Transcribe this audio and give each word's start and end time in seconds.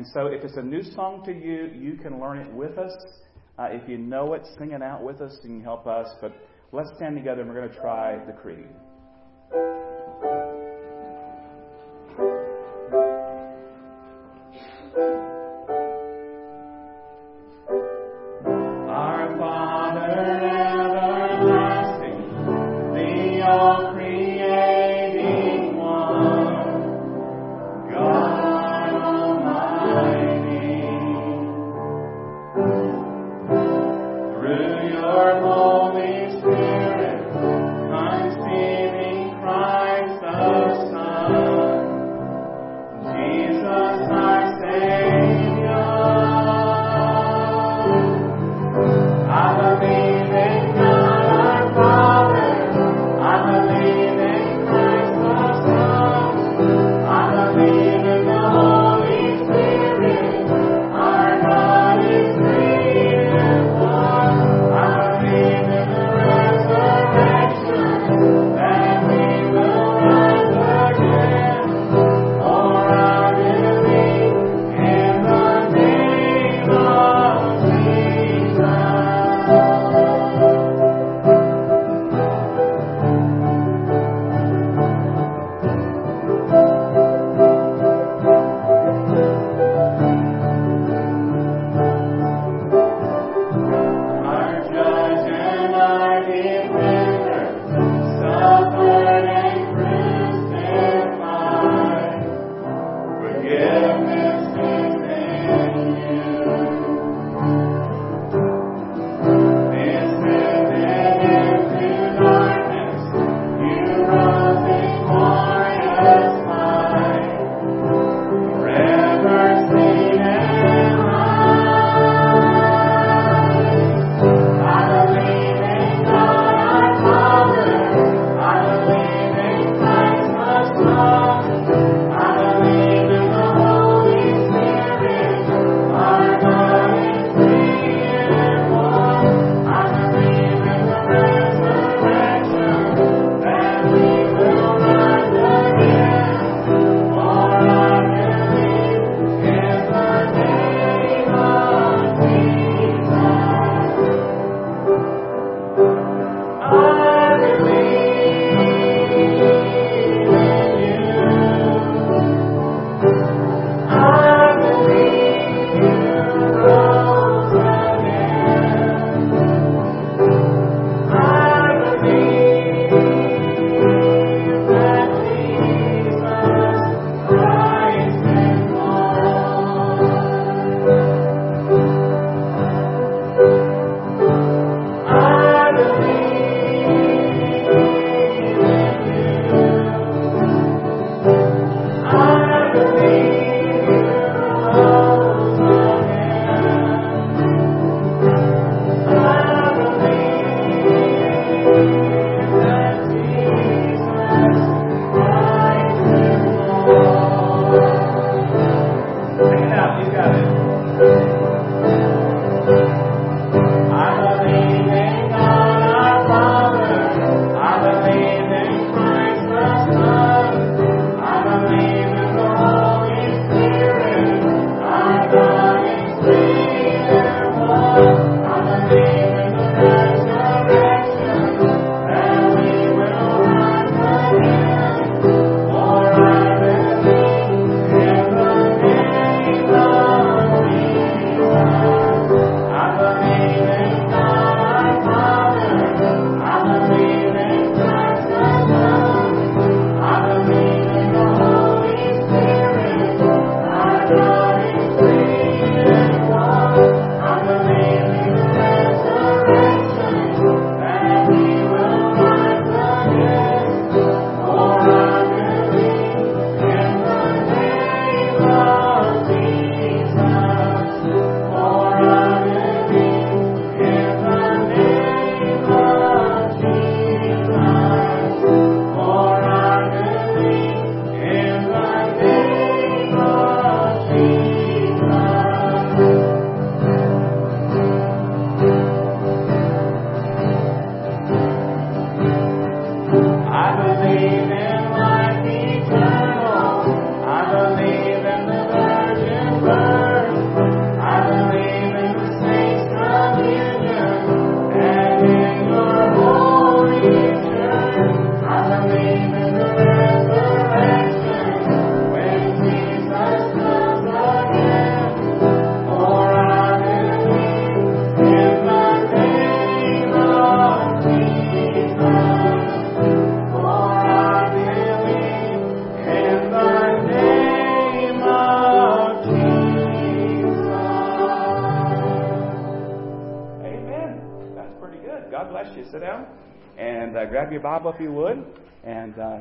And 0.00 0.08
so 0.14 0.28
if 0.28 0.42
it's 0.44 0.56
a 0.56 0.62
new 0.62 0.82
song 0.82 1.22
to 1.26 1.30
you, 1.30 1.70
you 1.78 1.98
can 1.98 2.18
learn 2.18 2.38
it 2.38 2.50
with 2.54 2.78
us. 2.78 2.90
Uh, 3.58 3.64
if 3.64 3.86
you 3.86 3.98
know 3.98 4.32
it, 4.32 4.40
sing 4.58 4.70
it 4.70 4.80
out 4.80 5.04
with 5.04 5.20
us 5.20 5.36
and 5.44 5.62
help 5.62 5.86
us. 5.86 6.08
But 6.22 6.32
let's 6.72 6.88
stand 6.96 7.16
together 7.16 7.42
and 7.42 7.50
we're 7.50 7.60
going 7.60 7.68
to 7.68 7.78
try 7.78 8.16
the 8.24 8.32
creed. 8.32 8.64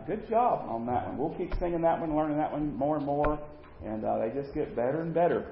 Good 0.05 0.27
job 0.29 0.67
on 0.69 0.85
that 0.87 1.07
one. 1.07 1.17
We'll 1.17 1.37
keep 1.37 1.53
singing 1.59 1.81
that 1.81 1.99
one, 1.99 2.15
learning 2.15 2.37
that 2.37 2.51
one 2.51 2.75
more 2.75 2.97
and 2.97 3.05
more, 3.05 3.39
and 3.85 4.03
uh, 4.03 4.19
they 4.19 4.29
just 4.39 4.53
get 4.53 4.75
better 4.75 5.01
and 5.01 5.13
better. 5.13 5.45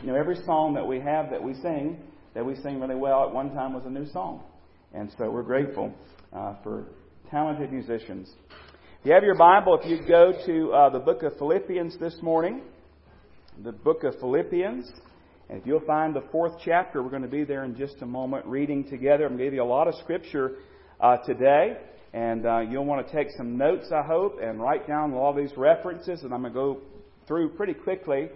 You 0.00 0.08
know, 0.08 0.16
every 0.16 0.36
song 0.44 0.74
that 0.74 0.86
we 0.86 1.00
have 1.00 1.30
that 1.30 1.42
we 1.42 1.54
sing, 1.54 1.98
that 2.34 2.44
we 2.44 2.56
sing 2.56 2.80
really 2.80 2.94
well, 2.94 3.24
at 3.24 3.32
one 3.32 3.54
time 3.54 3.72
was 3.72 3.84
a 3.86 3.90
new 3.90 4.06
song. 4.10 4.42
And 4.92 5.10
so 5.18 5.30
we're 5.30 5.42
grateful 5.42 5.92
uh, 6.32 6.54
for 6.62 6.86
talented 7.30 7.72
musicians. 7.72 8.30
If 9.00 9.06
you 9.06 9.12
have 9.12 9.22
your 9.22 9.36
Bible, 9.36 9.78
if 9.80 9.88
you 9.88 10.06
go 10.06 10.32
to 10.46 10.72
uh, 10.72 10.90
the 10.90 10.98
book 10.98 11.22
of 11.22 11.36
Philippians 11.38 11.98
this 11.98 12.16
morning, 12.22 12.62
the 13.62 13.72
book 13.72 14.02
of 14.04 14.14
Philippians, 14.18 14.90
and 15.48 15.60
if 15.60 15.66
you'll 15.66 15.84
find 15.86 16.14
the 16.14 16.24
fourth 16.32 16.54
chapter, 16.64 17.02
we're 17.02 17.10
going 17.10 17.22
to 17.22 17.28
be 17.28 17.44
there 17.44 17.64
in 17.64 17.76
just 17.76 17.96
a 18.00 18.06
moment 18.06 18.46
reading 18.46 18.84
together. 18.84 19.24
I'm 19.24 19.32
going 19.32 19.38
to 19.38 19.44
give 19.44 19.54
you 19.54 19.62
a 19.62 19.64
lot 19.64 19.88
of 19.88 19.94
scripture 19.96 20.52
uh, 21.00 21.18
today, 21.18 21.76
and 22.14 22.46
uh, 22.46 22.60
you'll 22.60 22.84
want 22.84 23.04
to 23.04 23.12
take 23.12 23.28
some 23.36 23.58
notes, 23.58 23.86
I 23.92 24.02
hope, 24.02 24.38
and 24.40 24.60
write 24.60 24.86
down 24.86 25.12
all 25.12 25.34
these 25.34 25.50
references, 25.56 26.22
and 26.22 26.32
I'm 26.32 26.42
going 26.42 26.52
to 26.52 26.58
go 26.58 26.80
through 27.26 27.50
pretty 27.50 27.74
quickly, 27.74 28.28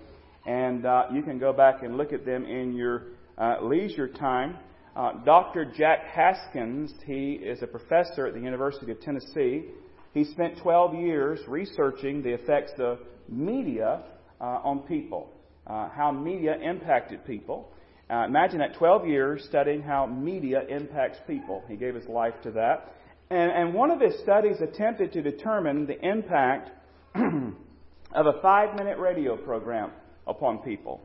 and 0.47 0.85
uh, 0.85 1.05
you 1.13 1.23
can 1.23 1.39
go 1.39 1.53
back 1.53 1.85
and 1.85 1.97
look 1.97 2.13
at 2.13 2.27
them 2.27 2.45
in 2.45 2.75
your 2.75 3.05
uh, 3.39 3.59
leisure 3.63 4.09
time. 4.09 4.57
Uh, 4.97 5.13
Dr. 5.25 5.65
Jack 5.65 6.01
Haskins, 6.13 6.93
he 7.07 7.35
is 7.35 7.63
a 7.63 7.69
professor 7.69 8.27
at 8.27 8.35
the 8.35 8.41
University 8.41 8.91
of 8.91 9.01
Tennessee. 9.01 9.67
He 10.13 10.25
spent 10.25 10.59
12 10.61 10.97
years 10.97 11.39
researching 11.47 12.21
the 12.21 12.35
effects 12.35 12.73
of 12.81 12.99
media 13.29 14.03
uh, 14.41 14.45
on 14.45 14.81
people 14.81 15.31
uh, 15.69 15.89
how 15.91 16.11
media 16.11 16.57
impacted 16.61 17.25
people. 17.27 17.69
Imagine 18.11 18.61
that 18.61 18.75
12 18.79 19.07
years 19.07 19.45
studying 19.49 19.83
how 19.83 20.07
media 20.07 20.63
impacts 20.71 21.19
people. 21.27 21.63
He 21.69 21.77
gave 21.77 21.95
his 21.95 22.07
life 22.07 22.33
to 22.43 22.51
that. 22.53 22.95
And, 23.31 23.51
and 23.51 23.75
one 23.75 23.91
of 23.91 24.01
his 24.01 24.19
studies 24.21 24.61
attempted 24.61 25.13
to 25.13 25.23
determine 25.23 25.87
the 25.87 26.01
impact 26.07 26.71
of 27.15 28.27
a 28.27 28.41
five 28.41 28.77
minute 28.77 28.99
radio 28.99 29.37
program 29.37 29.91
upon 30.27 30.59
people. 30.59 31.01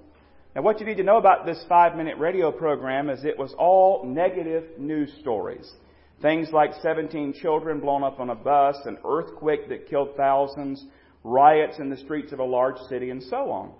Now, 0.55 0.61
what 0.61 0.79
you 0.79 0.85
need 0.85 0.97
to 0.97 1.03
know 1.03 1.17
about 1.17 1.45
this 1.45 1.63
five 1.67 1.95
minute 1.95 2.17
radio 2.17 2.51
program 2.51 3.09
is 3.09 3.25
it 3.25 3.37
was 3.37 3.53
all 3.57 4.05
negative 4.05 4.77
news 4.77 5.11
stories. 5.19 5.69
Things 6.21 6.49
like 6.53 6.71
17 6.81 7.33
children 7.41 7.79
blown 7.79 8.03
up 8.03 8.19
on 8.19 8.29
a 8.29 8.35
bus, 8.35 8.77
an 8.85 8.97
earthquake 9.03 9.67
that 9.69 9.89
killed 9.89 10.15
thousands, 10.15 10.85
riots 11.23 11.79
in 11.79 11.89
the 11.89 11.97
streets 11.97 12.31
of 12.31 12.39
a 12.39 12.43
large 12.43 12.77
city, 12.87 13.09
and 13.09 13.21
so 13.23 13.51
on. 13.51 13.71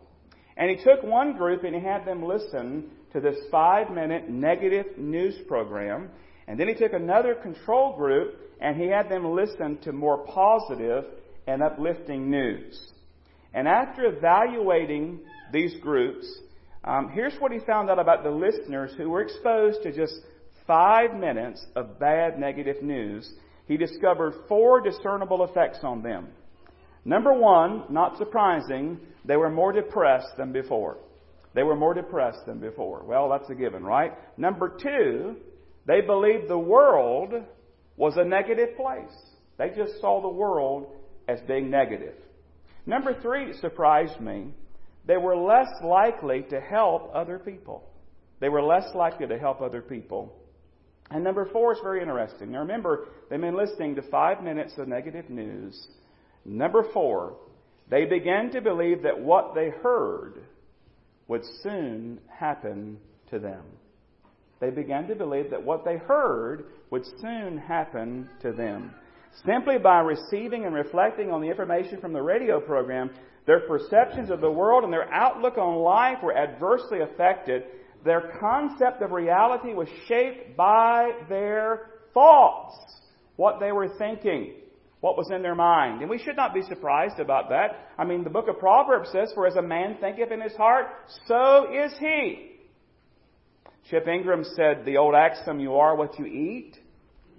And 0.58 0.70
he 0.70 0.84
took 0.84 1.04
one 1.04 1.38
group 1.38 1.64
and 1.64 1.76
he 1.76 1.82
had 1.82 2.06
them 2.06 2.24
listen 2.24 2.90
to 3.14 3.20
this 3.20 3.38
five 3.52 3.92
minute 3.92 4.30
negative 4.30 4.98
news 4.98 5.36
program. 5.48 6.10
And 6.48 6.60
then 6.60 6.68
he 6.68 6.74
took 6.74 6.94
another 6.94 7.36
control 7.36 7.96
group 7.96 8.40
and 8.60 8.76
he 8.76 8.88
had 8.88 9.10
them 9.10 9.34
listen 9.34 9.78
to 9.84 9.92
more 9.92 10.26
positive 10.26 11.06
and 11.48 11.62
uplifting 11.62 12.30
news. 12.30 12.80
And 13.54 13.68
after 13.68 14.06
evaluating 14.06 15.20
these 15.52 15.76
groups, 15.82 16.26
um, 16.84 17.10
here's 17.14 17.36
what 17.40 17.52
he 17.52 17.60
found 17.60 17.90
out 17.90 18.00
about 18.00 18.24
the 18.24 18.32
listeners 18.32 18.92
who 18.98 19.10
were 19.10 19.22
exposed 19.22 19.84
to 19.84 19.92
just 19.92 20.14
five 20.68 21.14
minutes 21.14 21.66
of 21.76 22.00
bad 22.00 22.40
negative 22.40 22.82
news. 22.82 23.30
He 23.68 23.78
discovered 23.78 24.34
four 24.48 24.82
discernible 24.82 25.44
effects 25.44 25.80
on 25.84 26.02
them. 26.02 26.30
Number 27.06 27.34
one, 27.34 27.84
not 27.90 28.18
surprising, 28.18 29.00
they 29.26 29.38
were 29.38 29.50
more 29.50 29.72
depressed 29.72 30.38
than 30.38 30.52
before. 30.52 30.98
They 31.54 31.64
were 31.64 31.76
more 31.76 31.94
depressed 31.94 32.46
than 32.46 32.60
before. 32.60 33.04
Well, 33.06 33.30
that's 33.30 33.50
a 33.50 33.56
given, 33.56 33.84
right? 33.84 34.14
Number 34.38 34.78
two, 34.82 35.36
they 35.86 36.02
believed 36.02 36.48
the 36.48 36.58
world 36.58 37.34
was 37.98 38.16
a 38.18 38.24
negative 38.24 38.76
place. 38.76 39.16
They 39.58 39.70
just 39.70 40.00
saw 40.02 40.22
the 40.22 40.30
world 40.30 40.88
as 41.28 41.40
being 41.48 41.70
negative. 41.70 42.16
Number 42.86 43.20
three 43.22 43.54
surprised 43.62 44.20
me. 44.20 44.48
They 45.06 45.18
were 45.18 45.36
less 45.36 45.70
likely 45.84 46.44
to 46.50 46.60
help 46.60 47.12
other 47.14 47.40
people. 47.40 47.84
They 48.40 48.50
were 48.50 48.64
less 48.64 48.94
likely 48.96 49.28
to 49.28 49.38
help 49.38 49.62
other 49.62 49.82
people. 49.82 50.34
And 51.12 51.24
number 51.24 51.48
four 51.52 51.74
is 51.74 51.80
very 51.84 52.02
interesting. 52.02 52.52
Now 52.52 52.60
remember, 52.60 53.08
they've 53.30 53.40
been 53.40 53.58
listening 53.58 53.96
to 53.96 54.02
five 54.04 54.44
minutes 54.44 54.74
of 54.78 54.88
negative 54.88 55.30
news 55.30 55.88
Number 56.46 56.86
four, 56.94 57.38
they 57.90 58.06
began 58.06 58.52
to 58.52 58.62
believe 58.62 59.04
that 59.04 59.20
what 59.20 59.56
they 59.56 59.70
heard 59.70 60.44
would 61.28 61.44
soon 61.62 62.20
happen 62.28 62.98
to 63.30 63.40
them. 63.40 63.64
They 64.64 64.70
began 64.70 65.10
to 65.10 65.16
believe 65.16 65.50
that 65.50 65.62
what 65.62 65.84
they 65.84 65.98
heard 65.98 66.68
would 66.90 67.06
soon 67.20 67.58
happen 67.58 68.30
to 68.42 68.54
them. 68.54 68.96
Simply 69.46 69.78
by 69.78 70.00
receiving 70.00 70.64
and 70.64 70.74
reflecting 70.74 71.32
on 71.32 71.42
the 71.42 71.50
information 71.50 72.00
from 72.00 72.14
the 72.14 72.22
radio 72.22 72.62
program, 72.62 73.10
their 73.46 73.68
perceptions 73.68 74.30
of 74.30 74.40
the 74.40 74.50
world 74.50 74.86
and 74.86 74.94
their 74.94 75.12
outlook 75.14 75.58
on 75.58 75.80
life 75.80 76.24
were 76.24 76.38
adversely 76.38 77.02
affected. 77.02 77.64
Their 78.06 78.38
concept 78.40 79.02
of 79.02 79.12
reality 79.12 79.74
was 79.74 79.90
shaped 80.08 80.56
by 80.56 81.12
their 81.28 81.90
thoughts, 82.14 82.78
what 83.36 83.60
they 83.60 83.74
were 83.74 83.90
thinking 83.98 84.54
what 85.02 85.18
was 85.18 85.30
in 85.32 85.42
their 85.42 85.54
mind. 85.56 86.00
And 86.00 86.10
we 86.10 86.18
should 86.18 86.38
not 86.38 86.54
be 86.54 86.62
surprised 86.62 87.20
about 87.20 87.50
that. 87.50 87.90
I 87.98 88.06
mean, 88.06 88.24
the 88.24 88.30
book 88.30 88.48
of 88.48 88.58
Proverbs 88.58 89.10
says, 89.12 89.34
For 89.36 89.46
as 89.46 89.58
a 89.58 89.62
man 89.62 89.98
thinketh 90.00 90.32
in 90.32 90.40
his 90.40 90.56
heart, 90.56 90.86
so 91.28 91.68
is 91.70 91.92
he. 92.00 92.53
Chip 93.90 94.08
Ingram 94.08 94.44
said, 94.56 94.86
The 94.86 94.98
old 94.98 95.16
axiom, 95.16 95.60
you 95.60 95.76
are 95.76 95.96
what 95.96 96.18
you 96.18 96.26
eat, 96.26 96.78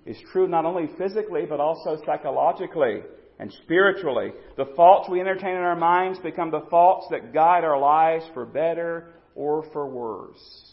is 0.04 0.16
true 0.32 0.46
not 0.46 0.64
only 0.64 0.88
physically, 0.98 1.46
but 1.48 1.60
also 1.60 1.96
psychologically 2.04 3.00
and 3.38 3.52
spiritually. 3.64 4.32
The 4.56 4.66
thoughts 4.76 5.08
we 5.08 5.20
entertain 5.20 5.56
in 5.56 5.62
our 5.62 5.76
minds 5.76 6.18
become 6.18 6.50
the 6.50 6.66
thoughts 6.70 7.06
that 7.10 7.32
guide 7.32 7.64
our 7.64 7.78
lives 7.78 8.24
for 8.34 8.44
better 8.44 9.14
or 9.34 9.64
for 9.72 9.86
worse. 9.88 10.70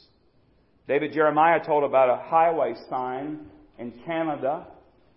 David 0.87 1.13
Jeremiah 1.13 1.65
told 1.65 1.83
about 1.83 2.09
a 2.09 2.29
highway 2.29 2.73
sign 2.89 3.39
in 3.79 3.93
Canada 4.05 4.67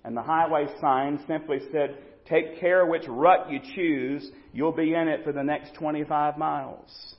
and 0.04 0.16
the 0.16 0.22
highway 0.22 0.66
sign 0.80 1.18
simply 1.26 1.58
said, 1.72 1.96
Take 2.28 2.60
care 2.60 2.86
which 2.86 3.04
rut 3.08 3.50
you 3.50 3.58
choose, 3.74 4.30
you'll 4.52 4.72
be 4.72 4.94
in 4.94 5.08
it 5.08 5.24
for 5.24 5.32
the 5.32 5.42
next 5.42 5.74
25 5.74 6.38
miles. 6.38 7.16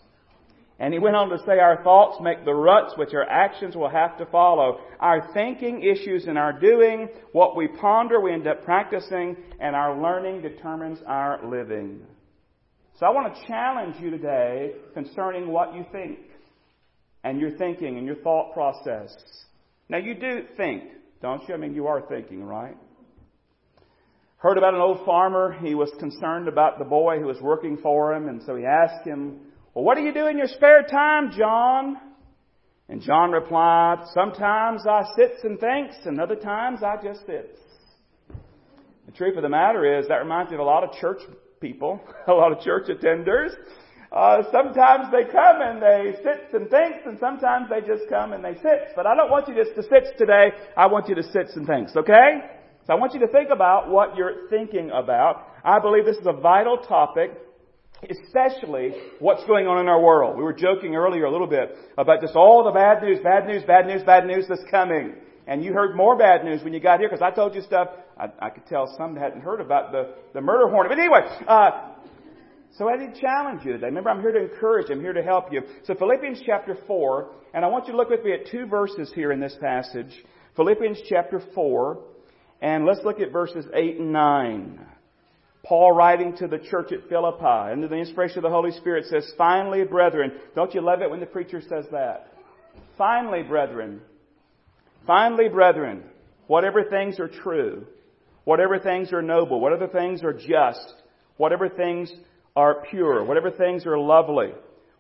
And 0.78 0.94
he 0.94 1.00
went 1.00 1.16
on 1.16 1.30
to 1.30 1.38
say, 1.46 1.60
Our 1.60 1.84
thoughts 1.84 2.18
make 2.22 2.44
the 2.44 2.54
ruts 2.54 2.94
which 2.98 3.14
our 3.14 3.24
actions 3.24 3.76
will 3.76 3.90
have 3.90 4.18
to 4.18 4.26
follow. 4.26 4.82
Our 5.00 5.32
thinking 5.34 5.82
issues 5.84 6.28
in 6.28 6.36
our 6.36 6.52
doing. 6.60 7.08
What 7.32 7.56
we 7.56 7.68
ponder, 7.68 8.20
we 8.20 8.34
end 8.34 8.48
up 8.48 8.64
practicing, 8.66 9.38
and 9.60 9.76
our 9.76 10.00
learning 10.00 10.42
determines 10.42 11.00
our 11.08 11.46
living. 11.48 12.02
So 13.00 13.06
I 13.06 13.10
want 13.10 13.34
to 13.34 13.48
challenge 13.48 13.96
you 14.00 14.10
today 14.10 14.74
concerning 14.94 15.48
what 15.48 15.74
you 15.74 15.86
think 15.92 16.20
and 17.24 17.40
your 17.40 17.52
thinking 17.58 17.98
and 17.98 18.06
your 18.06 18.16
thought 18.18 18.54
process. 18.54 19.16
Now, 19.90 19.98
you 19.98 20.14
do 20.14 20.44
think. 20.58 20.84
Don't 21.22 21.48
you? 21.48 21.56
I 21.56 21.58
mean, 21.58 21.74
you 21.74 21.88
are 21.88 22.02
thinking, 22.02 22.44
right? 22.44 22.78
Heard 24.38 24.58
about 24.58 24.74
an 24.74 24.82
old 24.82 25.06
farmer. 25.06 25.58
He 25.62 25.74
was 25.74 25.90
concerned 26.00 26.48
about 26.48 26.80
the 26.80 26.86
boy 26.86 27.20
who 27.20 27.26
was 27.26 27.40
working 27.42 27.78
for 27.82 28.14
him, 28.14 28.28
and 28.28 28.42
so 28.46 28.56
he 28.56 28.66
asked 28.66 29.08
him, 29.08 29.40
Well, 29.76 29.84
what 29.84 29.98
do 29.98 30.04
you 30.04 30.14
do 30.14 30.28
in 30.28 30.38
your 30.38 30.48
spare 30.48 30.84
time, 30.84 31.32
John? 31.38 31.98
And 32.88 33.02
John 33.02 33.32
replied, 33.32 34.06
Sometimes 34.14 34.88
I 34.88 35.04
sits 35.18 35.44
and 35.44 35.60
thinks, 35.60 35.96
and 36.06 36.18
other 36.22 36.38
times 36.38 36.80
I 36.82 36.96
just 37.04 37.26
sits. 37.26 37.60
The 39.06 39.12
truth 39.12 39.36
of 39.36 39.44
the 39.44 39.50
matter 39.50 40.00
is, 40.00 40.08
that 40.08 40.16
reminds 40.16 40.52
me 40.52 40.56
of 40.56 40.62
a 40.62 40.64
lot 40.64 40.86
of 40.86 40.94
church 40.94 41.20
people, 41.60 42.00
a 42.28 42.32
lot 42.32 42.54
of 42.54 42.62
church 42.62 42.88
attenders. 42.88 43.50
Uh, 44.14 44.44
sometimes 44.50 45.12
they 45.12 45.30
come 45.30 45.60
and 45.60 45.82
they 45.82 46.14
sit 46.24 46.54
and 46.54 46.70
thinks, 46.70 47.00
and 47.06 47.20
sometimes 47.20 47.68
they 47.70 47.82
just 47.82 48.08
come 48.10 48.32
and 48.32 48.46
they 48.46 48.54
sit. 48.62 48.94
But 48.96 49.06
I 49.06 49.14
don't 49.14 49.30
want 49.30 49.50
you 49.50 49.56
just 49.56 49.76
to 49.76 49.84
sit 49.84 50.18
today. 50.18 50.52
I 50.78 50.88
want 50.88 51.10
you 51.10 51.16
to 51.16 51.24
sit 51.24 51.50
and 51.58 51.68
thinks, 51.68 51.94
okay? 51.98 52.40
So 52.88 52.94
I 52.94 52.96
want 52.96 53.14
you 53.14 53.20
to 53.20 53.28
think 53.28 53.50
about 53.50 53.90
what 53.90 54.16
you're 54.16 54.48
thinking 54.50 54.90
about. 54.92 55.50
I 55.66 55.80
believe 55.80 56.06
this 56.06 56.16
is 56.16 56.28
a 56.28 56.40
vital 56.40 56.78
topic, 56.78 57.32
especially 58.04 58.94
what's 59.20 59.44
going 59.46 59.68
on 59.68 59.80
in 59.80 59.88
our 59.88 60.02
world. 60.02 60.38
We 60.38 60.44
were 60.44 60.54
joking 60.54 60.96
earlier 60.96 61.26
a 61.26 61.32
little 61.32 61.48
bit 61.48 61.76
about 61.98 62.22
just 62.22 62.36
all 62.36 62.64
the 62.64 62.72
bad 62.72 63.02
news, 63.02 63.20
bad 63.24 63.48
news, 63.48 63.64
bad 63.64 63.88
news, 63.88 64.04
bad 64.04 64.26
news 64.26 64.46
that's 64.48 64.64
coming. 64.70 65.16
And 65.48 65.64
you 65.64 65.74
heard 65.74 65.96
more 65.96 66.18
bad 66.18 66.44
news 66.44 66.64
when 66.64 66.74
you 66.74 66.80
got 66.80 67.00
here 67.00 67.10
because 67.10 67.22
I 67.22 67.32
told 67.34 67.56
you 67.56 67.62
stuff 67.62 67.90
I, 68.18 68.30
I, 68.40 68.50
could 68.50 68.66
tell 68.66 68.94
some 68.98 69.16
hadn't 69.16 69.42
heard 69.42 69.62
about 69.62 69.92
the, 69.92 70.16
the 70.34 70.42
murder 70.42 70.68
hornet. 70.70 70.90
But 70.90 71.00
anyway, 71.00 71.22
uh, 71.48 71.92
so 72.78 72.90
I 72.90 72.98
did 72.98 73.16
challenge 73.16 73.64
you 73.64 73.74
today. 73.74 73.88
Remember, 73.88 74.10
I'm 74.10 74.22
here 74.22 74.32
to 74.32 74.52
encourage. 74.52 74.90
I'm 74.90 75.02
here 75.02 75.14
to 75.14 75.24
help 75.24 75.52
you. 75.52 75.62
So 75.84 75.96
Philippians 75.96 76.42
chapter 76.46 76.78
4, 76.88 77.32
and 77.54 77.64
I 77.64 77.68
want 77.68 77.86
you 77.86 77.92
to 77.92 77.98
look 77.98 78.10
with 78.10 78.24
me 78.24 78.34
at 78.34 78.52
two 78.52 78.66
verses 78.66 79.12
here 79.14 79.32
in 79.32 79.40
this 79.40 79.56
passage. 79.62 80.12
Philippians 80.56 81.00
chapter 81.08 81.42
4, 81.54 82.04
and 82.62 82.86
let's 82.86 83.02
look 83.04 83.20
at 83.20 83.32
verses 83.32 83.66
8 83.74 84.00
and 84.00 84.12
9. 84.12 84.80
Paul 85.66 85.94
writing 85.94 86.38
to 86.38 86.48
the 86.48 86.60
church 86.60 86.92
at 86.92 87.10
Philippi, 87.10 87.72
under 87.72 87.88
the 87.88 87.96
inspiration 87.96 88.38
of 88.38 88.44
the 88.44 88.50
Holy 88.50 88.72
Spirit, 88.72 89.06
says, 89.08 89.34
Finally, 89.38 89.84
brethren. 89.84 90.32
Don't 90.56 90.74
you 90.74 90.82
love 90.82 91.02
it 91.02 91.10
when 91.10 91.20
the 91.20 91.26
preacher 91.26 91.62
says 91.62 91.86
that? 91.92 92.28
Finally, 92.98 93.44
brethren. 93.44 94.02
Finally, 95.08 95.50
brethren. 95.50 96.04
whatever 96.48 96.84
things 96.84 97.20
are 97.20 97.28
true, 97.28 97.88
whatever 98.44 98.80
things 98.80 99.12
are 99.12 99.22
noble, 99.22 99.60
whatever 99.60 99.88
things 99.88 100.24
are 100.24 100.34
just, 100.34 100.94
whatever 101.38 101.68
things 101.68 102.14
are 102.56 102.84
pure, 102.90 103.24
whatever 103.24 103.52
things 103.52 103.86
are 103.86 103.98
lovely, 103.98 104.52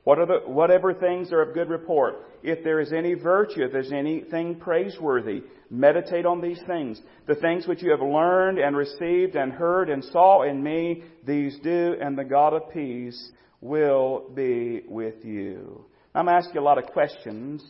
whatever, 0.05 0.93
things 0.93 1.33
are 1.33 1.41
of 1.41 1.53
good 1.53 1.69
report, 1.69 2.15
if 2.41 2.63
there 2.63 2.79
is 2.79 2.93
any 2.93 3.15
virtue, 3.15 3.63
if 3.63 3.71
there's 3.71 3.91
anything 3.91 4.55
praiseworthy, 4.55 5.41
meditate 5.69 6.25
on 6.25 6.39
these 6.41 6.61
things. 6.67 7.01
The 7.27 7.35
things 7.35 7.67
which 7.67 7.81
you 7.81 7.91
have 7.91 8.01
learned 8.01 8.59
and 8.59 8.77
received 8.77 9.35
and 9.35 9.51
heard 9.51 9.89
and 9.89 10.03
saw 10.05 10.43
in 10.43 10.63
me, 10.63 11.03
these 11.25 11.57
do, 11.63 11.95
and 11.99 12.17
the 12.17 12.23
God 12.23 12.53
of 12.53 12.71
peace 12.71 13.31
will 13.61 14.29
be 14.33 14.83
with 14.87 15.25
you. 15.25 15.85
I'm 16.13 16.25
going 16.25 16.39
to 16.39 16.45
ask 16.45 16.53
you 16.55 16.61
a 16.61 16.63
lot 16.63 16.77
of 16.77 16.85
questions 16.85 17.63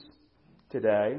today. 0.69 1.17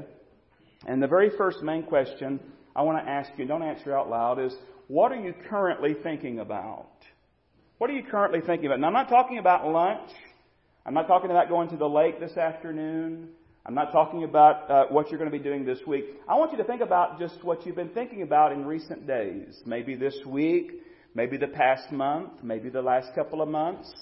And 0.87 1.01
the 1.01 1.07
very 1.07 1.31
first 1.35 1.63
main 1.63 1.83
question 1.83 2.39
I 2.75 2.83
want 2.83 3.03
to 3.03 3.11
ask 3.11 3.31
you, 3.37 3.45
don't 3.47 3.63
answer 3.63 3.97
out 3.97 4.07
loud, 4.07 4.39
is 4.39 4.53
what 4.87 5.11
are 5.11 5.19
you 5.19 5.33
currently 5.49 5.95
thinking 6.03 6.39
about? 6.39 6.91
What 7.79 7.89
are 7.89 7.93
you 7.93 8.03
currently 8.03 8.41
thinking 8.41 8.67
about? 8.67 8.79
Now, 8.79 8.87
I'm 8.87 8.93
not 8.93 9.09
talking 9.09 9.39
about 9.39 9.67
lunch. 9.67 10.11
I'm 10.87 10.93
not 10.93 11.07
talking 11.07 11.29
about 11.29 11.49
going 11.49 11.67
to 11.71 11.75
the 11.75 11.85
lake 11.85 12.21
this 12.21 12.37
afternoon. 12.37 13.27
I'm 13.65 13.75
not 13.75 13.91
talking 13.91 14.23
about 14.23 14.71
uh, 14.71 14.85
what 14.87 15.09
you're 15.09 15.19
going 15.19 15.29
to 15.29 15.37
be 15.37 15.43
doing 15.43 15.65
this 15.65 15.79
week. 15.85 16.05
I 16.29 16.35
want 16.35 16.53
you 16.53 16.57
to 16.59 16.63
think 16.63 16.79
about 16.79 17.19
just 17.19 17.43
what 17.43 17.65
you've 17.65 17.75
been 17.75 17.89
thinking 17.89 18.21
about 18.21 18.53
in 18.53 18.65
recent 18.65 19.05
days. 19.05 19.61
Maybe 19.65 19.95
this 19.95 20.17
week, 20.25 20.71
maybe 21.13 21.35
the 21.35 21.47
past 21.47 21.91
month, 21.91 22.41
maybe 22.41 22.69
the 22.69 22.81
last 22.81 23.09
couple 23.15 23.41
of 23.41 23.49
months, 23.49 23.93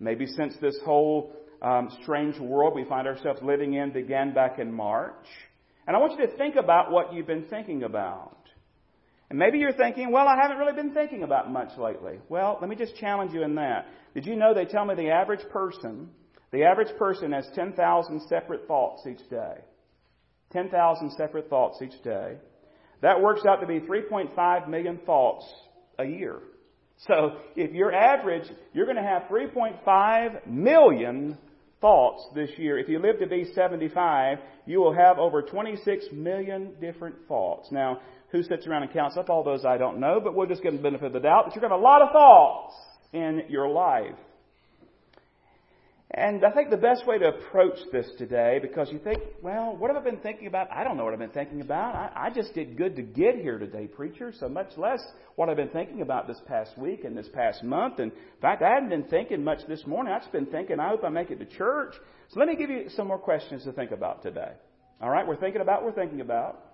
maybe 0.00 0.26
since 0.26 0.56
this 0.60 0.76
whole 0.84 1.32
um, 1.62 1.96
strange 2.02 2.36
world 2.40 2.74
we 2.74 2.84
find 2.84 3.06
ourselves 3.06 3.40
living 3.40 3.74
in 3.74 3.92
began 3.92 4.34
back 4.34 4.58
in 4.58 4.72
March. 4.72 5.26
And 5.86 5.96
I 5.96 6.00
want 6.00 6.18
you 6.18 6.26
to 6.26 6.36
think 6.36 6.56
about 6.56 6.90
what 6.90 7.14
you've 7.14 7.28
been 7.28 7.44
thinking 7.44 7.84
about. 7.84 8.38
And 9.30 9.38
maybe 9.38 9.58
you're 9.58 9.72
thinking, 9.72 10.10
well, 10.10 10.26
I 10.26 10.34
haven't 10.42 10.58
really 10.58 10.74
been 10.74 10.94
thinking 10.94 11.22
about 11.22 11.52
much 11.52 11.78
lately. 11.78 12.18
Well, 12.28 12.58
let 12.60 12.68
me 12.68 12.74
just 12.74 12.96
challenge 12.96 13.32
you 13.32 13.44
in 13.44 13.54
that. 13.54 13.86
Did 14.14 14.26
you 14.26 14.34
know 14.34 14.52
they 14.52 14.64
tell 14.64 14.84
me 14.84 14.96
the 14.96 15.10
average 15.10 15.48
person, 15.52 16.08
the 16.54 16.62
average 16.62 16.96
person 16.96 17.32
has 17.32 17.46
10,000 17.56 18.22
separate 18.28 18.68
thoughts 18.68 19.04
each 19.08 19.28
day. 19.28 19.56
10,000 20.52 21.10
separate 21.10 21.50
thoughts 21.50 21.82
each 21.82 22.00
day. 22.04 22.36
That 23.02 23.20
works 23.20 23.42
out 23.44 23.60
to 23.60 23.66
be 23.66 23.80
3.5 23.80 24.68
million 24.68 25.00
thoughts 25.04 25.44
a 25.98 26.04
year. 26.04 26.38
So 27.08 27.38
if 27.56 27.72
you're 27.72 27.92
average, 27.92 28.48
you're 28.72 28.86
going 28.86 28.98
to 28.98 29.02
have 29.02 29.22
3.5 29.24 30.46
million 30.46 31.36
thoughts 31.80 32.24
this 32.36 32.50
year. 32.56 32.78
If 32.78 32.88
you 32.88 33.00
live 33.00 33.18
to 33.18 33.26
be 33.26 33.46
75, 33.52 34.38
you 34.64 34.78
will 34.78 34.94
have 34.94 35.18
over 35.18 35.42
26 35.42 36.04
million 36.12 36.74
different 36.80 37.16
thoughts. 37.26 37.66
Now, 37.72 37.98
who 38.30 38.44
sits 38.44 38.68
around 38.68 38.84
and 38.84 38.92
counts 38.92 39.16
up 39.16 39.28
all 39.28 39.42
those, 39.42 39.64
I 39.64 39.76
don't 39.76 39.98
know, 39.98 40.20
but 40.22 40.36
we'll 40.36 40.46
just 40.46 40.62
give 40.62 40.72
them 40.72 40.82
the 40.82 40.88
benefit 40.88 41.06
of 41.08 41.12
the 41.14 41.20
doubt 41.20 41.46
But 41.46 41.56
you're 41.56 41.68
going 41.68 41.72
to 41.72 41.74
have 41.74 41.80
a 41.80 41.84
lot 41.84 42.00
of 42.00 42.12
thoughts 42.12 42.74
in 43.12 43.42
your 43.48 43.68
life. 43.68 44.14
And 46.16 46.44
I 46.44 46.52
think 46.52 46.70
the 46.70 46.76
best 46.76 47.08
way 47.08 47.18
to 47.18 47.26
approach 47.26 47.76
this 47.90 48.06
today, 48.18 48.60
because 48.62 48.88
you 48.92 49.00
think, 49.00 49.20
well, 49.42 49.76
what 49.76 49.92
have 49.92 50.00
I 50.00 50.04
been 50.08 50.20
thinking 50.20 50.46
about? 50.46 50.70
I 50.70 50.84
don't 50.84 50.96
know 50.96 51.02
what 51.02 51.12
I've 51.12 51.18
been 51.18 51.30
thinking 51.30 51.60
about. 51.60 51.96
I, 51.96 52.26
I, 52.26 52.30
just 52.30 52.54
did 52.54 52.76
good 52.76 52.94
to 52.94 53.02
get 53.02 53.34
here 53.34 53.58
today, 53.58 53.88
preacher, 53.88 54.32
so 54.38 54.48
much 54.48 54.68
less 54.76 55.04
what 55.34 55.48
I've 55.48 55.56
been 55.56 55.70
thinking 55.70 56.02
about 56.02 56.28
this 56.28 56.40
past 56.46 56.78
week 56.78 57.02
and 57.02 57.16
this 57.16 57.28
past 57.34 57.64
month. 57.64 57.98
And 57.98 58.12
in 58.12 58.40
fact, 58.40 58.62
I 58.62 58.74
hadn't 58.74 58.90
been 58.90 59.10
thinking 59.10 59.42
much 59.42 59.66
this 59.66 59.84
morning. 59.88 60.12
I've 60.12 60.20
just 60.20 60.32
been 60.32 60.46
thinking, 60.46 60.78
I 60.78 60.90
hope 60.90 61.02
I 61.02 61.08
make 61.08 61.32
it 61.32 61.40
to 61.40 61.46
church. 61.46 61.94
So 62.28 62.38
let 62.38 62.48
me 62.48 62.54
give 62.54 62.70
you 62.70 62.88
some 62.90 63.08
more 63.08 63.18
questions 63.18 63.64
to 63.64 63.72
think 63.72 63.90
about 63.90 64.22
today. 64.22 64.52
All 65.00 65.10
right, 65.10 65.26
we're 65.26 65.34
thinking 65.34 65.62
about 65.62 65.82
we're 65.82 65.90
thinking 65.90 66.20
about. 66.20 66.64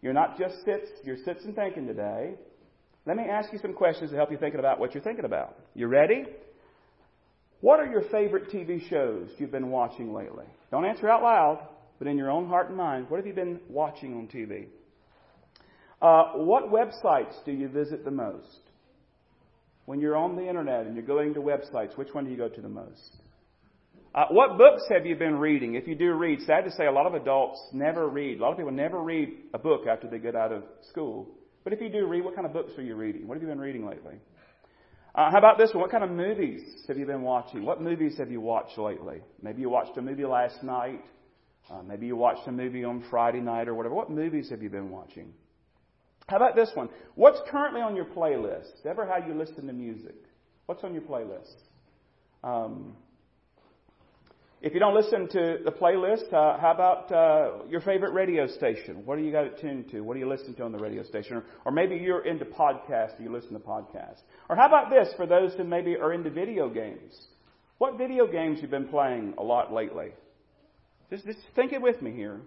You're 0.00 0.12
not 0.12 0.38
just 0.38 0.64
sits, 0.64 0.88
you're 1.02 1.18
sits 1.24 1.44
and 1.44 1.56
thinking 1.56 1.88
today. 1.88 2.34
Let 3.04 3.16
me 3.16 3.24
ask 3.24 3.52
you 3.52 3.58
some 3.58 3.72
questions 3.72 4.10
to 4.10 4.16
help 4.16 4.30
you 4.30 4.38
thinking 4.38 4.60
about 4.60 4.78
what 4.78 4.94
you're 4.94 5.02
thinking 5.02 5.24
about. 5.24 5.58
You 5.74 5.88
ready? 5.88 6.26
What 7.66 7.80
are 7.80 7.86
your 7.86 8.02
favorite 8.12 8.48
TV 8.48 8.88
shows 8.88 9.28
you've 9.38 9.50
been 9.50 9.72
watching 9.72 10.14
lately? 10.14 10.44
Don't 10.70 10.84
answer 10.84 11.10
out 11.10 11.24
loud, 11.24 11.66
but 11.98 12.06
in 12.06 12.16
your 12.16 12.30
own 12.30 12.46
heart 12.46 12.68
and 12.68 12.76
mind, 12.76 13.10
what 13.10 13.16
have 13.16 13.26
you 13.26 13.32
been 13.32 13.58
watching 13.68 14.14
on 14.14 14.28
TV? 14.28 14.66
Uh, 16.00 16.38
what 16.44 16.70
websites 16.70 17.34
do 17.44 17.50
you 17.50 17.66
visit 17.66 18.04
the 18.04 18.10
most? 18.12 18.60
When 19.84 20.00
you're 20.00 20.16
on 20.16 20.36
the 20.36 20.48
internet 20.48 20.86
and 20.86 20.94
you're 20.94 21.04
going 21.04 21.34
to 21.34 21.40
websites, 21.40 21.98
which 21.98 22.10
one 22.14 22.26
do 22.26 22.30
you 22.30 22.36
go 22.36 22.48
to 22.48 22.60
the 22.60 22.68
most? 22.68 23.16
Uh, 24.14 24.26
what 24.30 24.56
books 24.56 24.84
have 24.88 25.04
you 25.04 25.16
been 25.16 25.34
reading? 25.34 25.74
If 25.74 25.88
you 25.88 25.96
do 25.96 26.12
read, 26.12 26.42
sad 26.42 26.66
to 26.66 26.70
say, 26.70 26.86
a 26.86 26.92
lot 26.92 27.06
of 27.06 27.14
adults 27.14 27.60
never 27.72 28.08
read. 28.08 28.38
A 28.38 28.42
lot 28.42 28.52
of 28.52 28.58
people 28.58 28.70
never 28.70 29.02
read 29.02 29.30
a 29.52 29.58
book 29.58 29.88
after 29.90 30.06
they 30.06 30.20
get 30.20 30.36
out 30.36 30.52
of 30.52 30.62
school. 30.88 31.26
But 31.64 31.72
if 31.72 31.80
you 31.80 31.88
do 31.88 32.06
read, 32.06 32.24
what 32.24 32.36
kind 32.36 32.46
of 32.46 32.52
books 32.52 32.74
are 32.78 32.84
you 32.84 32.94
reading? 32.94 33.26
What 33.26 33.34
have 33.34 33.42
you 33.42 33.48
been 33.48 33.58
reading 33.58 33.84
lately? 33.84 34.20
Uh, 35.16 35.30
how 35.30 35.38
about 35.38 35.56
this 35.56 35.72
one? 35.72 35.80
What 35.80 35.90
kind 35.90 36.04
of 36.04 36.10
movies 36.10 36.62
have 36.88 36.98
you 36.98 37.06
been 37.06 37.22
watching? 37.22 37.64
What 37.64 37.80
movies 37.80 38.18
have 38.18 38.30
you 38.30 38.42
watched 38.42 38.76
lately? 38.76 39.22
Maybe 39.42 39.62
you 39.62 39.70
watched 39.70 39.96
a 39.96 40.02
movie 40.02 40.26
last 40.26 40.62
night. 40.62 41.02
Uh, 41.70 41.82
maybe 41.82 42.06
you 42.06 42.16
watched 42.16 42.46
a 42.46 42.52
movie 42.52 42.84
on 42.84 43.02
Friday 43.08 43.40
night 43.40 43.66
or 43.66 43.74
whatever. 43.74 43.94
What 43.94 44.10
movies 44.10 44.50
have 44.50 44.62
you 44.62 44.68
been 44.68 44.90
watching? 44.90 45.32
How 46.28 46.36
about 46.36 46.54
this 46.54 46.70
one? 46.74 46.90
What's 47.14 47.40
currently 47.50 47.80
on 47.80 47.96
your 47.96 48.04
playlist? 48.04 48.84
Ever 48.84 49.06
how 49.06 49.26
you 49.26 49.32
listen 49.32 49.66
to 49.66 49.72
music? 49.72 50.16
What's 50.66 50.84
on 50.84 50.92
your 50.92 51.02
playlist? 51.02 51.54
Um, 52.44 52.94
if 54.62 54.72
you 54.72 54.80
don't 54.80 54.94
listen 54.94 55.28
to 55.28 55.58
the 55.64 55.70
playlist, 55.70 56.32
uh, 56.32 56.58
how 56.58 56.72
about 56.72 57.12
uh, 57.12 57.66
your 57.68 57.82
favorite 57.82 58.12
radio 58.12 58.46
station? 58.46 59.04
What 59.04 59.18
do 59.18 59.22
you 59.22 59.30
got 59.30 59.44
it 59.44 59.60
tuned 59.60 59.90
to? 59.90 60.00
What 60.00 60.14
do 60.14 60.20
you 60.20 60.28
listen 60.28 60.54
to 60.54 60.64
on 60.64 60.72
the 60.72 60.78
radio 60.78 61.02
station? 61.02 61.36
Or, 61.36 61.44
or 61.66 61.72
maybe 61.72 61.96
you're 61.96 62.24
into 62.24 62.46
podcasts. 62.46 63.20
You 63.20 63.30
listen 63.30 63.52
to 63.52 63.58
podcasts? 63.58 64.20
Or 64.48 64.56
how 64.56 64.66
about 64.66 64.88
this 64.90 65.12
for 65.16 65.26
those 65.26 65.52
who 65.54 65.64
maybe 65.64 65.96
are 65.96 66.12
into 66.12 66.30
video 66.30 66.70
games? 66.70 67.26
What 67.78 67.98
video 67.98 68.26
games 68.26 68.58
you've 68.62 68.70
been 68.70 68.88
playing 68.88 69.34
a 69.36 69.42
lot 69.42 69.72
lately? 69.74 70.08
Just, 71.10 71.26
just 71.26 71.38
think 71.54 71.72
it 71.72 71.82
with 71.82 72.00
me 72.00 72.12
here. 72.12 72.40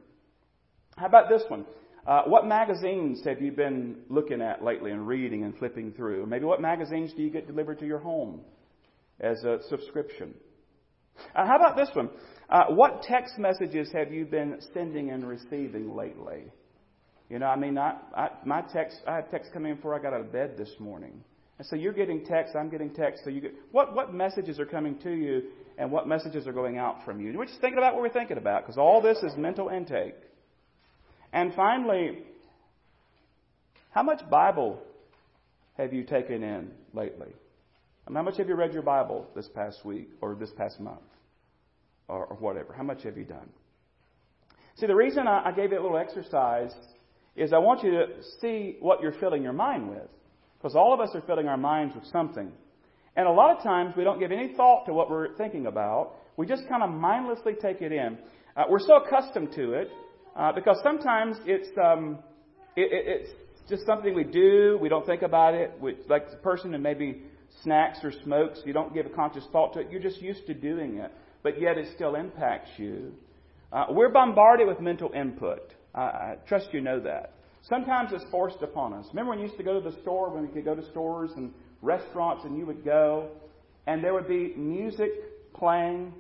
How 0.98 1.06
about 1.06 1.30
this 1.30 1.44
one? 1.48 1.66
Uh, 2.08 2.24
what 2.24 2.48
magazines 2.48 3.24
have 3.24 3.40
you 3.40 3.52
been 3.52 3.98
looking 4.10 4.42
at 4.42 4.64
lately 4.64 4.90
and 4.90 5.08
reading 5.08 5.44
and 5.44 5.56
flipping 5.58 5.92
through? 5.92 6.26
Maybe 6.26 6.46
what 6.46 6.60
magazines 6.60 7.14
do 7.16 7.22
you 7.22 7.30
get 7.30 7.46
delivered 7.46 7.78
to 7.80 7.86
your 7.86 8.00
home 8.00 8.42
as 9.20 9.44
a 9.44 9.60
subscription? 9.70 10.34
Uh, 11.36 11.46
how 11.46 11.56
about 11.56 11.76
this 11.76 11.90
one? 11.94 12.10
Uh, 12.50 12.66
what 12.70 13.04
text 13.04 13.38
messages 13.38 13.90
have 13.94 14.12
you 14.12 14.26
been 14.26 14.58
sending 14.74 15.12
and 15.12 15.28
receiving 15.28 15.96
lately? 15.96 16.46
You 17.30 17.38
know, 17.38 17.46
I 17.46 17.56
mean, 17.56 17.78
I, 17.78 17.96
I, 18.16 18.30
my 18.44 18.62
text, 18.62 18.98
I 19.08 19.16
had 19.18 19.30
text 19.30 19.54
coming 19.54 19.72
in 19.72 19.78
before 19.78 19.94
I 19.94 20.02
got 20.02 20.14
out 20.14 20.22
of 20.22 20.32
bed 20.32 20.56
this 20.58 20.72
morning. 20.80 21.24
And 21.60 21.68
so 21.68 21.76
you're 21.76 21.94
getting 21.94 22.26
text, 22.26 22.56
I'm 22.56 22.70
getting 22.70 22.92
text. 22.92 23.24
So 23.24 23.30
you 23.30 23.42
get, 23.42 23.54
what, 23.72 23.94
what 23.94 24.14
messages 24.14 24.60
are 24.60 24.66
coming 24.66 24.98
to 25.00 25.12
you 25.12 25.44
and 25.78 25.92
what 25.92 26.08
messages 26.08 26.48
are 26.48 26.54
going 26.54 26.78
out 26.78 27.06
from 27.06 27.20
you? 27.20 27.38
We're 27.38 27.46
just 27.46 27.62
thinking 27.62 27.78
about 27.78 27.94
what 27.94 28.02
we're 28.02 28.10
thinking 28.10 28.38
about 28.38 28.64
because 28.64 28.78
all 28.78 29.02
this 29.02 29.18
is 29.20 29.34
mental 29.38 29.70
intake. 29.70 30.16
And 31.32 31.54
finally, 31.54 32.24
how 33.92 34.04
much 34.04 34.22
Bible 34.30 34.82
have 35.78 35.94
you 35.94 36.04
taken 36.04 36.44
in 36.44 36.72
lately? 36.94 37.34
How 38.16 38.24
much 38.24 38.38
have 38.38 38.48
you 38.48 38.56
read 38.56 38.74
your 38.74 38.82
Bible 38.82 39.28
this 39.36 39.48
past 39.54 39.86
week 39.86 40.10
or 40.22 40.36
this 40.36 40.52
past 40.58 40.80
month? 40.80 41.00
Or, 42.08 42.26
or 42.26 42.38
whatever. 42.38 42.74
How 42.74 42.84
much 42.84 43.04
have 43.04 43.18
you 43.18 43.24
done? 43.24 43.50
See, 44.78 44.88
the 44.88 44.96
reason 44.96 45.28
I, 45.28 45.50
I 45.50 45.52
gave 45.52 45.72
you 45.72 45.80
a 45.80 45.84
little 45.84 45.98
exercise 45.98 46.74
is 47.36 47.54
I 47.54 47.60
want 47.60 47.84
you 47.84 47.92
to 47.92 48.06
see 48.42 48.78
what 48.80 49.02
you're 49.02 49.14
filling 49.20 49.44
your 49.44 49.54
mind 49.54 49.90
with. 49.90 50.10
Because 50.58 50.76
all 50.76 50.94
of 50.94 51.00
us 51.00 51.10
are 51.14 51.22
filling 51.22 51.48
our 51.48 51.58
minds 51.58 51.96
with 51.96 52.06
something. 52.12 52.52
And 53.16 53.28
a 53.28 53.32
lot 53.32 53.56
of 53.56 53.64
times 53.64 53.94
we 53.96 54.04
don't 54.04 54.20
give 54.20 54.32
any 54.32 54.54
thought 54.56 54.86
to 54.86 54.94
what 54.94 55.10
we're 55.10 55.36
thinking 55.36 55.68
about. 55.68 56.16
We 56.38 56.46
just 56.46 56.68
kind 56.68 56.84
of 56.84 56.90
mindlessly 56.90 57.54
take 57.62 57.82
it 57.82 57.92
in. 57.92 58.18
Uh, 58.56 58.64
we're 58.70 58.80
so 58.80 58.96
accustomed 58.96 59.54
to 59.54 59.74
it 59.74 59.90
uh, 60.36 60.52
because 60.52 60.78
sometimes 60.84 61.38
it's 61.46 61.70
um, 61.82 62.20
it, 62.76 62.92
it, 62.92 63.06
it's 63.08 63.30
just 63.70 63.86
something 63.86 64.14
we 64.14 64.24
do. 64.24 64.78
We 64.82 64.90
don't 64.90 65.06
think 65.06 65.22
about 65.22 65.54
it. 65.54 65.74
We, 65.80 65.96
like 66.08 66.30
the 66.32 66.38
person 66.38 66.74
who 66.74 66.80
maybe 66.80 67.24
snacks 67.64 68.00
or 68.04 68.12
smokes, 68.24 68.60
you 68.66 68.74
don't 68.74 68.94
give 68.94 69.06
a 69.06 69.10
conscious 69.10 69.44
thought 69.52 69.74
to 69.74 69.80
it. 69.80 69.88
You're 69.92 70.02
just 70.02 70.22
used 70.22 70.46
to 70.48 70.54
doing 70.54 70.98
it, 70.98 71.12
but 71.44 71.60
yet 71.60 71.78
it 71.78 71.88
still 71.96 72.16
impacts 72.16 72.70
you. 72.78 73.14
Uh, 73.72 73.86
we're 73.92 74.10
bombarded 74.10 74.68
with 74.68 74.80
mental 74.80 75.12
input. 75.14 75.74
I, 75.94 76.02
I 76.02 76.36
trust 76.48 76.68
you 76.72 76.82
know 76.82 77.00
that. 77.02 77.34
Sometimes 77.64 78.12
it's 78.14 78.24
forced 78.32 78.62
upon 78.62 78.94
us. 78.94 79.06
Remember 79.10 79.32
when 79.32 79.40
you 79.40 79.46
used 79.46 79.58
to 79.58 79.64
go 79.64 79.80
to 79.80 79.90
the 79.90 79.96
store, 80.02 80.30
when 80.34 80.44
we 80.44 80.48
could 80.50 80.66
go 80.66 80.76
to 80.76 80.90
stores 80.92 81.32
and 81.36 81.52
restaurants, 81.82 82.46
and 82.46 82.58
you 82.58 82.66
would 82.66 82.84
go, 82.84 83.30
and 83.86 84.04
there 84.04 84.14
would 84.14 84.28
be 84.28 84.54
music 84.56 85.10
playing, 85.54 86.14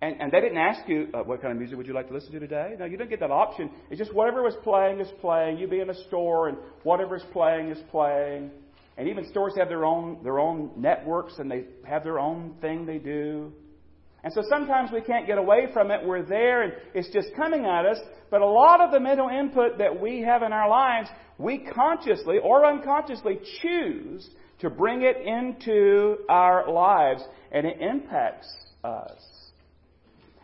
and, 0.00 0.20
and 0.20 0.30
they 0.30 0.40
didn't 0.40 0.58
ask 0.58 0.88
you, 0.88 1.08
uh, 1.14 1.22
what 1.22 1.40
kind 1.40 1.50
of 1.52 1.58
music 1.58 1.76
would 1.76 1.86
you 1.86 1.94
like 1.94 2.08
to 2.08 2.14
listen 2.14 2.30
to 2.32 2.38
today? 2.38 2.74
No, 2.78 2.84
you 2.84 2.96
didn't 2.96 3.10
get 3.10 3.20
that 3.20 3.30
option. 3.30 3.70
It's 3.90 3.98
just 3.98 4.14
whatever 4.14 4.42
was 4.42 4.54
playing 4.62 5.00
is 5.00 5.08
playing. 5.20 5.58
You 5.58 5.66
be 5.66 5.80
in 5.80 5.90
a 5.90 6.04
store, 6.04 6.48
and 6.48 6.58
whatever 6.84 7.16
is 7.16 7.24
playing 7.32 7.70
is 7.70 7.78
playing. 7.90 8.50
And 8.98 9.08
even 9.08 9.28
stores 9.30 9.54
have 9.56 9.68
their 9.68 9.84
own, 9.84 10.18
their 10.24 10.40
own 10.40 10.72
networks 10.76 11.38
and 11.38 11.48
they 11.48 11.66
have 11.84 12.02
their 12.02 12.18
own 12.18 12.56
thing 12.60 12.84
they 12.84 12.98
do. 12.98 13.52
And 14.24 14.32
so 14.32 14.42
sometimes 14.50 14.90
we 14.92 15.00
can't 15.00 15.24
get 15.28 15.38
away 15.38 15.68
from 15.72 15.92
it. 15.92 16.04
We're 16.04 16.24
there 16.24 16.62
and 16.62 16.72
it's 16.94 17.08
just 17.10 17.28
coming 17.36 17.64
at 17.64 17.86
us. 17.86 17.98
But 18.28 18.42
a 18.42 18.46
lot 18.46 18.80
of 18.80 18.90
the 18.90 18.98
mental 18.98 19.28
input 19.28 19.78
that 19.78 20.00
we 20.00 20.22
have 20.22 20.42
in 20.42 20.52
our 20.52 20.68
lives, 20.68 21.08
we 21.38 21.58
consciously 21.58 22.38
or 22.42 22.66
unconsciously 22.66 23.38
choose 23.62 24.28
to 24.58 24.68
bring 24.68 25.02
it 25.02 25.16
into 25.18 26.16
our 26.28 26.68
lives 26.68 27.22
and 27.52 27.64
it 27.68 27.80
impacts 27.80 28.52
us. 28.82 29.22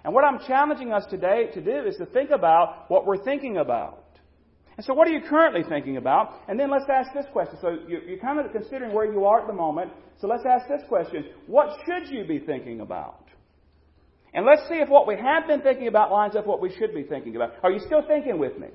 And 0.04 0.14
what 0.14 0.24
I'm 0.24 0.38
challenging 0.46 0.92
us 0.92 1.04
today 1.10 1.48
to 1.54 1.60
do 1.60 1.88
is 1.88 1.96
to 1.96 2.06
think 2.06 2.30
about 2.30 2.84
what 2.88 3.04
we're 3.04 3.24
thinking 3.24 3.56
about. 3.56 4.03
And 4.76 4.84
so, 4.84 4.92
what 4.92 5.06
are 5.06 5.12
you 5.12 5.20
currently 5.28 5.62
thinking 5.68 5.96
about? 5.96 6.40
And 6.48 6.58
then 6.58 6.70
let's 6.70 6.86
ask 6.92 7.12
this 7.14 7.26
question. 7.32 7.58
So, 7.60 7.78
you're 7.86 8.18
kind 8.18 8.40
of 8.40 8.50
considering 8.52 8.92
where 8.92 9.10
you 9.10 9.24
are 9.24 9.40
at 9.40 9.46
the 9.46 9.52
moment. 9.52 9.92
So, 10.20 10.26
let's 10.26 10.44
ask 10.44 10.68
this 10.68 10.82
question 10.88 11.26
What 11.46 11.78
should 11.86 12.12
you 12.12 12.24
be 12.24 12.40
thinking 12.40 12.80
about? 12.80 13.24
And 14.34 14.44
let's 14.44 14.62
see 14.68 14.74
if 14.74 14.88
what 14.88 15.06
we 15.06 15.14
have 15.14 15.46
been 15.46 15.60
thinking 15.60 15.86
about 15.86 16.10
lines 16.10 16.34
up 16.34 16.44
what 16.44 16.60
we 16.60 16.74
should 16.76 16.92
be 16.92 17.04
thinking 17.04 17.36
about. 17.36 17.52
Are 17.62 17.70
you 17.70 17.78
still 17.78 18.02
thinking 18.06 18.38
with 18.38 18.58
me? 18.58 18.68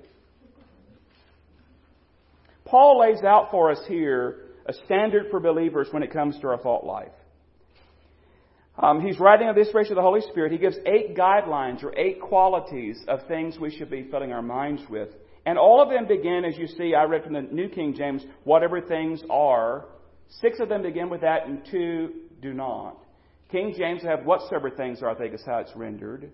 Paul 2.63 3.01
lays 3.01 3.23
out 3.23 3.51
for 3.51 3.69
us 3.69 3.81
here 3.87 4.45
a 4.67 4.73
standard 4.85 5.25
for 5.31 5.39
believers 5.39 5.89
when 5.91 6.03
it 6.03 6.13
comes 6.13 6.39
to 6.39 6.47
our 6.47 6.59
thought 6.59 6.85
life. 6.85 7.11
Um, 8.77 9.01
he's 9.01 9.19
writing 9.19 9.49
of 9.49 9.55
the 9.55 9.61
inspiration 9.61 9.93
of 9.93 9.95
the 9.97 10.01
Holy 10.03 10.21
Spirit. 10.21 10.53
He 10.53 10.57
gives 10.57 10.77
eight 10.85 11.17
guidelines 11.17 11.83
or 11.83 11.93
eight 11.97 12.21
qualities 12.21 13.03
of 13.09 13.27
things 13.27 13.57
we 13.59 13.75
should 13.75 13.89
be 13.89 14.07
filling 14.09 14.31
our 14.31 14.41
minds 14.41 14.81
with. 14.89 15.09
And 15.49 15.57
all 15.57 15.81
of 15.81 15.89
them 15.89 16.05
begin, 16.05 16.45
as 16.45 16.59
you 16.59 16.67
see, 16.67 16.93
I 16.93 17.05
read 17.05 17.23
from 17.23 17.33
the 17.33 17.41
New 17.41 17.69
King 17.69 17.95
James, 17.95 18.23
whatever 18.43 18.81
things 18.81 19.23
are. 19.31 19.85
Six 20.27 20.59
of 20.59 20.69
them 20.69 20.83
begin 20.83 21.09
with 21.09 21.21
that, 21.21 21.47
and 21.47 21.67
two 21.71 22.11
do 22.39 22.53
not. 22.53 22.97
King 23.51 23.73
James 23.75 24.03
have 24.03 24.25
whatsoever 24.25 24.69
things 24.69 25.01
are, 25.01 25.09
I 25.09 25.15
think 25.15 25.33
is 25.33 25.41
how 25.43 25.57
it's 25.57 25.75
rendered. 25.75 26.31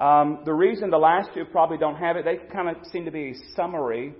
Um, 0.00 0.42
the 0.44 0.54
reason 0.54 0.90
the 0.90 0.96
last 0.96 1.30
two 1.34 1.44
probably 1.44 1.76
don't 1.76 1.96
have 1.96 2.14
it, 2.14 2.24
they 2.24 2.36
kind 2.54 2.68
of 2.68 2.76
seem 2.92 3.04
to 3.04 3.10
be 3.10 3.32
a 3.32 3.56
summary 3.56 4.14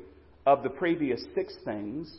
of 0.44 0.64
the 0.64 0.70
previous 0.70 1.22
six 1.36 1.54
things. 1.64 2.12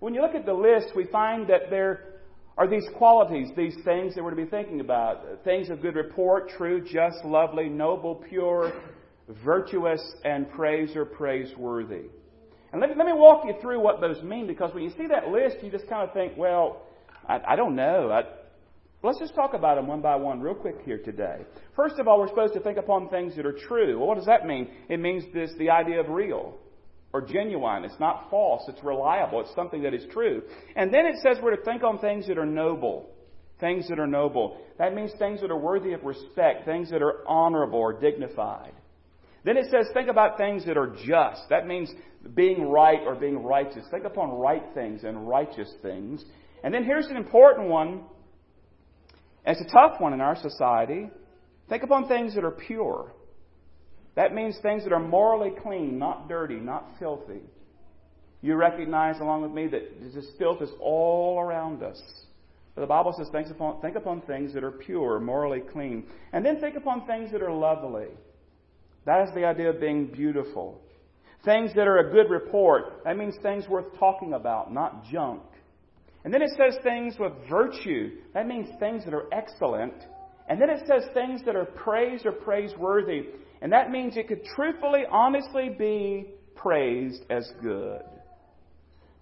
When 0.00 0.14
you 0.14 0.22
look 0.22 0.34
at 0.34 0.46
the 0.46 0.52
list, 0.52 0.96
we 0.96 1.04
find 1.04 1.46
that 1.46 1.70
there 1.70 2.22
are 2.58 2.66
these 2.68 2.88
qualities, 2.96 3.50
these 3.56 3.76
things 3.84 4.16
that 4.16 4.24
we're 4.24 4.30
to 4.30 4.36
be 4.36 4.46
thinking 4.46 4.80
about. 4.80 5.44
Things 5.44 5.70
of 5.70 5.80
good 5.80 5.94
report, 5.94 6.50
true, 6.58 6.84
just, 6.84 7.24
lovely, 7.24 7.68
noble, 7.68 8.16
pure, 8.16 8.72
virtuous, 9.44 10.00
and 10.24 10.50
praise 10.50 10.94
or 10.96 11.04
praiseworthy. 11.04 12.06
And 12.72 12.80
let 12.80 12.90
me, 12.90 12.96
let 12.96 13.06
me 13.06 13.12
walk 13.14 13.44
you 13.46 13.54
through 13.60 13.80
what 13.80 14.00
those 14.00 14.22
mean 14.22 14.46
because 14.46 14.74
when 14.74 14.82
you 14.82 14.90
see 14.90 15.06
that 15.08 15.28
list, 15.28 15.56
you 15.62 15.70
just 15.70 15.88
kind 15.88 16.06
of 16.06 16.14
think, 16.14 16.36
well, 16.36 16.82
I, 17.28 17.40
I 17.48 17.56
don't 17.56 17.74
know. 17.74 18.10
I, 18.10 18.22
let's 19.02 19.18
just 19.18 19.34
talk 19.34 19.54
about 19.54 19.76
them 19.76 19.86
one 19.86 20.00
by 20.00 20.16
one 20.16 20.40
real 20.40 20.54
quick 20.54 20.76
here 20.84 20.98
today. 20.98 21.38
First 21.74 21.98
of 21.98 22.08
all, 22.08 22.18
we're 22.18 22.28
supposed 22.28 22.54
to 22.54 22.60
think 22.60 22.78
upon 22.78 23.08
things 23.08 23.36
that 23.36 23.46
are 23.46 23.56
true. 23.66 23.98
Well, 23.98 24.08
what 24.08 24.16
does 24.16 24.26
that 24.26 24.46
mean? 24.46 24.68
It 24.88 25.00
means 25.00 25.24
this, 25.32 25.52
the 25.58 25.70
idea 25.70 26.00
of 26.00 26.08
real 26.08 26.58
or 27.12 27.22
genuine. 27.22 27.84
It's 27.84 27.98
not 28.00 28.28
false. 28.30 28.62
It's 28.68 28.82
reliable. 28.84 29.40
It's 29.40 29.54
something 29.54 29.82
that 29.82 29.94
is 29.94 30.04
true. 30.12 30.42
And 30.74 30.92
then 30.92 31.06
it 31.06 31.16
says 31.22 31.38
we're 31.42 31.56
to 31.56 31.62
think 31.62 31.82
on 31.82 31.98
things 31.98 32.26
that 32.26 32.36
are 32.36 32.46
noble. 32.46 33.10
Things 33.58 33.88
that 33.88 33.98
are 33.98 34.06
noble. 34.06 34.60
That 34.78 34.94
means 34.94 35.12
things 35.18 35.40
that 35.40 35.50
are 35.50 35.58
worthy 35.58 35.94
of 35.94 36.04
respect, 36.04 36.66
things 36.66 36.90
that 36.90 37.00
are 37.00 37.26
honorable 37.26 37.78
or 37.78 37.98
dignified. 37.98 38.72
Then 39.46 39.56
it 39.56 39.66
says, 39.70 39.86
think 39.94 40.08
about 40.08 40.36
things 40.36 40.66
that 40.66 40.76
are 40.76 40.88
just. 40.88 41.48
That 41.50 41.68
means 41.68 41.88
being 42.34 42.68
right 42.68 42.98
or 43.06 43.14
being 43.14 43.44
righteous. 43.44 43.84
Think 43.92 44.04
upon 44.04 44.30
right 44.32 44.64
things 44.74 45.04
and 45.04 45.28
righteous 45.28 45.72
things. 45.82 46.24
And 46.64 46.74
then 46.74 46.82
here's 46.82 47.06
an 47.06 47.16
important 47.16 47.68
one. 47.68 48.02
It's 49.46 49.60
a 49.60 49.72
tough 49.72 50.00
one 50.00 50.12
in 50.12 50.20
our 50.20 50.34
society. 50.34 51.08
Think 51.68 51.84
upon 51.84 52.08
things 52.08 52.34
that 52.34 52.42
are 52.42 52.50
pure. 52.50 53.12
That 54.16 54.34
means 54.34 54.58
things 54.62 54.82
that 54.82 54.92
are 54.92 54.98
morally 54.98 55.52
clean, 55.62 55.96
not 55.96 56.28
dirty, 56.28 56.56
not 56.56 56.88
filthy. 56.98 57.42
You 58.42 58.56
recognize 58.56 59.20
along 59.20 59.42
with 59.42 59.52
me 59.52 59.68
that 59.68 60.12
this 60.12 60.26
filth 60.38 60.60
is 60.60 60.70
all 60.80 61.38
around 61.38 61.84
us. 61.84 62.02
But 62.74 62.80
the 62.80 62.88
Bible 62.88 63.14
says 63.16 63.28
think 63.30 63.48
upon, 63.48 63.80
think 63.80 63.94
upon 63.94 64.22
things 64.22 64.52
that 64.54 64.64
are 64.64 64.72
pure, 64.72 65.20
morally 65.20 65.60
clean. 65.72 66.04
And 66.32 66.44
then 66.44 66.60
think 66.60 66.74
upon 66.74 67.06
things 67.06 67.30
that 67.30 67.42
are 67.42 67.52
lovely. 67.52 68.08
That 69.06 69.28
is 69.28 69.34
the 69.34 69.44
idea 69.44 69.70
of 69.70 69.80
being 69.80 70.06
beautiful. 70.06 70.80
Things 71.44 71.70
that 71.76 71.86
are 71.86 71.98
a 71.98 72.12
good 72.12 72.28
report. 72.28 73.04
That 73.04 73.16
means 73.16 73.36
things 73.40 73.68
worth 73.68 73.96
talking 73.98 74.34
about, 74.34 74.72
not 74.72 75.04
junk. 75.04 75.42
And 76.24 76.34
then 76.34 76.42
it 76.42 76.50
says 76.58 76.76
things 76.82 77.14
with 77.20 77.32
virtue. 77.48 78.16
That 78.34 78.48
means 78.48 78.66
things 78.80 79.04
that 79.04 79.14
are 79.14 79.32
excellent. 79.32 79.94
And 80.48 80.60
then 80.60 80.70
it 80.70 80.80
says 80.86 81.04
things 81.14 81.40
that 81.46 81.54
are 81.54 81.64
praised 81.64 82.26
or 82.26 82.32
praiseworthy. 82.32 83.26
And 83.62 83.72
that 83.72 83.90
means 83.90 84.16
it 84.16 84.26
could 84.26 84.44
truthfully, 84.56 85.04
honestly 85.08 85.70
be 85.78 86.26
praised 86.56 87.22
as 87.30 87.48
good. 87.62 88.02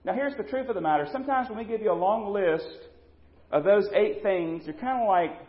Now 0.05 0.15
here's 0.15 0.37
the 0.37 0.45
truth 0.45 0.69
of 0.71 0.75
the 0.75 0.81
matter. 0.81 1.07
Sometimes 1.13 1.51
when 1.51 1.59
we 1.59 1.65
give 1.65 1.83
you 1.83 1.93
a 1.93 1.95
long 1.95 2.33
list 2.33 2.89
of 3.51 3.65
those 3.65 3.87
eight 3.95 4.23
things, 4.23 4.63
you're 4.65 4.75
kind 4.75 5.03
of 5.03 5.09
like, 5.09 5.47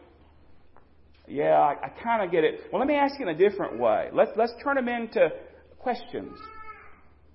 yeah, 1.27 1.59
I, 1.59 1.75
I 1.85 1.89
kind 2.03 2.23
of 2.23 2.31
get 2.31 2.43
it. 2.43 2.61
Well, 2.71 2.79
let 2.79 2.87
me 2.87 2.95
ask 2.95 3.19
you 3.19 3.27
in 3.27 3.35
a 3.35 3.37
different 3.37 3.79
way. 3.79 4.09
Let's, 4.13 4.31
let's 4.35 4.53
turn 4.63 4.75
them 4.75 4.87
into 4.87 5.29
questions. 5.79 6.37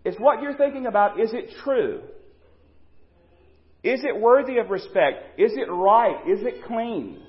Is 0.04 0.16
what 0.18 0.42
you're 0.42 0.56
thinking 0.56 0.86
about, 0.86 1.20
is 1.20 1.32
it 1.32 1.54
true? 1.62 2.00
Is 3.82 4.00
it 4.04 4.18
worthy 4.18 4.58
of 4.58 4.70
respect? 4.70 5.38
Is 5.38 5.52
it 5.54 5.70
right? 5.70 6.16
Is 6.28 6.40
it 6.42 6.64
clean? 6.66 7.22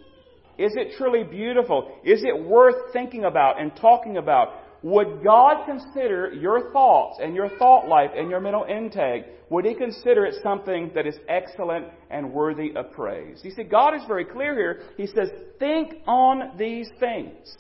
Is 0.58 0.74
it 0.76 0.96
truly 0.98 1.24
beautiful? 1.24 1.98
Is 2.04 2.24
it 2.24 2.44
worth 2.44 2.94
thinking 2.94 3.24
about 3.24 3.60
and 3.60 3.72
talking 3.76 4.18
about? 4.18 4.50
Would 4.84 5.24
God 5.24 5.66
consider 5.66 6.34
your 6.34 6.72
thoughts 6.72 7.20
and 7.22 7.36
your 7.36 7.50
thought 7.58 7.88
life 7.88 8.12
and 8.16 8.30
your 8.30 8.40
mental 8.40 8.64
intake, 8.64 9.26
would 9.50 9.66
He 9.66 9.76
consider 9.76 10.26
it 10.26 10.36
something 10.42 10.92
that 10.96 11.06
is 11.06 11.16
excellent 11.30 11.88
and 12.10 12.34
worthy 12.34 12.74
of 12.76 12.92
praise? 12.92 13.42
You 13.44 13.52
see, 13.52 13.64
God 13.64 13.94
is 13.96 14.02
very 14.08 14.26
clear 14.26 14.56
here. 14.56 14.82
He 14.98 15.06
says, 15.06 15.30
think 15.60 15.96
on 16.08 16.58
these 16.58 16.90
things. 17.00 17.56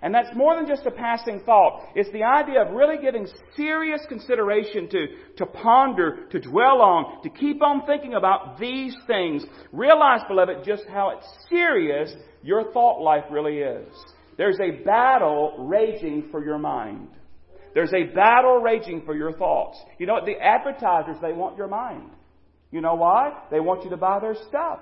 And 0.00 0.14
that's 0.14 0.36
more 0.36 0.54
than 0.54 0.66
just 0.66 0.86
a 0.86 0.90
passing 0.90 1.40
thought. 1.46 1.88
It's 1.94 2.12
the 2.12 2.24
idea 2.24 2.62
of 2.62 2.74
really 2.74 2.98
giving 3.00 3.26
serious 3.56 4.02
consideration 4.06 4.88
to, 4.90 5.06
to 5.38 5.46
ponder, 5.46 6.26
to 6.30 6.40
dwell 6.40 6.82
on, 6.82 7.22
to 7.22 7.30
keep 7.30 7.62
on 7.62 7.86
thinking 7.86 8.12
about 8.12 8.58
these 8.58 8.94
things. 9.06 9.44
Realize, 9.72 10.20
beloved, 10.28 10.64
just 10.64 10.84
how 10.88 11.18
serious 11.48 12.14
your 12.42 12.70
thought 12.72 13.02
life 13.02 13.24
really 13.30 13.58
is. 13.58 13.88
There's 14.36 14.58
a 14.60 14.82
battle 14.84 15.66
raging 15.68 16.28
for 16.30 16.44
your 16.44 16.58
mind. 16.58 17.08
There's 17.74 17.92
a 17.92 18.14
battle 18.14 18.58
raging 18.58 19.02
for 19.04 19.16
your 19.16 19.32
thoughts. 19.32 19.78
You 19.98 20.06
know 20.06 20.14
what? 20.14 20.26
The 20.26 20.40
advertisers, 20.40 21.16
they 21.20 21.32
want 21.32 21.56
your 21.56 21.68
mind. 21.68 22.10
You 22.70 22.80
know 22.80 22.94
why? 22.94 23.32
They 23.50 23.60
want 23.60 23.84
you 23.84 23.90
to 23.90 23.96
buy 23.96 24.20
their 24.20 24.34
stuff. 24.48 24.80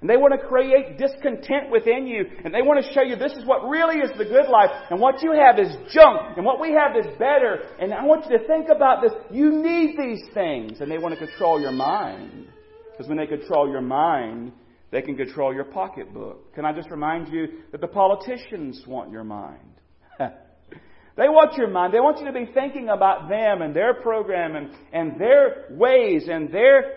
And 0.00 0.08
they 0.08 0.16
want 0.16 0.32
to 0.40 0.46
create 0.46 0.96
discontent 0.96 1.70
within 1.72 2.06
you. 2.06 2.24
And 2.44 2.54
they 2.54 2.62
want 2.62 2.84
to 2.84 2.92
show 2.92 3.02
you 3.02 3.16
this 3.16 3.32
is 3.32 3.44
what 3.44 3.68
really 3.68 3.96
is 3.96 4.10
the 4.16 4.24
good 4.24 4.48
life. 4.48 4.70
And 4.90 5.00
what 5.00 5.22
you 5.22 5.32
have 5.32 5.58
is 5.58 5.74
junk. 5.92 6.36
And 6.36 6.46
what 6.46 6.60
we 6.60 6.72
have 6.72 6.94
is 6.96 7.06
better. 7.18 7.64
And 7.80 7.92
I 7.92 8.04
want 8.04 8.26
you 8.30 8.38
to 8.38 8.46
think 8.46 8.68
about 8.68 9.02
this. 9.02 9.12
You 9.30 9.50
need 9.50 9.96
these 9.98 10.22
things. 10.34 10.80
And 10.80 10.90
they 10.90 10.98
want 10.98 11.18
to 11.18 11.26
control 11.26 11.60
your 11.60 11.72
mind. 11.72 12.46
Because 12.92 13.08
when 13.08 13.18
they 13.18 13.26
control 13.26 13.68
your 13.68 13.80
mind, 13.80 14.52
they 14.90 15.02
can 15.02 15.16
control 15.16 15.54
your 15.54 15.64
pocketbook. 15.64 16.54
Can 16.54 16.64
I 16.64 16.72
just 16.72 16.90
remind 16.90 17.28
you 17.28 17.46
that 17.72 17.80
the 17.80 17.88
politicians 17.88 18.82
want 18.86 19.10
your 19.10 19.24
mind? 19.24 19.80
they 20.18 21.28
want 21.28 21.56
your 21.58 21.68
mind. 21.68 21.92
They 21.92 22.00
want 22.00 22.18
you 22.20 22.26
to 22.26 22.32
be 22.32 22.50
thinking 22.52 22.88
about 22.88 23.28
them 23.28 23.60
and 23.60 23.76
their 23.76 23.94
program 23.94 24.56
and, 24.56 24.70
and 24.92 25.20
their 25.20 25.66
ways 25.70 26.28
and 26.30 26.50
their 26.52 26.94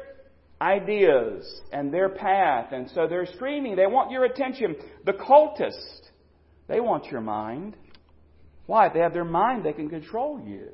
ideas 0.61 1.61
and 1.73 1.93
their 1.93 2.09
path. 2.09 2.71
And 2.71 2.89
so 2.95 3.07
they're 3.09 3.25
screaming. 3.25 3.75
They 3.75 3.87
want 3.87 4.11
your 4.11 4.23
attention. 4.23 4.75
The 5.05 5.13
cultists, 5.13 6.09
they 6.69 6.79
want 6.79 7.07
your 7.07 7.21
mind. 7.21 7.75
Why? 8.67 8.87
If 8.87 8.93
they 8.93 8.99
have 8.99 9.13
their 9.13 9.25
mind, 9.25 9.65
they 9.65 9.73
can 9.73 9.89
control 9.89 10.39
you. 10.39 10.69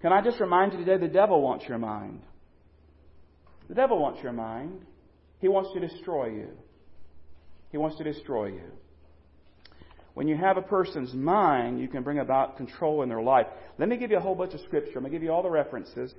Can 0.00 0.12
I 0.12 0.22
just 0.22 0.40
remind 0.40 0.72
you 0.72 0.78
today 0.78 0.96
the 0.96 1.12
devil 1.12 1.42
wants 1.42 1.66
your 1.68 1.78
mind? 1.78 2.22
The 3.68 3.74
devil 3.74 4.00
wants 4.00 4.22
your 4.22 4.32
mind. 4.32 4.86
He 5.40 5.48
wants 5.48 5.70
to 5.74 5.80
destroy 5.80 6.30
you. 6.30 6.48
He 7.70 7.78
wants 7.78 7.96
to 7.98 8.04
destroy 8.04 8.46
you. 8.46 8.72
When 10.14 10.26
you 10.26 10.36
have 10.36 10.56
a 10.56 10.62
person's 10.62 11.14
mind, 11.14 11.80
you 11.80 11.86
can 11.86 12.02
bring 12.02 12.18
about 12.18 12.56
control 12.56 13.02
in 13.02 13.08
their 13.08 13.22
life. 13.22 13.46
Let 13.78 13.88
me 13.88 13.96
give 13.96 14.10
you 14.10 14.16
a 14.16 14.20
whole 14.20 14.34
bunch 14.34 14.52
of 14.52 14.60
scripture. 14.62 14.94
I'm 14.96 15.02
going 15.02 15.12
to 15.12 15.18
give 15.18 15.22
you 15.22 15.30
all 15.30 15.44
the 15.44 15.50
references. 15.50 16.12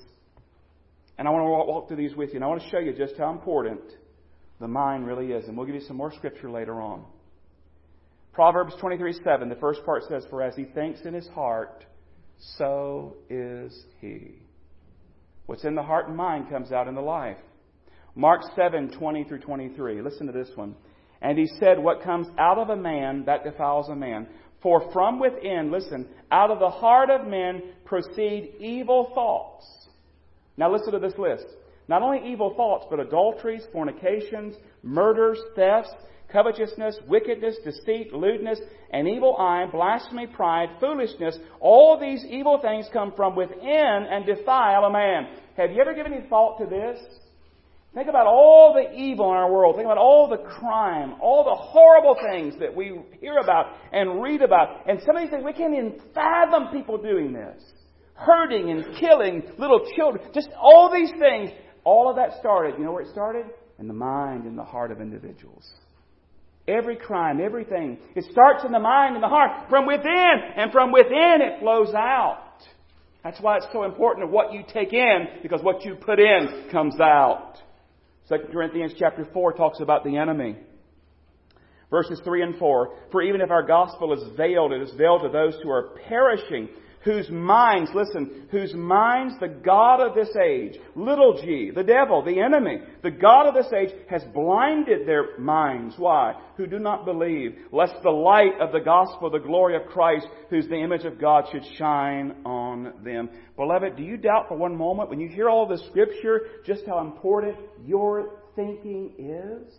And 1.18 1.28
I 1.28 1.32
want 1.32 1.44
to 1.44 1.50
walk 1.50 1.88
through 1.90 1.98
these 1.98 2.16
with 2.16 2.30
you. 2.30 2.36
And 2.36 2.46
I 2.46 2.48
want 2.48 2.62
to 2.62 2.70
show 2.70 2.80
you 2.80 2.94
just 2.94 3.16
how 3.18 3.32
important 3.32 3.82
the 4.62 4.70
mind 4.70 5.06
really 5.06 5.34
is. 5.34 5.50
And 5.50 5.58
we'll 5.58 5.66
give 5.66 5.76
you 5.76 5.82
some 5.82 5.98
more 5.98 6.14
scripture 6.14 6.50
later 6.50 6.82
on. 6.82 7.04
Proverbs 8.32 8.74
23 8.80 9.20
7, 9.22 9.50
the 9.50 9.56
first 9.56 9.84
part 9.84 10.04
says, 10.08 10.24
For 10.30 10.42
as 10.42 10.56
he 10.56 10.64
thinks 10.64 11.02
in 11.02 11.14
his 11.14 11.28
heart, 11.30 11.84
so 12.58 13.18
is 13.30 13.78
he. 14.00 14.36
What's 15.46 15.66
in 15.66 15.76
the 15.76 15.84
heart 15.84 16.08
and 16.08 16.16
mind 16.16 16.50
comes 16.50 16.72
out 16.72 16.88
in 16.88 16.96
the 16.96 17.02
life. 17.02 17.36
Mark 18.20 18.42
7 18.54 18.92
20 18.92 19.24
through 19.24 19.40
23. 19.40 20.02
Listen 20.02 20.28
to 20.28 20.34
this 20.34 20.50
one. 20.56 20.76
And 21.22 21.38
he 21.38 21.48
said, 21.58 21.80
What 21.80 22.04
comes 22.04 22.28
out 22.38 22.58
of 22.58 22.68
a 22.68 22.76
man, 22.76 23.24
that 23.28 23.46
defiles 23.46 23.88
a 23.88 23.96
man. 23.96 24.28
For 24.62 24.92
from 24.92 25.22
within, 25.22 25.72
listen, 25.72 26.06
out 26.30 26.52
of 26.52 26.60
the 26.60 26.70
heart 26.70 27.10
of 27.10 27.26
men 27.26 27.62
proceed 27.86 28.56
evil 28.60 29.12
thoughts. 29.16 29.66
Now 30.58 30.70
listen 30.70 30.92
to 30.92 31.00
this 31.00 31.18
list. 31.18 31.46
Not 31.88 32.02
only 32.02 32.30
evil 32.30 32.54
thoughts, 32.58 32.88
but 32.90 33.00
adulteries, 33.00 33.64
fornications, 33.72 34.56
murders, 34.84 35.40
thefts, 35.56 35.92
covetousness, 36.30 37.00
wickedness, 37.08 37.56
deceit, 37.64 38.12
lewdness, 38.12 38.60
an 38.92 39.08
evil 39.08 39.38
eye, 39.38 39.66
blasphemy, 39.72 40.28
pride, 40.28 40.68
foolishness. 40.82 41.40
All 41.62 41.98
these 41.98 42.26
evil 42.30 42.60
things 42.62 42.90
come 42.92 43.14
from 43.16 43.38
within 43.38 43.62
and 44.12 44.26
defile 44.26 44.84
a 44.84 44.92
man. 44.92 45.38
Have 45.56 45.72
you 45.72 45.80
ever 45.80 45.94
given 45.94 46.12
any 46.12 46.28
thought 46.28 46.58
to 46.60 46.66
this? 46.66 47.00
Think 47.94 48.08
about 48.08 48.28
all 48.28 48.74
the 48.74 48.94
evil 48.96 49.32
in 49.32 49.38
our 49.38 49.52
world. 49.52 49.76
Think 49.76 49.86
about 49.86 49.98
all 49.98 50.30
the 50.30 50.38
crime, 50.38 51.16
all 51.22 51.44
the 51.44 51.56
horrible 51.56 52.16
things 52.32 52.54
that 52.60 52.76
we 52.76 53.00
hear 53.20 53.38
about 53.38 53.74
and 53.92 54.22
read 54.22 54.44
about. 54.44 54.88
And 54.88 55.00
some 55.06 55.16
of 55.16 55.24
these 55.24 55.32
things, 55.32 55.44
we 55.44 55.54
can't 55.54 55.74
even 55.74 56.00
fathom 56.14 56.68
people 56.72 56.98
doing 57.00 57.34
this. 57.34 57.62
Hurting 58.14 58.70
and 58.70 58.96
killing 59.00 59.44
little 59.58 59.82
children. 59.96 60.30
Just 60.36 60.50
all 60.60 60.92
these 60.94 61.10
things. 61.20 61.50
All 61.84 62.10
of 62.10 62.18
that 62.18 62.40
started. 62.40 62.76
You 62.78 62.86
know 62.86 62.92
where 62.92 63.02
it 63.02 63.12
started? 63.12 63.48
In 63.80 63.88
the 63.88 63.94
mind 63.94 64.44
and 64.44 64.58
the 64.58 64.64
heart 64.64 64.92
of 64.92 65.02
individuals. 65.02 65.68
Every 66.68 66.96
crime, 66.96 67.40
everything. 67.42 67.98
It 68.16 68.26
starts 68.32 68.64
in 68.66 68.72
the 68.72 68.80
mind 68.80 69.16
and 69.16 69.24
the 69.24 69.30
heart. 69.30 69.68
From 69.68 69.88
within. 69.88 70.34
And 70.56 70.72
from 70.72 70.92
within 70.92 71.40
it 71.42 71.60
flows 71.60 71.96
out. 71.96 72.44
That's 73.24 73.42
why 73.42 73.58
it's 73.58 73.68
so 73.74 73.84
important 73.84 74.30
what 74.30 74.54
you 74.54 74.64
take 74.72 74.94
in, 74.94 75.28
because 75.42 75.62
what 75.64 75.84
you 75.84 75.96
put 75.96 76.20
in 76.20 76.68
comes 76.72 77.00
out. 77.02 77.58
2 78.30 78.38
Corinthians 78.52 78.94
chapter 78.98 79.28
4 79.34 79.54
talks 79.54 79.80
about 79.80 80.04
the 80.04 80.18
enemy. 80.18 80.56
Verses 81.90 82.22
3 82.24 82.44
and 82.44 82.58
4. 82.58 82.94
For 83.12 83.24
even 83.24 83.42
if 83.42 83.50
our 83.50 83.64
gospel 83.64 84.14
is 84.14 84.38
veiled, 84.38 84.72
it 84.72 84.82
is 84.82 84.94
veiled 84.96 85.24
to 85.24 85.30
those 85.30 85.56
who 85.64 85.72
are 85.72 85.98
perishing 86.08 86.70
whose 87.04 87.30
minds, 87.30 87.90
listen, 87.94 88.48
whose 88.52 88.74
minds 88.74 89.36
the 89.40 89.48
God 89.48 90.02
of 90.02 90.16
this 90.16 90.36
age, 90.36 90.78
little 90.96 91.42
g, 91.42 91.72
the 91.74 91.84
devil, 91.84 92.24
the 92.24 92.42
enemy, 92.42 92.80
the 93.04 93.12
God 93.12 93.48
of 93.48 93.54
this 93.54 93.72
age 93.74 93.92
has 94.10 94.24
blinded 94.34 95.08
their 95.08 95.38
minds. 95.38 95.96
Why? 95.98 96.34
Who 96.58 96.68
do 96.68 96.78
not 96.78 97.06
believe, 97.06 97.56
lest 97.72 97.94
the 98.04 98.10
light 98.10 98.60
of 98.60 98.74
the 98.74 98.82
gospel, 98.82 99.30
the 99.30 99.40
glory 99.40 99.78
of 99.78 99.86
Christ, 99.88 100.28
who's 100.50 100.68
the 100.68 100.82
image 100.82 101.06
of 101.06 101.22
God, 101.22 101.46
should 101.52 101.64
shine 101.78 102.36
on 102.46 102.94
them. 103.04 103.30
Beloved, 103.56 103.96
do 103.96 104.04
you 104.04 104.18
doubt 104.18 104.50
for 104.50 104.58
one 104.58 104.76
moment 104.76 105.10
when 105.10 105.22
you 105.22 105.30
hear 105.30 105.50
all 105.50 105.68
this 105.68 105.84
scripture 105.90 106.42
just 106.66 106.86
how 106.86 107.00
important 107.00 107.56
your 107.86 108.42
thinking 108.56 109.14
is? 109.18 109.74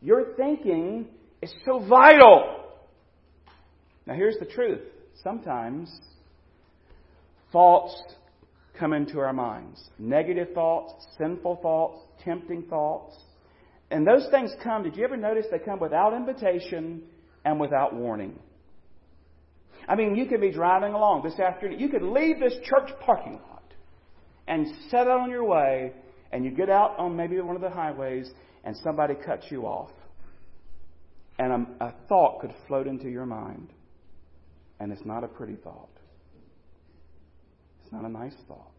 Your 0.00 0.34
thinking 0.36 1.08
is 1.42 1.52
so 1.66 1.84
vital. 1.86 2.64
Now 4.06 4.14
here's 4.14 4.38
the 4.38 4.46
truth. 4.46 4.80
Sometimes 5.22 5.90
thoughts 7.56 8.02
come 8.78 8.92
into 8.92 9.18
our 9.18 9.32
minds 9.32 9.88
negative 9.98 10.48
thoughts, 10.52 10.92
sinful 11.16 11.58
thoughts, 11.62 12.04
tempting 12.22 12.62
thoughts. 12.64 13.16
And 13.90 14.06
those 14.06 14.28
things 14.30 14.52
come, 14.62 14.82
did 14.82 14.94
you 14.94 15.04
ever 15.04 15.16
notice 15.16 15.46
they 15.50 15.58
come 15.58 15.80
without 15.80 16.12
invitation 16.12 17.02
and 17.46 17.58
without 17.58 17.94
warning? 17.94 18.38
I 19.88 19.94
mean, 19.94 20.16
you 20.16 20.26
could 20.26 20.42
be 20.42 20.52
driving 20.52 20.92
along 20.92 21.22
this 21.22 21.40
afternoon. 21.40 21.80
You 21.80 21.88
could 21.88 22.02
leave 22.02 22.40
this 22.40 22.52
church 22.64 22.90
parking 23.00 23.40
lot 23.48 23.62
and 24.46 24.66
set 24.90 25.06
out 25.08 25.20
on 25.20 25.30
your 25.30 25.44
way, 25.44 25.94
and 26.32 26.44
you 26.44 26.50
get 26.50 26.68
out 26.68 26.98
on 26.98 27.16
maybe 27.16 27.40
one 27.40 27.56
of 27.56 27.62
the 27.62 27.70
highways, 27.70 28.28
and 28.64 28.76
somebody 28.84 29.14
cuts 29.14 29.46
you 29.48 29.62
off. 29.62 29.92
And 31.38 31.52
a, 31.80 31.84
a 31.86 31.94
thought 32.06 32.40
could 32.42 32.52
float 32.68 32.86
into 32.86 33.08
your 33.08 33.24
mind. 33.24 33.68
And 34.78 34.92
it's 34.92 35.06
not 35.06 35.24
a 35.24 35.28
pretty 35.28 35.56
thought. 35.64 35.95
It's 37.86 37.92
not 37.92 38.04
a 38.04 38.08
nice 38.08 38.34
thought. 38.48 38.72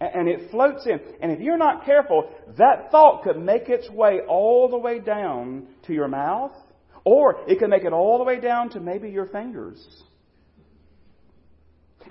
And 0.00 0.28
it 0.28 0.50
floats 0.50 0.84
in. 0.84 1.00
And 1.22 1.32
if 1.32 1.40
you're 1.40 1.56
not 1.56 1.86
careful, 1.86 2.28
that 2.58 2.90
thought 2.90 3.22
could 3.22 3.38
make 3.38 3.70
its 3.70 3.88
way 3.88 4.18
all 4.28 4.68
the 4.68 4.76
way 4.76 4.98
down 4.98 5.66
to 5.86 5.94
your 5.94 6.08
mouth, 6.08 6.52
or 7.04 7.40
it 7.48 7.58
could 7.58 7.70
make 7.70 7.84
it 7.84 7.92
all 7.94 8.18
the 8.18 8.24
way 8.24 8.38
down 8.38 8.68
to 8.70 8.80
maybe 8.80 9.08
your 9.08 9.26
fingers. 9.28 9.82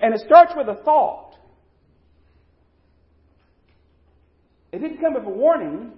And 0.00 0.12
it 0.12 0.22
starts 0.26 0.54
with 0.56 0.68
a 0.68 0.82
thought. 0.82 1.36
It 4.72 4.80
didn't 4.80 4.98
come 4.98 5.14
with 5.14 5.24
a 5.24 5.28
warning. 5.28 5.92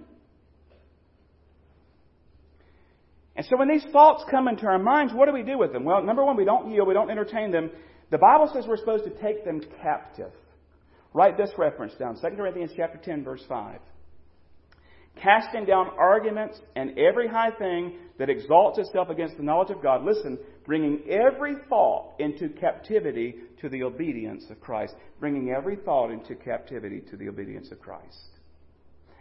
And 3.35 3.45
so 3.49 3.57
when 3.57 3.69
these 3.69 3.85
thoughts 3.91 4.23
come 4.29 4.47
into 4.47 4.67
our 4.67 4.77
minds, 4.77 5.13
what 5.15 5.25
do 5.25 5.33
we 5.33 5.41
do 5.41 5.57
with 5.57 5.73
them? 5.73 5.83
Well, 5.83 6.03
number 6.03 6.23
one, 6.23 6.37
we 6.37 6.45
don't 6.45 6.71
yield, 6.71 6.87
we 6.87 6.93
don't 6.93 7.09
entertain 7.09 7.51
them. 7.51 7.71
The 8.11 8.17
Bible 8.17 8.49
says 8.53 8.65
we're 8.67 8.77
supposed 8.77 9.05
to 9.05 9.21
take 9.21 9.45
them 9.45 9.61
captive. 9.81 10.31
Write 11.13 11.37
this 11.37 11.51
reference 11.57 11.93
down 11.95 12.19
2 12.19 12.35
Corinthians 12.35 12.71
chapter 12.75 12.97
10, 12.97 13.23
verse 13.23 13.43
5. 13.47 13.79
Casting 15.21 15.65
down 15.65 15.91
arguments 15.97 16.59
and 16.75 16.99
every 16.99 17.27
high 17.27 17.51
thing 17.51 17.93
that 18.19 18.29
exalts 18.29 18.77
itself 18.79 19.09
against 19.09 19.37
the 19.37 19.43
knowledge 19.43 19.71
of 19.71 19.81
God. 19.81 20.03
Listen, 20.03 20.37
bringing 20.65 21.01
every 21.09 21.55
thought 21.69 22.15
into 22.19 22.49
captivity 22.49 23.35
to 23.61 23.69
the 23.69 23.83
obedience 23.83 24.43
of 24.49 24.59
Christ. 24.59 24.93
Bringing 25.19 25.51
every 25.51 25.77
thought 25.77 26.11
into 26.11 26.35
captivity 26.35 27.01
to 27.09 27.15
the 27.15 27.29
obedience 27.29 27.71
of 27.71 27.79
Christ. 27.79 28.17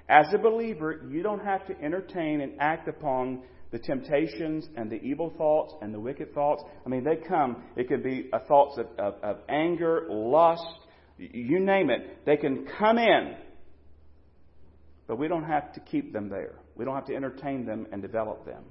As 0.09 0.27
a 0.35 0.39
believer, 0.39 1.01
you 1.09 1.23
don't 1.23 1.45
have 1.45 1.67
to 1.69 1.81
entertain 1.81 2.41
and 2.41 2.55
act 2.59 2.89
upon 2.89 3.43
the 3.75 3.81
temptations 3.81 4.69
and 4.77 4.89
the 4.89 5.03
evil 5.03 5.35
thoughts 5.37 5.75
and 5.83 5.93
the 5.93 5.99
wicked 5.99 6.33
thoughts. 6.33 6.63
I 6.87 6.89
mean, 6.89 7.03
they 7.03 7.17
come. 7.17 7.65
It 7.75 7.89
could 7.89 8.05
be 8.05 8.31
thoughts 8.47 8.79
of, 8.79 8.87
of, 8.97 9.15
of 9.21 9.39
anger, 9.49 10.07
lust, 10.09 10.63
you 11.19 11.59
name 11.59 11.91
it. 11.91 12.25
They 12.25 12.37
can 12.37 12.69
come 12.79 12.99
in. 12.99 13.35
But 15.09 15.19
we 15.19 15.27
don't 15.27 15.43
have 15.43 15.73
to 15.73 15.81
keep 15.81 16.13
them 16.13 16.29
there. 16.29 16.55
We 16.77 16.85
don't 16.85 16.95
have 16.95 17.07
to 17.07 17.17
entertain 17.17 17.67
them 17.67 17.89
and 17.91 18.01
develop 18.01 18.47
them. 18.47 18.63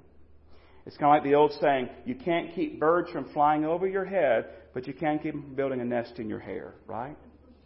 It's 0.86 0.96
kind 0.96 1.14
of 1.14 1.22
like 1.22 1.30
the 1.30 1.36
old 1.36 1.52
saying, 1.60 1.90
you 2.06 2.14
can't 2.14 2.54
keep 2.54 2.80
birds 2.80 3.10
from 3.10 3.30
flying 3.34 3.66
over 3.66 3.86
your 3.86 4.06
head, 4.06 4.46
but 4.72 4.86
you 4.86 4.94
can 4.94 5.18
keep 5.18 5.32
them 5.34 5.42
from 5.42 5.54
building 5.54 5.82
a 5.82 5.84
nest 5.84 6.14
in 6.18 6.30
your 6.30 6.40
hair, 6.40 6.76
right? 6.86 7.16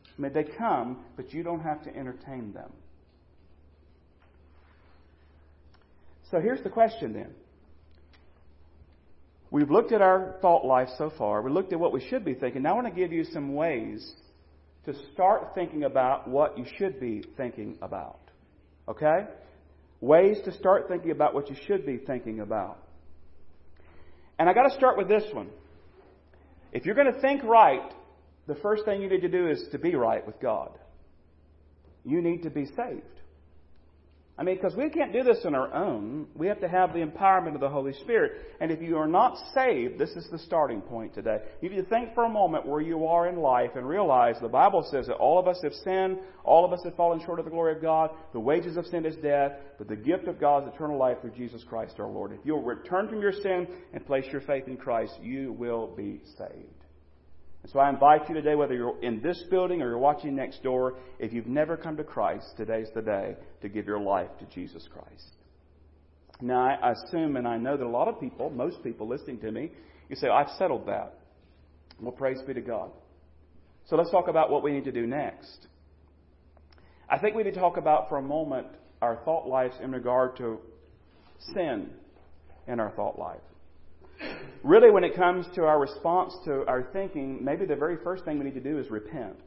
I 0.07 0.21
mean, 0.21 0.33
they 0.33 0.43
come, 0.43 1.05
but 1.15 1.33
you 1.33 1.45
don't 1.45 1.61
have 1.61 1.85
to 1.85 1.97
entertain 1.97 2.53
them. 2.53 2.73
So 6.31 6.41
here's 6.41 6.63
the 6.63 6.71
question 6.71 7.13
then. 7.13 7.35
We've 9.51 9.71
looked 9.71 9.93
at 9.93 10.03
our 10.03 10.37
thought 10.43 10.67
life 10.67 10.89
so 10.99 11.11
far. 11.17 11.41
We 11.41 11.51
looked 11.51 11.73
at 11.73 11.81
what 11.81 11.93
we 11.93 12.07
should 12.07 12.25
be 12.25 12.35
thinking. 12.35 12.63
Now 12.63 12.73
I 12.73 12.75
want 12.75 12.87
to 12.87 12.93
give 12.93 13.13
you 13.13 13.25
some 13.25 13.55
ways 13.55 14.13
to 14.85 14.95
start 15.13 15.55
thinking 15.55 15.85
about 15.85 16.29
what 16.29 16.59
you 16.59 16.67
should 16.77 17.01
be 17.01 17.25
thinking 17.37 17.79
about. 17.81 18.21
Okay? 18.87 19.25
Ways 20.01 20.39
to 20.45 20.53
start 20.53 20.89
thinking 20.89 21.11
about 21.11 21.35
what 21.35 21.49
you 21.49 21.57
should 21.67 21.87
be 21.87 21.97
thinking 21.97 22.41
about. 22.41 22.79
And 24.39 24.49
I 24.49 24.53
got 24.53 24.69
to 24.69 24.75
start 24.75 24.99
with 24.99 25.09
this 25.09 25.25
one. 25.33 25.49
If 26.73 26.85
you're 26.85 26.95
going 26.95 27.13
to 27.13 27.21
think 27.21 27.43
right, 27.43 27.93
the 28.47 28.55
first 28.57 28.85
thing 28.85 29.01
you 29.01 29.09
need 29.09 29.23
to 29.23 29.29
do 29.29 29.49
is 29.49 29.65
to 29.73 29.79
be 29.79 29.95
right 29.95 30.25
with 30.27 30.41
God. 30.41 30.79
You 32.05 32.21
need 32.21 32.43
to 32.43 32.51
be 32.51 32.67
saved. 32.67 33.03
I 34.39 34.45
mean, 34.45 34.55
because 34.55 34.77
we 34.77 34.89
can't 34.89 35.13
do 35.13 35.25
this 35.25 35.39
on 35.45 35.57
our 35.57 35.75
own. 35.75 36.29
We 36.37 36.47
have 36.47 36.61
to 36.61 36.69
have 36.69 36.93
the 36.93 37.01
empowerment 37.01 37.57
of 37.57 37.61
the 37.61 37.69
Holy 37.69 37.93
Spirit. 37.93 38.33
And 38.61 38.71
if 38.71 38.81
you 38.81 38.97
are 38.97 39.09
not 39.09 39.37
saved, 39.53 39.99
this 39.99 40.11
is 40.11 40.29
the 40.31 40.39
starting 40.39 40.81
point 40.81 41.13
today. 41.13 41.39
If 41.61 41.73
you 41.73 41.83
think 41.83 42.15
for 42.15 42.25
a 42.25 42.29
moment 42.29 42.65
where 42.65 42.81
you 42.81 43.05
are 43.09 43.27
in 43.27 43.39
life 43.41 43.73
and 43.75 43.89
realize 43.89 44.37
the 44.41 44.47
Bible 44.47 44.87
says 44.93 45.09
that 45.09 45.17
all 45.17 45.41
of 45.41 45.49
us 45.49 45.59
have 45.65 45.73
sinned, 45.73 46.19
all 46.45 46.65
of 46.65 46.73
us 46.73 46.81
have 46.85 46.95
fallen 46.95 47.21
short 47.27 47.41
of 47.41 47.47
the 47.47 47.51
glory 47.51 47.75
of 47.75 47.83
God. 47.83 48.11
The 48.33 48.39
wages 48.39 48.77
of 48.77 48.87
sin 48.87 49.05
is 49.05 49.17
death, 49.17 49.53
but 49.77 49.89
the 49.89 49.97
gift 49.97 50.29
of 50.29 50.39
God 50.39 50.69
is 50.69 50.73
eternal 50.73 50.99
life 50.99 51.21
through 51.21 51.33
Jesus 51.33 51.65
Christ 51.65 51.97
our 51.99 52.07
Lord. 52.07 52.31
If 52.31 52.39
you'll 52.45 52.63
return 52.63 53.09
from 53.09 53.21
your 53.21 53.33
sin 53.33 53.67
and 53.93 54.07
place 54.07 54.27
your 54.31 54.43
faith 54.43 54.69
in 54.69 54.77
Christ, 54.77 55.15
you 55.21 55.53
will 55.53 55.89
be 55.97 56.21
saved. 56.39 56.78
So 57.73 57.81
I 57.81 57.91
invite 57.91 58.27
you 58.29 58.35
today, 58.35 58.55
whether 58.55 58.75
you're 58.75 58.99
in 59.03 59.21
this 59.21 59.45
building 59.51 59.83
or 59.83 59.89
you're 59.89 59.99
watching 59.99 60.35
next 60.35 60.63
door, 60.63 60.95
if 61.19 61.35
you've 61.35 61.47
never 61.47 61.77
come 61.77 61.99
to 61.99 62.05
Christ, 62.05 62.47
today's 62.57 62.89
the 62.95 63.03
day 63.03 63.37
to 63.61 63.69
give 63.69 63.87
your 63.87 64.01
life 64.01 64.31
to 64.39 64.47
Jesus 64.47 64.89
Christ. 64.91 65.37
Now, 66.41 66.79
I 66.83 66.93
assume 66.93 67.37
and 67.37 67.47
I 67.47 67.59
know 67.59 67.77
that 67.77 67.85
a 67.85 67.89
lot 67.89 68.09
of 68.09 68.19
people, 68.21 68.49
most 68.49 68.83
people 68.83 69.07
listening 69.07 69.41
to 69.41 69.53
me, 69.53 69.71
you 70.09 70.17
say, 70.17 70.29
I've 70.29 70.49
settled 70.59 70.87
that. 70.87 71.15
Well, 72.01 72.13
praise 72.13 72.41
be 72.47 72.55
to 72.55 72.63
God. 72.63 72.91
So 73.87 73.97
let's 73.97 74.11
talk 74.11 74.29
about 74.29 74.51
what 74.51 74.63
we 74.63 74.73
need 74.73 74.85
to 74.85 74.93
do 74.93 75.07
next. 75.07 75.67
I 77.11 77.19
think 77.19 77.37
we 77.37 77.43
need 77.43 77.55
to 77.55 77.61
talk 77.61 77.77
about 77.77 78.09
for 78.09 78.17
a 78.17 78.23
moment 78.23 78.69
our 79.03 79.17
thought 79.27 79.47
lives 79.47 79.75
in 79.83 79.93
regard 79.93 80.39
to 80.39 80.59
sin 81.55 81.91
in 82.67 82.81
our 82.81 82.91
thought 82.93 83.19
life 83.19 83.41
really, 84.63 84.91
when 84.91 85.05
it 85.05 85.15
comes 85.15 85.47
to 85.55 85.65
our 85.65 85.81
response 85.81 86.35
to 86.45 86.67
our 86.67 86.89
thinking, 86.93 87.45
maybe 87.45 87.67
the 87.67 87.77
very 87.77 87.97
first 88.03 88.25
thing 88.25 88.39
we 88.39 88.45
need 88.45 88.55
to 88.55 88.61
do 88.61 88.79
is 88.79 88.91
repent. 88.91 89.43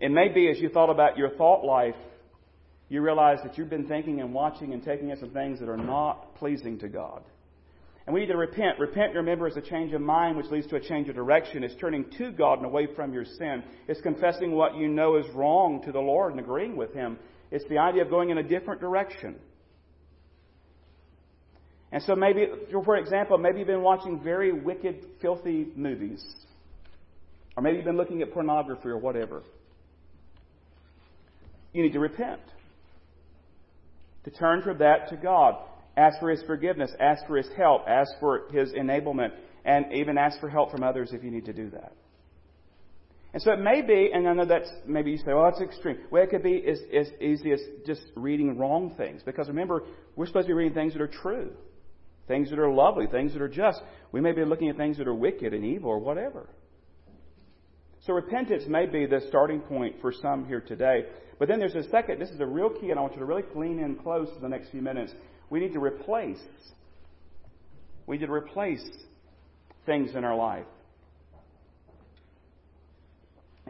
It 0.00 0.10
may 0.10 0.28
be 0.28 0.50
as 0.50 0.58
you 0.58 0.68
thought 0.68 0.90
about 0.90 1.16
your 1.16 1.30
thought 1.30 1.64
life 1.64 1.94
you 2.88 3.02
realize 3.02 3.38
that 3.42 3.58
you've 3.58 3.70
been 3.70 3.88
thinking 3.88 4.20
and 4.20 4.32
watching 4.32 4.72
and 4.72 4.84
taking 4.84 5.10
in 5.10 5.18
some 5.18 5.30
things 5.30 5.58
that 5.58 5.68
are 5.68 5.76
not 5.76 6.36
pleasing 6.36 6.78
to 6.78 6.88
God. 6.88 7.22
And 8.06 8.14
we 8.14 8.20
need 8.20 8.28
to 8.28 8.36
repent. 8.36 8.78
Repent, 8.78 9.14
remember, 9.14 9.48
is 9.48 9.56
a 9.56 9.60
change 9.60 9.92
of 9.92 10.00
mind 10.00 10.36
which 10.36 10.46
leads 10.46 10.68
to 10.68 10.76
a 10.76 10.80
change 10.80 11.08
of 11.08 11.16
direction. 11.16 11.64
It's 11.64 11.74
turning 11.80 12.04
to 12.18 12.30
God 12.30 12.58
and 12.58 12.66
away 12.66 12.86
from 12.94 13.12
your 13.12 13.24
sin. 13.24 13.64
It's 13.88 14.00
confessing 14.00 14.52
what 14.52 14.76
you 14.76 14.86
know 14.86 15.16
is 15.16 15.26
wrong 15.34 15.82
to 15.84 15.90
the 15.90 15.98
Lord 15.98 16.30
and 16.30 16.38
agreeing 16.38 16.76
with 16.76 16.94
Him. 16.94 17.18
It's 17.50 17.68
the 17.68 17.78
idea 17.78 18.02
of 18.02 18.10
going 18.10 18.30
in 18.30 18.38
a 18.38 18.44
different 18.44 18.80
direction. 18.80 19.36
And 21.92 22.02
so 22.02 22.16
maybe, 22.16 22.46
for 22.84 22.96
example, 22.96 23.38
maybe 23.38 23.58
you've 23.58 23.68
been 23.68 23.82
watching 23.82 24.20
very 24.20 24.52
wicked, 24.52 25.06
filthy 25.22 25.68
movies. 25.76 26.24
Or 27.56 27.62
maybe 27.62 27.76
you've 27.76 27.86
been 27.86 27.96
looking 27.96 28.22
at 28.22 28.32
pornography 28.32 28.88
or 28.88 28.98
whatever. 28.98 29.42
You 31.72 31.82
need 31.82 31.92
to 31.92 32.00
repent. 32.00 32.40
To 34.24 34.30
turn 34.30 34.62
from 34.62 34.78
that 34.78 35.08
to 35.10 35.16
God. 35.16 35.56
Ask 35.96 36.18
for 36.18 36.30
His 36.30 36.42
forgiveness. 36.42 36.90
Ask 36.98 37.26
for 37.26 37.36
His 37.36 37.48
help. 37.56 37.82
Ask 37.88 38.10
for 38.20 38.48
His 38.50 38.72
enablement. 38.72 39.30
And 39.64 39.92
even 39.92 40.18
ask 40.18 40.40
for 40.40 40.48
help 40.48 40.70
from 40.70 40.82
others 40.82 41.10
if 41.12 41.22
you 41.22 41.30
need 41.30 41.46
to 41.46 41.52
do 41.52 41.70
that. 41.70 41.92
And 43.32 43.42
so 43.42 43.52
it 43.52 43.60
may 43.60 43.82
be, 43.82 44.10
and 44.14 44.26
I 44.26 44.32
know 44.32 44.46
that's, 44.46 44.70
maybe 44.86 45.10
you 45.10 45.18
say, 45.18 45.34
well, 45.34 45.44
that's 45.44 45.60
extreme. 45.60 45.98
Well, 46.10 46.22
it 46.22 46.30
could 46.30 46.42
be 46.42 46.64
as, 46.66 46.78
as 46.94 47.08
easy 47.20 47.52
as 47.52 47.60
just 47.86 48.00
reading 48.14 48.56
wrong 48.56 48.94
things. 48.96 49.22
Because 49.24 49.48
remember, 49.48 49.82
we're 50.14 50.26
supposed 50.26 50.46
to 50.46 50.52
be 50.52 50.54
reading 50.54 50.72
things 50.72 50.94
that 50.94 51.02
are 51.02 51.06
true, 51.06 51.52
things 52.28 52.50
that 52.50 52.58
are 52.58 52.70
lovely, 52.70 53.06
things 53.06 53.32
that 53.32 53.42
are 53.42 53.48
just. 53.48 53.80
We 54.12 54.20
may 54.20 54.32
be 54.32 54.44
looking 54.44 54.68
at 54.68 54.76
things 54.76 54.98
that 54.98 55.06
are 55.06 55.14
wicked 55.14 55.54
and 55.54 55.64
evil 55.64 55.90
or 55.90 55.98
whatever. 55.98 56.48
So 58.06 58.12
repentance 58.12 58.64
may 58.68 58.86
be 58.86 59.06
the 59.06 59.20
starting 59.28 59.60
point 59.60 59.96
for 60.00 60.12
some 60.12 60.46
here 60.46 60.60
today. 60.60 61.06
But 61.38 61.48
then 61.48 61.58
there's 61.58 61.74
a 61.74 61.88
second, 61.90 62.20
this 62.20 62.30
is 62.30 62.40
a 62.40 62.46
real 62.46 62.70
key, 62.70 62.90
and 62.90 62.98
I 62.98 63.02
want 63.02 63.14
you 63.14 63.20
to 63.20 63.26
really 63.26 63.44
lean 63.54 63.80
in 63.80 63.96
close 63.96 64.28
for 64.34 64.40
the 64.40 64.48
next 64.48 64.70
few 64.70 64.80
minutes. 64.80 65.12
We 65.50 65.60
need 65.60 65.72
to 65.74 65.80
replace. 65.80 66.42
We 68.06 68.18
need 68.18 68.26
to 68.26 68.32
replace 68.32 68.84
things 69.84 70.14
in 70.14 70.24
our 70.24 70.36
life. 70.36 70.66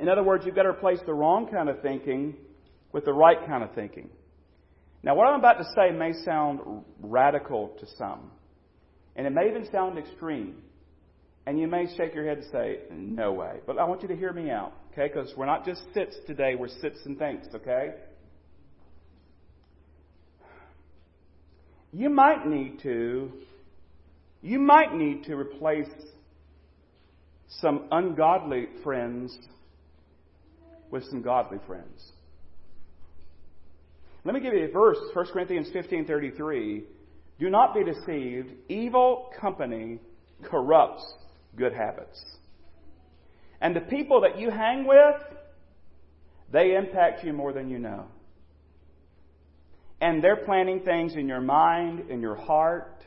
In 0.01 0.09
other 0.09 0.23
words, 0.23 0.45
you've 0.45 0.55
got 0.55 0.65
to 0.65 0.71
replace 0.71 0.99
the 1.07 1.15
wrong 1.15 1.49
kind 1.51 1.69
of 1.69 1.81
thinking 1.81 2.37
with 2.93 3.05
the 3.05 3.13
right 3.13 3.39
kind 3.47 3.65
of 3.65 3.75
thinking. 3.75 4.11
Now, 5.03 5.15
what 5.15 5.27
I'm 5.27 5.39
about 5.39 5.59
to 5.59 5.65
say 5.75 5.97
may 5.97 6.13
sound 6.25 6.61
radical 7.01 7.69
to 7.81 7.87
some, 7.97 8.31
and 9.17 9.27
it 9.27 9.31
may 9.31 9.49
even 9.49 9.69
sound 9.73 9.99
extreme. 9.99 10.63
And 11.47 11.59
you 11.59 11.69
may 11.69 11.87
shake 11.97 12.15
your 12.15 12.27
head 12.27 12.39
and 12.39 12.47
say, 12.53 12.79
No 12.91 13.33
way. 13.33 13.61
But 13.67 13.79
I 13.79 13.85
want 13.85 14.03
you 14.03 14.09
to 14.09 14.17
hear 14.17 14.33
me 14.33 14.51
out, 14.51 14.73
okay? 14.93 15.09
Because 15.09 15.33
we're 15.37 15.47
not 15.47 15.65
just 15.65 15.83
sits 15.95 16.17
today, 16.27 16.55
we're 16.55 16.69
sits 16.69 16.99
and 17.05 17.19
thinks, 17.19 17.47
okay? 17.55 17.95
You 21.93 22.11
might 22.11 22.47
need 22.47 22.81
to, 22.83 23.33
you 24.43 24.59
might 24.59 24.95
need 24.95 25.25
to 25.25 25.37
replace 25.37 25.89
some 27.61 27.87
ungodly 27.91 28.67
friends 28.83 29.37
with 30.91 31.05
some 31.05 31.23
godly 31.23 31.59
friends. 31.67 32.13
Let 34.25 34.35
me 34.35 34.41
give 34.41 34.53
you 34.53 34.65
a 34.65 34.73
verse, 34.73 34.99
1 35.15 35.27
Corinthians 35.27 35.69
15:33. 35.73 36.83
Do 37.39 37.51
not 37.51 37.75
be 37.75 37.85
deceived, 37.85 38.51
evil 38.69 39.31
company 39.41 40.01
corrupts 40.43 41.05
good 41.57 41.73
habits. 41.73 42.23
And 43.61 43.75
the 43.75 43.81
people 43.81 44.23
that 44.23 44.39
you 44.39 44.51
hang 44.51 44.87
with, 44.87 45.23
they 46.53 46.75
impact 46.75 47.25
you 47.25 47.33
more 47.33 47.53
than 47.53 47.71
you 47.71 47.79
know. 47.79 48.07
And 50.01 50.23
they're 50.23 50.45
planting 50.45 50.81
things 50.81 51.15
in 51.15 51.27
your 51.27 51.41
mind, 51.41 52.11
in 52.11 52.21
your 52.21 52.37
heart. 52.37 53.03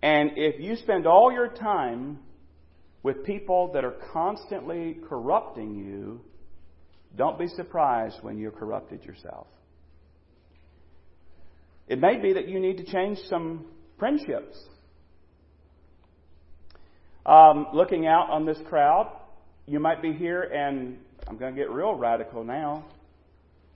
And 0.00 0.32
if 0.36 0.60
you 0.60 0.76
spend 0.76 1.06
all 1.06 1.32
your 1.32 1.48
time 1.48 2.20
with 3.02 3.24
people 3.24 3.72
that 3.74 3.84
are 3.84 3.96
constantly 4.12 4.98
corrupting 5.08 5.74
you, 5.74 6.20
don't 7.16 7.38
be 7.38 7.48
surprised 7.48 8.18
when 8.22 8.38
you're 8.38 8.52
corrupted 8.52 9.04
yourself. 9.04 9.46
It 11.88 12.00
may 12.00 12.20
be 12.20 12.32
that 12.32 12.48
you 12.48 12.58
need 12.58 12.78
to 12.78 12.84
change 12.84 13.18
some 13.28 13.66
friendships. 13.98 14.56
Um, 17.24 17.68
looking 17.72 18.06
out 18.06 18.30
on 18.30 18.44
this 18.44 18.58
crowd, 18.68 19.12
you 19.66 19.80
might 19.80 20.02
be 20.02 20.12
here, 20.12 20.42
and 20.42 20.98
I'm 21.26 21.36
going 21.36 21.54
to 21.54 21.60
get 21.60 21.70
real 21.70 21.94
radical 21.94 22.44
now. 22.44 22.84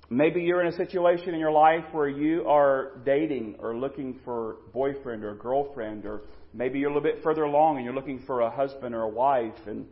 Maybe 0.09 0.43
you're 0.43 0.61
in 0.61 0.73
a 0.73 0.77
situation 0.77 1.35
in 1.35 1.41
your 1.41 1.53
life 1.53 1.85
where 1.93 2.09
you 2.09 2.49
are 2.49 2.93
dating 3.05 3.57
or 3.61 3.77
looking 3.77 4.19
for 4.25 4.57
boyfriend 4.73 5.25
or 5.25 5.37
girlfriend, 5.37 6.05
or 6.05 6.23
maybe 6.53 6.81
you're 6.81 6.91
a 6.91 6.95
little 6.95 7.09
bit 7.09 7.23
further 7.23 7.45
along 7.45 7.77
and 7.77 7.85
you're 7.85 7.95
looking 7.95 8.23
for 8.27 8.41
a 8.41 8.51
husband 8.51 8.93
or 8.95 9.03
a 9.03 9.09
wife, 9.09 9.55
and 9.67 9.87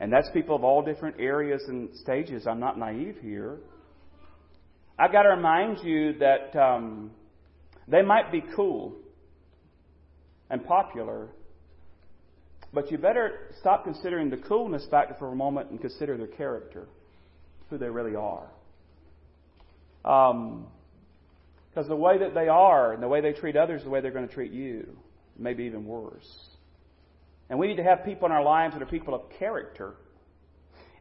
and 0.00 0.10
that's 0.10 0.28
people 0.32 0.56
of 0.56 0.64
all 0.64 0.82
different 0.82 1.16
areas 1.20 1.62
and 1.68 1.94
stages. 1.94 2.46
I'm 2.46 2.58
not 2.58 2.78
naive 2.78 3.18
here. 3.20 3.58
I've 4.98 5.12
got 5.12 5.22
to 5.22 5.28
remind 5.30 5.84
you 5.84 6.14
that 6.18 6.56
um, 6.58 7.10
they 7.90 8.02
might 8.02 8.30
be 8.30 8.42
cool 8.54 8.94
and 10.48 10.64
popular, 10.64 11.28
but 12.72 12.90
you 12.90 12.98
better 12.98 13.48
stop 13.60 13.84
considering 13.84 14.30
the 14.30 14.36
coolness 14.36 14.86
factor 14.90 15.14
for 15.18 15.32
a 15.32 15.34
moment 15.34 15.70
and 15.70 15.80
consider 15.80 16.16
their 16.16 16.28
character, 16.28 16.86
who 17.68 17.78
they 17.78 17.88
really 17.88 18.14
are. 18.14 18.48
Because 20.02 20.24
um, 20.32 21.88
the 21.88 21.96
way 21.96 22.18
that 22.18 22.32
they 22.34 22.48
are 22.48 22.92
and 22.92 23.02
the 23.02 23.08
way 23.08 23.20
they 23.20 23.32
treat 23.32 23.56
others, 23.56 23.82
the 23.82 23.90
way 23.90 24.00
they're 24.00 24.12
going 24.12 24.28
to 24.28 24.34
treat 24.34 24.52
you, 24.52 24.96
maybe 25.36 25.64
even 25.64 25.84
worse. 25.84 26.28
And 27.48 27.58
we 27.58 27.66
need 27.66 27.76
to 27.76 27.84
have 27.84 28.04
people 28.04 28.26
in 28.26 28.32
our 28.32 28.44
lives 28.44 28.74
that 28.74 28.82
are 28.82 28.86
people 28.86 29.14
of 29.14 29.22
character. 29.38 29.94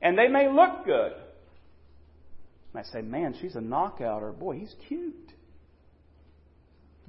And 0.02 0.18
they 0.18 0.28
may 0.28 0.50
look 0.50 0.86
good. 0.86 1.14
I 2.74 2.84
say, 2.84 3.02
man, 3.02 3.36
she's 3.40 3.56
a 3.56 3.62
knockout, 3.62 4.24
or 4.24 4.32
boy, 4.32 4.58
he's 4.58 4.74
cute. 4.88 5.34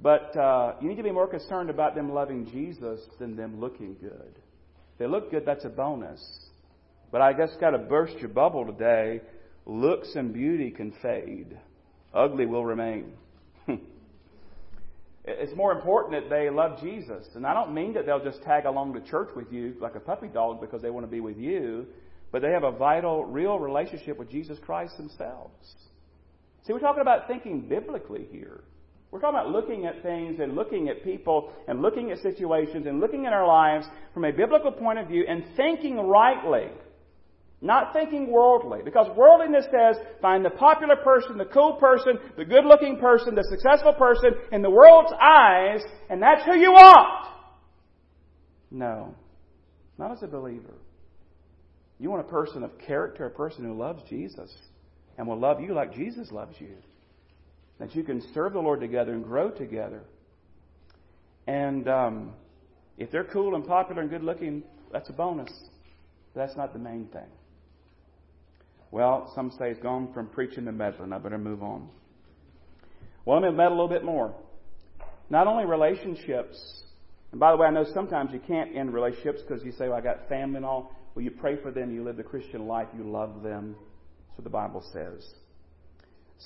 But 0.01 0.35
uh, 0.35 0.73
you 0.81 0.89
need 0.89 0.97
to 0.97 1.03
be 1.03 1.11
more 1.11 1.27
concerned 1.27 1.69
about 1.69 1.95
them 1.95 2.11
loving 2.11 2.49
Jesus 2.51 2.99
than 3.19 3.35
them 3.35 3.59
looking 3.59 3.95
good. 4.01 4.33
If 4.35 4.97
they 4.97 5.07
look 5.07 5.29
good, 5.29 5.45
that's 5.45 5.65
a 5.65 5.69
bonus. 5.69 6.21
But 7.11 7.21
I 7.21 7.33
guess 7.33 7.49
got 7.59 7.71
to 7.71 7.77
burst 7.77 8.17
your 8.17 8.29
bubble 8.29 8.65
today. 8.65 9.21
Looks 9.65 10.15
and 10.15 10.33
beauty 10.33 10.71
can 10.71 10.93
fade. 11.01 11.57
Ugly 12.13 12.47
will 12.47 12.65
remain. 12.65 13.13
It's 15.23 15.55
more 15.55 15.71
important 15.71 16.13
that 16.13 16.35
they 16.35 16.49
love 16.49 16.79
Jesus. 16.81 17.27
And 17.35 17.45
I 17.45 17.53
don't 17.53 17.73
mean 17.73 17.93
that 17.93 18.05
they'll 18.05 18.23
just 18.23 18.41
tag 18.41 18.65
along 18.65 18.93
to 18.95 19.01
church 19.01 19.29
with 19.35 19.51
you 19.51 19.75
like 19.79 19.95
a 19.95 19.99
puppy 19.99 20.27
dog 20.27 20.59
because 20.59 20.81
they 20.81 20.89
want 20.89 21.05
to 21.05 21.11
be 21.11 21.19
with 21.19 21.37
you, 21.37 21.85
but 22.31 22.41
they 22.41 22.49
have 22.49 22.63
a 22.63 22.71
vital, 22.71 23.25
real 23.25 23.59
relationship 23.59 24.17
with 24.17 24.31
Jesus 24.31 24.57
Christ 24.65 24.97
themselves. 24.97 25.75
See, 26.65 26.73
we're 26.73 26.79
talking 26.79 27.01
about 27.01 27.27
thinking 27.27 27.67
biblically 27.67 28.27
here. 28.31 28.61
We're 29.11 29.19
talking 29.19 29.39
about 29.39 29.51
looking 29.51 29.85
at 29.85 30.01
things 30.01 30.39
and 30.39 30.55
looking 30.55 30.87
at 30.87 31.03
people 31.03 31.51
and 31.67 31.81
looking 31.81 32.11
at 32.11 32.19
situations 32.19 32.87
and 32.87 33.01
looking 33.01 33.25
at 33.25 33.33
our 33.33 33.45
lives 33.45 33.85
from 34.13 34.23
a 34.23 34.31
biblical 34.31 34.71
point 34.71 34.99
of 34.99 35.09
view 35.09 35.25
and 35.27 35.43
thinking 35.57 35.97
rightly. 35.97 36.67
Not 37.61 37.93
thinking 37.93 38.31
worldly. 38.31 38.79
Because 38.83 39.15
worldliness 39.15 39.65
says 39.65 39.97
find 40.21 40.45
the 40.45 40.49
popular 40.49 40.95
person, 40.95 41.37
the 41.37 41.45
cool 41.45 41.73
person, 41.73 42.13
the 42.37 42.45
good 42.45 42.65
looking 42.65 42.97
person, 42.99 43.35
the 43.35 43.43
successful 43.43 43.93
person 43.93 44.31
in 44.53 44.61
the 44.61 44.69
world's 44.69 45.11
eyes, 45.21 45.81
and 46.09 46.21
that's 46.21 46.45
who 46.45 46.55
you 46.55 46.71
want. 46.71 47.27
No. 48.71 49.13
Not 49.99 50.11
as 50.11 50.23
a 50.23 50.27
believer. 50.27 50.73
You 51.99 52.09
want 52.09 52.25
a 52.25 52.31
person 52.31 52.63
of 52.63 52.71
character, 52.79 53.25
a 53.25 53.29
person 53.29 53.65
who 53.65 53.77
loves 53.77 54.01
Jesus 54.09 54.51
and 55.17 55.27
will 55.27 55.37
love 55.37 55.59
you 55.59 55.73
like 55.73 55.93
Jesus 55.93 56.31
loves 56.31 56.55
you. 56.59 56.77
That 57.81 57.95
you 57.95 58.03
can 58.03 58.21
serve 58.35 58.53
the 58.53 58.59
Lord 58.59 58.79
together 58.79 59.11
and 59.11 59.23
grow 59.23 59.49
together. 59.49 60.03
And 61.47 61.89
um, 61.89 62.33
if 62.99 63.09
they're 63.09 63.23
cool 63.23 63.55
and 63.55 63.65
popular 63.65 64.03
and 64.03 64.09
good 64.09 64.23
looking, 64.23 64.61
that's 64.93 65.09
a 65.09 65.13
bonus. 65.13 65.51
That's 66.35 66.55
not 66.55 66.73
the 66.73 66.79
main 66.79 67.07
thing. 67.07 67.27
Well, 68.91 69.31
some 69.33 69.49
say 69.57 69.71
it's 69.71 69.81
gone 69.81 70.13
from 70.13 70.27
preaching 70.27 70.65
to 70.65 70.71
meddling. 70.71 71.11
I 71.11 71.17
better 71.17 71.39
move 71.39 71.63
on. 71.63 71.89
Well, 73.25 73.41
let 73.41 73.49
me 73.49 73.57
meddle 73.57 73.73
a 73.73 73.79
little 73.81 73.87
bit 73.89 74.05
more. 74.05 74.35
Not 75.31 75.47
only 75.47 75.65
relationships, 75.65 76.83
and 77.31 77.39
by 77.39 77.49
the 77.49 77.57
way, 77.57 77.65
I 77.65 77.71
know 77.71 77.85
sometimes 77.95 78.31
you 78.31 78.41
can't 78.45 78.75
end 78.75 78.93
relationships 78.93 79.39
because 79.41 79.63
you 79.65 79.71
say, 79.71 79.87
well, 79.87 79.97
I 79.97 80.01
got 80.01 80.29
family 80.29 80.57
and 80.57 80.65
all. 80.65 80.95
Well, 81.15 81.25
you 81.25 81.31
pray 81.31 81.55
for 81.55 81.71
them, 81.71 81.91
you 81.91 82.03
live 82.03 82.17
the 82.17 82.23
Christian 82.23 82.67
life, 82.67 82.89
you 82.95 83.09
love 83.09 83.41
them. 83.41 83.75
That's 84.27 84.37
what 84.37 84.43
the 84.43 84.51
Bible 84.51 84.83
says. 84.93 85.27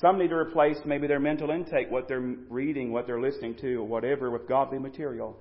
Some 0.01 0.17
need 0.19 0.29
to 0.29 0.35
replace 0.35 0.77
maybe 0.85 1.07
their 1.07 1.19
mental 1.19 1.51
intake, 1.51 1.89
what 1.89 2.07
they're 2.07 2.35
reading, 2.49 2.91
what 2.91 3.07
they're 3.07 3.21
listening 3.21 3.55
to, 3.61 3.75
or 3.75 3.87
whatever, 3.87 4.29
with 4.29 4.47
godly 4.47 4.77
material 4.77 5.37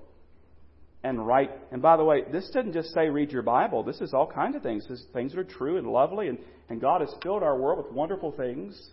and 1.05 1.25
right. 1.25 1.51
And 1.71 1.81
by 1.81 1.97
the 1.97 2.03
way, 2.03 2.23
this 2.31 2.49
doesn't 2.51 2.73
just 2.73 2.91
say 2.93 3.09
read 3.09 3.31
your 3.31 3.43
Bible. 3.43 3.83
This 3.83 4.01
is 4.01 4.13
all 4.13 4.25
kinds 4.25 4.55
of 4.55 4.63
things. 4.63 4.87
This 4.87 4.99
is 4.99 5.05
things 5.13 5.33
that 5.33 5.39
are 5.39 5.43
true 5.43 5.77
and 5.77 5.87
lovely, 5.87 6.29
and, 6.29 6.39
and 6.69 6.81
God 6.81 7.01
has 7.01 7.13
filled 7.21 7.43
our 7.43 7.57
world 7.57 7.83
with 7.83 7.93
wonderful 7.93 8.31
things. 8.31 8.89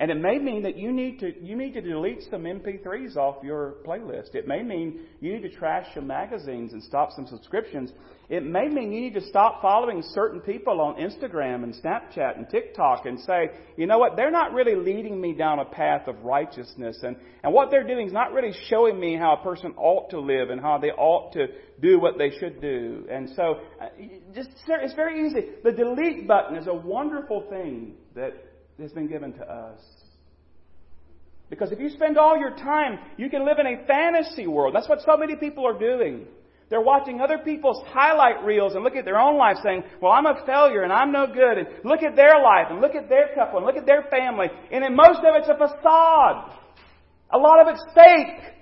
And 0.00 0.12
it 0.12 0.14
may 0.14 0.38
mean 0.38 0.62
that 0.62 0.78
you 0.78 0.92
need 0.92 1.18
to 1.20 1.32
you 1.44 1.56
need 1.56 1.74
to 1.74 1.80
delete 1.80 2.22
some 2.30 2.44
MP3s 2.44 3.16
off 3.16 3.42
your 3.42 3.74
playlist. 3.84 4.36
It 4.36 4.46
may 4.46 4.62
mean 4.62 5.00
you 5.20 5.32
need 5.32 5.42
to 5.42 5.50
trash 5.50 5.86
some 5.92 6.06
magazines 6.06 6.72
and 6.72 6.80
stop 6.80 7.10
some 7.16 7.26
subscriptions. 7.26 7.90
It 8.28 8.44
may 8.44 8.68
mean 8.68 8.92
you 8.92 9.00
need 9.00 9.14
to 9.14 9.26
stop 9.28 9.60
following 9.60 10.04
certain 10.14 10.40
people 10.40 10.80
on 10.80 10.96
Instagram 10.96 11.64
and 11.64 11.74
Snapchat 11.74 12.36
and 12.36 12.48
TikTok 12.48 13.06
and 13.06 13.18
say, 13.20 13.50
you 13.76 13.86
know 13.86 13.98
what, 13.98 14.14
they're 14.16 14.30
not 14.30 14.52
really 14.52 14.76
leading 14.76 15.20
me 15.20 15.32
down 15.32 15.58
a 15.58 15.64
path 15.64 16.06
of 16.06 16.22
righteousness 16.22 16.98
and, 17.02 17.16
and 17.42 17.52
what 17.52 17.70
they're 17.70 17.86
doing 17.86 18.06
is 18.06 18.12
not 18.12 18.32
really 18.32 18.52
showing 18.68 19.00
me 19.00 19.16
how 19.16 19.38
a 19.40 19.42
person 19.42 19.72
ought 19.76 20.10
to 20.10 20.20
live 20.20 20.50
and 20.50 20.60
how 20.60 20.78
they 20.78 20.90
ought 20.90 21.32
to 21.32 21.46
do 21.80 21.98
what 21.98 22.18
they 22.18 22.30
should 22.38 22.60
do. 22.60 23.06
And 23.10 23.30
so 23.34 23.60
uh, 23.80 23.86
just 24.34 24.50
it's 24.68 24.94
very 24.94 25.26
easy. 25.26 25.48
The 25.64 25.72
delete 25.72 26.28
button 26.28 26.56
is 26.56 26.68
a 26.68 26.74
wonderful 26.74 27.46
thing 27.48 27.94
that 28.14 28.47
has 28.84 28.92
been 28.92 29.08
given 29.08 29.32
to 29.34 29.42
us. 29.42 29.80
Because 31.50 31.72
if 31.72 31.80
you 31.80 31.88
spend 31.88 32.18
all 32.18 32.38
your 32.38 32.54
time, 32.56 32.98
you 33.16 33.30
can 33.30 33.44
live 33.46 33.58
in 33.58 33.66
a 33.66 33.86
fantasy 33.86 34.46
world. 34.46 34.74
That's 34.74 34.88
what 34.88 35.00
so 35.00 35.16
many 35.16 35.34
people 35.36 35.66
are 35.66 35.78
doing. 35.78 36.26
They're 36.70 36.82
watching 36.82 37.20
other 37.20 37.38
people's 37.38 37.82
highlight 37.86 38.44
reels 38.44 38.74
and 38.74 38.84
look 38.84 38.94
at 38.94 39.06
their 39.06 39.18
own 39.18 39.38
life 39.38 39.56
saying, 39.64 39.84
well, 40.02 40.12
I'm 40.12 40.26
a 40.26 40.44
failure 40.44 40.82
and 40.82 40.92
I'm 40.92 41.12
no 41.12 41.26
good. 41.26 41.56
And 41.56 41.66
look 41.84 42.02
at 42.02 42.14
their 42.14 42.42
life 42.42 42.66
and 42.68 42.82
look 42.82 42.94
at 42.94 43.08
their 43.08 43.34
couple 43.34 43.56
and 43.58 43.66
look 43.66 43.76
at 43.76 43.86
their 43.86 44.02
family. 44.10 44.48
And 44.70 44.84
in 44.84 44.94
most 44.94 45.20
of 45.20 45.34
it's 45.36 45.48
a 45.48 45.56
facade. 45.56 46.52
A 47.32 47.38
lot 47.38 47.60
of 47.60 47.74
it's 47.74 47.82
fake. 47.94 48.52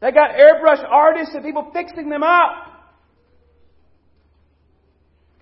They 0.00 0.10
got 0.10 0.30
airbrush 0.30 0.84
artists 0.90 1.34
and 1.34 1.44
people 1.44 1.70
fixing 1.72 2.08
them 2.08 2.24
up. 2.24 2.65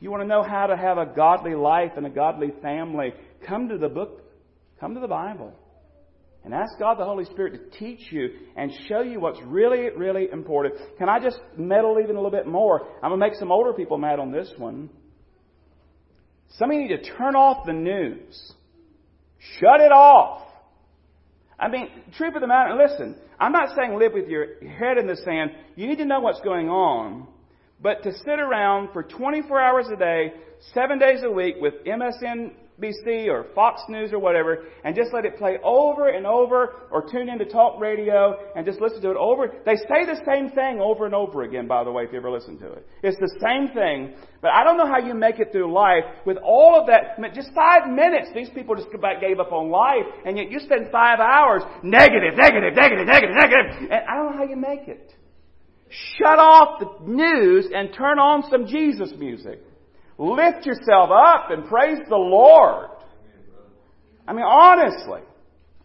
You 0.04 0.10
want 0.10 0.22
to 0.22 0.28
know 0.28 0.42
how 0.42 0.66
to 0.66 0.76
have 0.76 0.98
a 0.98 1.06
godly 1.06 1.54
life 1.54 1.92
and 1.96 2.04
a 2.04 2.10
godly 2.10 2.52
family, 2.60 3.14
come 3.48 3.70
to 3.70 3.78
the 3.78 3.88
book, 3.88 4.20
come 4.78 4.92
to 4.92 5.00
the 5.00 5.08
Bible. 5.08 5.54
And 6.44 6.52
ask 6.52 6.78
God 6.78 6.98
the 6.98 7.06
Holy 7.06 7.24
Spirit 7.24 7.54
to 7.54 7.78
teach 7.78 8.12
you 8.12 8.28
and 8.54 8.70
show 8.86 9.00
you 9.00 9.18
what's 9.18 9.40
really, 9.46 9.88
really 9.96 10.28
important. 10.30 10.74
Can 10.98 11.08
I 11.08 11.20
just 11.20 11.40
meddle 11.56 11.96
even 12.02 12.16
a 12.16 12.18
little 12.18 12.30
bit 12.30 12.46
more? 12.46 12.86
I'm 13.02 13.12
going 13.12 13.18
to 13.18 13.26
make 13.28 13.34
some 13.38 13.50
older 13.50 13.72
people 13.72 13.96
mad 13.96 14.18
on 14.18 14.30
this 14.30 14.52
one. 14.58 14.90
Some 16.58 16.70
of 16.70 16.74
you 16.74 16.82
need 16.82 17.02
to 17.02 17.10
turn 17.16 17.34
off 17.34 17.64
the 17.64 17.72
news. 17.72 18.52
Shut 19.58 19.80
it 19.80 19.90
off. 19.90 20.42
I 21.58 21.68
mean, 21.68 21.88
truth 22.18 22.34
of 22.34 22.42
the 22.42 22.46
matter, 22.46 22.76
listen, 22.76 23.16
I'm 23.40 23.52
not 23.52 23.74
saying 23.74 23.98
live 23.98 24.12
with 24.12 24.28
your 24.28 24.62
head 24.68 24.98
in 24.98 25.06
the 25.06 25.16
sand. 25.16 25.52
You 25.76 25.86
need 25.86 25.96
to 25.96 26.04
know 26.04 26.20
what's 26.20 26.42
going 26.42 26.68
on. 26.68 27.28
But 27.84 28.02
to 28.04 28.12
sit 28.14 28.40
around 28.40 28.94
for 28.94 29.02
24 29.02 29.60
hours 29.60 29.86
a 29.92 29.96
day, 29.96 30.32
seven 30.72 30.98
days 30.98 31.20
a 31.22 31.30
week 31.30 31.56
with 31.60 31.74
MSNBC 31.84 33.28
or 33.28 33.44
Fox 33.54 33.82
News 33.90 34.10
or 34.10 34.18
whatever, 34.18 34.64
and 34.84 34.96
just 34.96 35.12
let 35.12 35.26
it 35.26 35.36
play 35.36 35.58
over 35.62 36.08
and 36.08 36.26
over, 36.26 36.76
or 36.90 37.06
tune 37.06 37.28
into 37.28 37.44
talk 37.44 37.78
radio 37.78 38.38
and 38.56 38.64
just 38.64 38.80
listen 38.80 39.02
to 39.02 39.10
it 39.10 39.18
over. 39.18 39.52
They 39.66 39.76
say 39.76 40.06
the 40.06 40.18
same 40.24 40.48
thing 40.52 40.80
over 40.80 41.04
and 41.04 41.14
over 41.14 41.42
again, 41.42 41.68
by 41.68 41.84
the 41.84 41.92
way, 41.92 42.04
if 42.04 42.12
you 42.12 42.16
ever 42.16 42.30
listen 42.30 42.58
to 42.60 42.72
it. 42.72 42.88
It's 43.02 43.18
the 43.20 43.36
same 43.42 43.68
thing, 43.74 44.14
but 44.40 44.52
I 44.52 44.64
don't 44.64 44.78
know 44.78 44.88
how 44.88 45.06
you 45.06 45.12
make 45.12 45.38
it 45.38 45.52
through 45.52 45.70
life 45.70 46.04
with 46.24 46.38
all 46.38 46.80
of 46.80 46.86
that. 46.86 47.16
I 47.18 47.20
mean, 47.20 47.34
just 47.34 47.50
five 47.54 47.86
minutes, 47.86 48.30
these 48.34 48.48
people 48.48 48.76
just 48.76 48.88
about 48.94 49.20
gave 49.20 49.40
up 49.40 49.52
on 49.52 49.68
life, 49.68 50.06
and 50.24 50.38
yet 50.38 50.50
you 50.50 50.58
spend 50.58 50.88
five 50.90 51.20
hours 51.20 51.60
negative, 51.82 52.32
negative, 52.34 52.72
negative, 52.74 53.06
negative, 53.06 53.36
negative, 53.36 53.90
and 53.92 54.08
I 54.08 54.16
don't 54.16 54.32
know 54.32 54.38
how 54.38 54.48
you 54.48 54.56
make 54.56 54.88
it. 54.88 55.12
Shut 56.18 56.38
off 56.38 56.80
the 56.80 57.06
news 57.06 57.68
and 57.74 57.92
turn 57.92 58.18
on 58.18 58.44
some 58.50 58.66
Jesus 58.66 59.12
music. 59.16 59.60
Lift 60.18 60.66
yourself 60.66 61.10
up 61.10 61.50
and 61.50 61.66
praise 61.66 61.98
the 62.08 62.16
Lord. 62.16 62.88
I 64.26 64.32
mean, 64.32 64.44
honestly, 64.44 65.20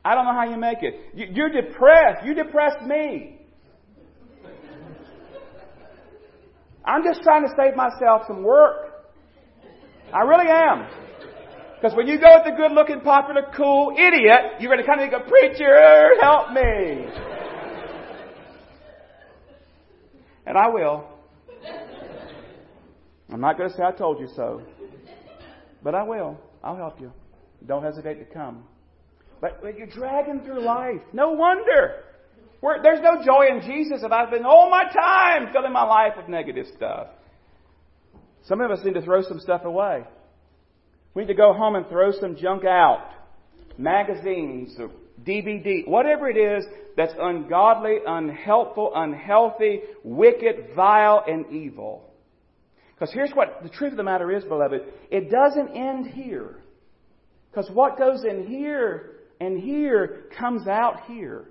I 0.03 0.15
don't 0.15 0.25
know 0.25 0.33
how 0.33 0.49
you 0.49 0.57
make 0.57 0.77
it. 0.81 0.95
You're 1.13 1.49
depressed. 1.49 2.25
You 2.25 2.33
depressed 2.33 2.81
me. 2.85 3.37
I'm 6.85 7.03
just 7.03 7.21
trying 7.21 7.43
to 7.43 7.49
save 7.57 7.75
myself 7.75 8.23
some 8.27 8.43
work. 8.43 8.89
I 10.13 10.21
really 10.21 10.49
am. 10.49 10.87
Because 11.75 11.95
when 11.95 12.07
you 12.07 12.19
go 12.19 12.37
with 12.37 12.45
the 12.45 12.57
good 12.57 12.71
looking, 12.71 13.01
popular, 13.01 13.43
cool 13.55 13.93
idiot, 13.95 14.59
you're 14.59 14.73
going 14.73 14.83
to 14.83 14.87
kind 14.87 15.01
of 15.01 15.11
go, 15.11 15.29
Preacher, 15.29 16.19
help 16.19 16.51
me. 16.51 17.38
And 20.49 20.57
I 20.57 20.67
will. 20.67 21.05
I'm 23.31 23.39
not 23.39 23.55
going 23.55 23.69
to 23.69 23.77
say 23.77 23.83
I 23.83 23.91
told 23.91 24.19
you 24.19 24.27
so, 24.35 24.63
but 25.83 25.93
I 25.93 26.01
will. 26.01 26.39
I'll 26.63 26.75
help 26.75 26.99
you. 26.99 27.11
Don't 27.67 27.83
hesitate 27.83 28.15
to 28.15 28.25
come. 28.25 28.63
But, 29.41 29.61
but 29.61 29.77
you're 29.77 29.85
dragging 29.85 30.41
through 30.43 30.65
life. 30.65 31.01
No 31.13 31.33
wonder. 31.33 32.03
We're, 32.61 32.81
there's 32.81 32.99
no 32.99 33.23
joy 33.23 33.45
in 33.55 33.61
Jesus 33.61 34.01
if 34.03 34.11
I've 34.11 34.31
been 34.31 34.43
all 34.43 34.71
my 34.71 34.85
time 34.85 35.53
filling 35.53 35.71
my 35.71 35.83
life 35.83 36.13
with 36.17 36.27
negative 36.27 36.65
stuff. 36.75 37.09
Some 38.45 38.59
of 38.59 38.71
us 38.71 38.79
need 38.83 38.95
to 38.95 39.03
throw 39.03 39.21
some 39.21 39.39
stuff 39.39 39.65
away. 39.65 40.03
We 41.13 41.21
need 41.21 41.27
to 41.27 41.35
go 41.35 41.53
home 41.53 41.75
and 41.75 41.87
throw 41.89 42.11
some 42.19 42.35
junk 42.35 42.65
out. 42.65 43.07
Magazines, 43.77 44.75
DVD, 45.23 45.87
whatever 45.87 46.29
it 46.29 46.37
is 46.37 46.65
that's 46.95 47.13
ungodly, 47.19 47.97
unhelpful, 48.05 48.91
unhealthy, 48.95 49.81
wicked, 50.03 50.75
vile, 50.75 51.23
and 51.27 51.51
evil. 51.51 52.09
Because 52.93 53.13
here's 53.13 53.31
what 53.31 53.63
the 53.63 53.69
truth 53.69 53.91
of 53.91 53.97
the 53.97 54.03
matter 54.03 54.31
is, 54.31 54.43
beloved. 54.43 54.81
It 55.09 55.31
doesn't 55.31 55.75
end 55.75 56.07
here. 56.07 56.57
Because 57.49 57.69
what 57.73 57.97
goes 57.97 58.23
in 58.23 58.45
here 58.45 59.11
and 59.39 59.59
here 59.59 60.25
comes 60.37 60.67
out 60.67 61.05
here. 61.07 61.45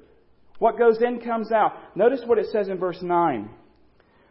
What 0.58 0.78
goes 0.78 0.98
in 1.00 1.20
comes 1.20 1.50
out. 1.52 1.72
Notice 1.96 2.20
what 2.26 2.38
it 2.38 2.46
says 2.52 2.68
in 2.68 2.78
verse 2.78 2.98
9. 3.00 3.48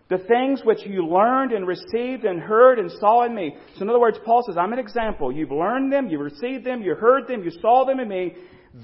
The 0.10 0.20
things 0.20 0.62
which 0.64 0.86
you 0.86 1.06
learned 1.06 1.52
and 1.52 1.68
received 1.68 2.24
and 2.24 2.40
heard 2.40 2.80
and 2.80 2.90
saw 2.92 3.26
in 3.26 3.36
me. 3.36 3.56
So 3.76 3.82
in 3.82 3.90
other 3.90 4.00
words, 4.00 4.18
Paul 4.24 4.44
says, 4.48 4.56
I'm 4.58 4.72
an 4.72 4.80
example. 4.80 5.34
You've 5.34 5.52
learned 5.52 5.92
them, 5.92 6.08
you 6.08 6.20
received 6.20 6.66
them, 6.66 6.82
you 6.82 6.96
heard 6.96 7.28
them, 7.28 7.44
you 7.44 7.52
saw 7.62 7.86
them 7.86 8.00
in 8.00 8.08
me. 8.08 8.36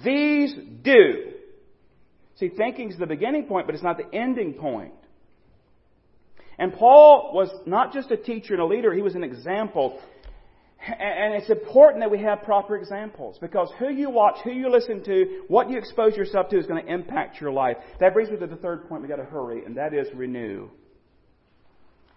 These 0.04 0.56
do. 0.82 1.34
See, 2.36 2.50
thinking 2.50 2.92
is 2.92 2.98
the 2.98 3.06
beginning 3.06 3.46
point, 3.46 3.68
but 3.68 3.76
it's 3.76 3.84
not 3.84 3.98
the 3.98 4.18
ending 4.18 4.54
point. 4.54 4.94
And 6.58 6.74
Paul 6.74 7.32
was 7.34 7.50
not 7.66 7.94
just 7.94 8.12
a 8.12 8.18
teacher 8.18 8.54
and 8.54 8.62
a 8.62 8.66
leader, 8.66 8.94
he 8.94 9.02
was 9.02 9.16
an 9.16 9.24
example. 9.24 10.00
And 10.86 11.34
it's 11.36 11.50
important 11.50 12.02
that 12.02 12.12
we 12.12 12.20
have 12.20 12.44
proper 12.44 12.76
examples 12.76 13.38
because 13.40 13.72
who 13.80 13.90
you 13.90 14.10
watch, 14.10 14.38
who 14.44 14.52
you 14.52 14.70
listen 14.70 15.04
to, 15.06 15.44
what 15.48 15.70
you 15.70 15.78
expose 15.78 16.18
yourself 16.18 16.50
to 16.50 16.60
is 16.60 16.66
going 16.66 16.84
to 16.84 16.92
impact 16.92 17.40
your 17.40 17.52
life. 17.52 17.78
That 18.02 18.14
brings 18.14 18.30
me 18.30 18.38
to 18.38 18.48
the 18.48 18.58
third 18.58 18.90
point 18.90 19.02
We've 19.02 19.10
got 19.10 19.18
to 19.18 19.24
hurry, 19.24 19.64
and 19.66 19.78
that 19.78 19.94
is 19.94 20.08
renew. 20.14 20.70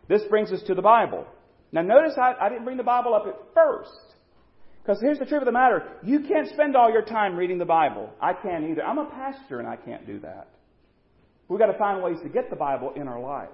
This 0.09 0.23
brings 0.29 0.51
us 0.51 0.63
to 0.67 0.75
the 0.75 0.83
Bible. 0.83 1.27
Now 1.71 1.83
notice 1.83 2.15
I, 2.21 2.35
I 2.41 2.49
didn't 2.49 2.65
bring 2.65 2.77
the 2.77 2.83
Bible 2.83 3.15
up 3.15 3.27
at 3.27 3.37
first. 3.55 4.06
Because 4.87 5.01
here's 5.01 5.19
the 5.19 5.25
truth 5.25 5.43
of 5.43 5.47
the 5.47 5.53
matter. 5.53 5.83
You 6.05 6.21
can't 6.21 6.49
spend 6.49 6.77
all 6.77 6.93
your 6.93 7.03
time 7.03 7.35
reading 7.35 7.59
the 7.59 7.65
Bible. 7.65 8.09
I 8.21 8.35
can't 8.35 8.71
either. 8.71 8.85
I'm 8.85 8.99
a 8.99 9.07
pastor 9.07 9.59
and 9.59 9.67
I 9.67 9.75
can't 9.75 10.07
do 10.07 10.21
that. 10.21 10.49
We've 11.49 11.59
got 11.59 11.73
to 11.73 11.79
find 11.79 12.05
ways 12.05 12.19
to 12.23 12.29
get 12.29 12.51
the 12.51 12.57
Bible 12.57 12.93
in 12.95 13.09
our 13.09 13.21
lives. 13.21 13.51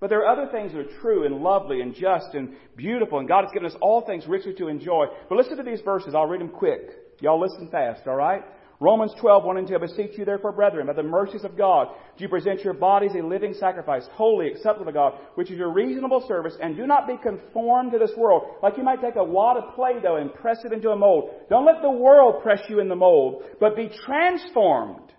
But 0.00 0.08
there 0.08 0.20
are 0.26 0.32
other 0.32 0.50
things 0.50 0.72
that 0.72 0.78
are 0.78 1.00
true 1.00 1.26
and 1.26 1.42
lovely 1.42 1.82
and 1.82 1.94
just 1.94 2.32
and 2.32 2.54
beautiful, 2.76 3.18
and 3.18 3.28
God 3.28 3.44
has 3.44 3.52
given 3.52 3.70
us 3.70 3.76
all 3.82 4.06
things 4.06 4.26
richly 4.26 4.54
to 4.54 4.68
enjoy. 4.68 5.04
But 5.28 5.36
listen 5.36 5.58
to 5.58 5.62
these 5.62 5.82
verses. 5.82 6.14
I'll 6.14 6.26
read 6.26 6.40
them 6.40 6.48
quick. 6.48 6.80
Y'all 7.20 7.40
listen 7.40 7.68
fast, 7.70 8.06
all 8.06 8.16
right? 8.16 8.42
Romans 8.82 9.12
12, 9.20 9.44
1 9.44 9.56
and 9.58 9.68
2. 9.68 9.76
I 9.76 9.78
beseech 9.78 10.18
you 10.18 10.24
therefore, 10.24 10.50
brethren, 10.50 10.88
by 10.88 10.92
the 10.92 11.04
mercies 11.04 11.44
of 11.44 11.56
God, 11.56 11.86
do 12.18 12.24
you 12.24 12.28
present 12.28 12.64
your 12.64 12.74
bodies 12.74 13.12
a 13.14 13.24
living 13.24 13.54
sacrifice, 13.54 14.04
holy, 14.14 14.48
acceptable 14.48 14.86
to 14.86 14.92
God, 14.92 15.14
which 15.36 15.52
is 15.52 15.56
your 15.56 15.72
reasonable 15.72 16.24
service, 16.26 16.54
and 16.60 16.76
do 16.76 16.84
not 16.84 17.06
be 17.06 17.16
conformed 17.16 17.92
to 17.92 17.98
this 17.98 18.10
world. 18.16 18.42
Like 18.60 18.76
you 18.76 18.82
might 18.82 19.00
take 19.00 19.14
a 19.14 19.22
wad 19.22 19.56
of 19.56 19.74
Play-Doh 19.76 20.16
and 20.16 20.34
press 20.34 20.58
it 20.64 20.72
into 20.72 20.90
a 20.90 20.96
mold. 20.96 21.30
Don't 21.48 21.64
let 21.64 21.80
the 21.80 21.90
world 21.92 22.42
press 22.42 22.60
you 22.68 22.80
in 22.80 22.88
the 22.88 22.96
mold, 22.96 23.44
but 23.60 23.76
be 23.76 23.88
transformed. 24.04 25.12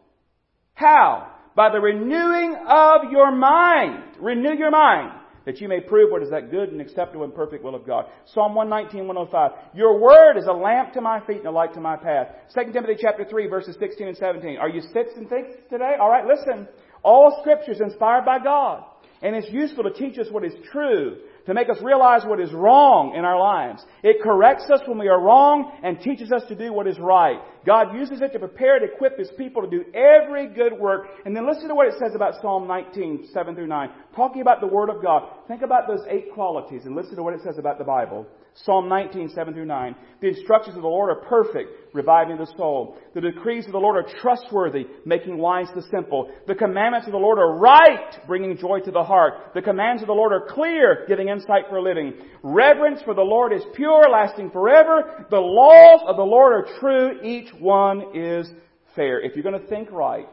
How? 0.73 1.29
by 1.55 1.69
the 1.71 1.79
renewing 1.79 2.55
of 2.67 3.11
your 3.11 3.31
mind. 3.31 4.17
Renew 4.19 4.57
your 4.57 4.71
mind 4.71 5.11
that 5.45 5.59
you 5.59 5.67
may 5.67 5.79
prove 5.79 6.11
what 6.11 6.23
is 6.23 6.29
that 6.29 6.51
good 6.51 6.69
and 6.69 6.81
acceptable 6.81 7.23
and 7.23 7.33
perfect 7.33 7.63
will 7.63 7.75
of 7.75 7.85
God. 7.85 8.05
Psalm 8.33 8.55
119, 8.55 9.07
105. 9.07 9.75
Your 9.75 9.99
word 9.99 10.37
is 10.37 10.45
a 10.47 10.53
lamp 10.53 10.93
to 10.93 11.01
my 11.01 11.19
feet 11.25 11.37
and 11.37 11.47
a 11.47 11.51
light 11.51 11.73
to 11.73 11.81
my 11.81 11.95
path. 11.97 12.27
2 12.53 12.71
Timothy 12.71 12.95
chapter 12.99 13.25
3 13.25 13.47
verses 13.47 13.75
16 13.79 14.07
and 14.07 14.17
17. 14.17 14.57
Are 14.57 14.69
you 14.69 14.81
six 14.93 15.11
and 15.15 15.27
six 15.29 15.49
today? 15.69 15.95
Alright, 15.99 16.25
listen. 16.25 16.67
All 17.03 17.37
scripture 17.41 17.71
is 17.73 17.81
inspired 17.81 18.25
by 18.25 18.39
God. 18.43 18.83
And 19.21 19.35
it's 19.35 19.47
useful 19.51 19.85
to 19.85 19.93
teach 19.93 20.19
us 20.19 20.27
what 20.31 20.43
is 20.43 20.53
true, 20.71 21.17
to 21.45 21.53
make 21.53 21.69
us 21.69 21.77
realize 21.81 22.23
what 22.25 22.39
is 22.39 22.51
wrong 22.53 23.15
in 23.15 23.25
our 23.25 23.37
lives. 23.37 23.83
It 24.01 24.21
corrects 24.23 24.69
us 24.71 24.81
when 24.87 24.97
we 24.97 25.09
are 25.09 25.19
wrong 25.19 25.71
and 25.83 25.99
teaches 25.99 26.31
us 26.31 26.43
to 26.47 26.55
do 26.55 26.71
what 26.71 26.87
is 26.87 26.97
right. 26.99 27.39
God 27.65 27.93
uses 27.95 28.21
it 28.21 28.31
to 28.33 28.39
prepare 28.39 28.77
and 28.77 28.89
equip 28.89 29.17
His 29.17 29.29
people 29.37 29.61
to 29.61 29.69
do 29.69 29.83
every 29.93 30.47
good 30.47 30.73
work. 30.73 31.07
And 31.25 31.35
then 31.35 31.47
listen 31.47 31.67
to 31.67 31.75
what 31.75 31.87
it 31.87 31.95
says 31.99 32.15
about 32.15 32.41
Psalm 32.41 32.67
19, 32.67 33.29
7 33.33 33.55
through 33.55 33.67
9. 33.67 33.89
Talking 34.15 34.41
about 34.41 34.61
the 34.61 34.67
Word 34.67 34.89
of 34.89 35.01
God. 35.01 35.29
Think 35.47 35.61
about 35.61 35.87
those 35.87 36.05
eight 36.09 36.33
qualities 36.33 36.85
and 36.85 36.95
listen 36.95 37.15
to 37.15 37.23
what 37.23 37.33
it 37.33 37.41
says 37.43 37.57
about 37.57 37.77
the 37.77 37.83
Bible. 37.83 38.25
Psalm 38.55 38.87
19, 38.87 39.29
7 39.29 39.53
through 39.53 39.65
9. 39.65 39.95
The 40.21 40.27
instructions 40.27 40.75
of 40.75 40.83
the 40.83 40.87
Lord 40.87 41.09
are 41.09 41.21
perfect, 41.27 41.71
reviving 41.93 42.37
the 42.37 42.51
soul. 42.55 42.97
The 43.15 43.21
decrees 43.21 43.65
of 43.65 43.71
the 43.71 43.79
Lord 43.79 43.97
are 43.97 44.19
trustworthy, 44.21 44.85
making 45.05 45.39
wise 45.39 45.67
the 45.73 45.81
simple. 45.89 46.31
The 46.47 46.53
commandments 46.53 47.07
of 47.07 47.13
the 47.13 47.17
Lord 47.17 47.39
are 47.39 47.57
right, 47.57 48.15
bringing 48.27 48.55
joy 48.57 48.79
to 48.81 48.91
the 48.91 49.03
heart. 49.03 49.53
The 49.55 49.63
commands 49.63 50.03
of 50.03 50.07
the 50.07 50.13
Lord 50.13 50.33
are 50.33 50.45
clear, 50.47 51.05
giving 51.07 51.29
insight 51.29 51.63
for 51.67 51.81
living. 51.81 52.13
Reverence 52.43 53.01
for 53.03 53.15
the 53.15 53.21
Lord 53.21 53.53
is 53.53 53.63
pure, 53.73 54.07
lasting 54.11 54.51
forever. 54.51 55.25
The 55.31 55.39
laws 55.39 56.01
of 56.07 56.15
the 56.15 56.23
Lord 56.23 56.53
are 56.53 56.79
true, 56.79 57.23
each 57.23 57.49
one 57.59 58.15
is 58.15 58.47
fair. 58.95 59.19
If 59.19 59.35
you're 59.35 59.43
going 59.43 59.59
to 59.59 59.67
think 59.67 59.91
right, 59.91 60.29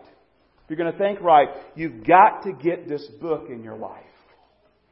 if 0.64 0.68
you're 0.68 0.76
going 0.76 0.92
to 0.92 0.98
think 0.98 1.22
right, 1.22 1.48
you've 1.74 2.04
got 2.04 2.42
to 2.42 2.52
get 2.52 2.86
this 2.86 3.06
book 3.20 3.46
in 3.48 3.62
your 3.62 3.76
life. 3.76 4.04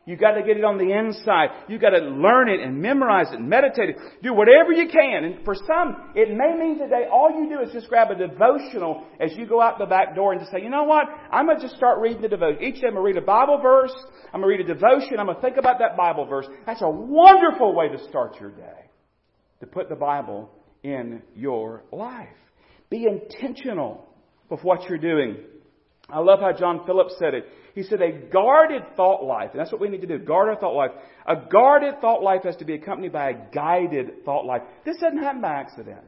You've 0.08 0.18
got 0.18 0.40
to 0.40 0.42
get 0.42 0.56
it 0.56 0.64
on 0.64 0.78
the 0.78 0.90
inside. 0.90 1.50
You've 1.68 1.82
got 1.82 1.90
to 1.90 1.98
learn 1.98 2.48
it 2.48 2.60
and 2.60 2.80
memorize 2.80 3.26
it 3.30 3.40
and 3.40 3.46
meditate 3.46 3.90
it. 3.90 3.96
Do 4.22 4.32
whatever 4.32 4.72
you 4.72 4.88
can. 4.88 5.22
And 5.22 5.44
for 5.44 5.54
some, 5.54 6.12
it 6.14 6.30
may 6.30 6.56
mean 6.58 6.78
today 6.78 7.04
all 7.12 7.28
you 7.30 7.46
do 7.46 7.60
is 7.60 7.74
just 7.74 7.90
grab 7.90 8.10
a 8.10 8.14
devotional 8.14 9.04
as 9.20 9.36
you 9.36 9.46
go 9.46 9.60
out 9.60 9.78
the 9.78 9.84
back 9.84 10.16
door 10.16 10.32
and 10.32 10.40
just 10.40 10.50
say, 10.50 10.62
you 10.62 10.70
know 10.70 10.84
what? 10.84 11.04
I'm 11.30 11.44
going 11.44 11.58
to 11.58 11.62
just 11.62 11.76
start 11.76 12.00
reading 12.00 12.22
the 12.22 12.28
devotion. 12.28 12.62
Each 12.62 12.80
day 12.80 12.86
I'm 12.86 12.94
going 12.94 13.04
to 13.04 13.20
read 13.20 13.22
a 13.22 13.26
Bible 13.26 13.60
verse. 13.60 13.92
I'm 14.32 14.40
going 14.40 14.56
to 14.56 14.64
read 14.64 14.70
a 14.70 14.74
devotion. 14.74 15.20
I'm 15.20 15.26
going 15.26 15.36
to 15.36 15.42
think 15.42 15.58
about 15.58 15.78
that 15.80 15.94
Bible 15.94 16.24
verse. 16.24 16.46
That's 16.64 16.80
a 16.80 16.88
wonderful 16.88 17.74
way 17.74 17.88
to 17.88 18.02
start 18.08 18.40
your 18.40 18.52
day. 18.52 18.88
To 19.60 19.66
put 19.66 19.90
the 19.90 19.94
Bible 19.94 20.50
in 20.82 21.20
your 21.36 21.84
life. 21.92 22.28
Be 22.88 23.04
intentional 23.04 24.08
with 24.48 24.64
what 24.64 24.88
you're 24.88 24.96
doing. 24.96 25.36
I 26.10 26.20
love 26.20 26.40
how 26.40 26.52
John 26.52 26.86
Phillips 26.86 27.16
said 27.18 27.34
it. 27.34 27.46
He 27.74 27.82
said 27.82 28.00
a 28.00 28.10
guarded 28.10 28.82
thought 28.96 29.22
life, 29.22 29.50
and 29.52 29.60
that's 29.60 29.70
what 29.70 29.80
we 29.80 29.88
need 29.88 30.00
to 30.00 30.06
do, 30.06 30.18
guard 30.18 30.48
our 30.48 30.56
thought 30.56 30.74
life. 30.74 30.90
A 31.26 31.36
guarded 31.36 32.00
thought 32.00 32.22
life 32.22 32.42
has 32.44 32.56
to 32.56 32.64
be 32.64 32.74
accompanied 32.74 33.12
by 33.12 33.30
a 33.30 33.34
guided 33.52 34.24
thought 34.24 34.46
life. 34.46 34.62
This 34.84 34.96
doesn't 34.96 35.18
happen 35.18 35.42
by 35.42 35.52
accident. 35.54 36.06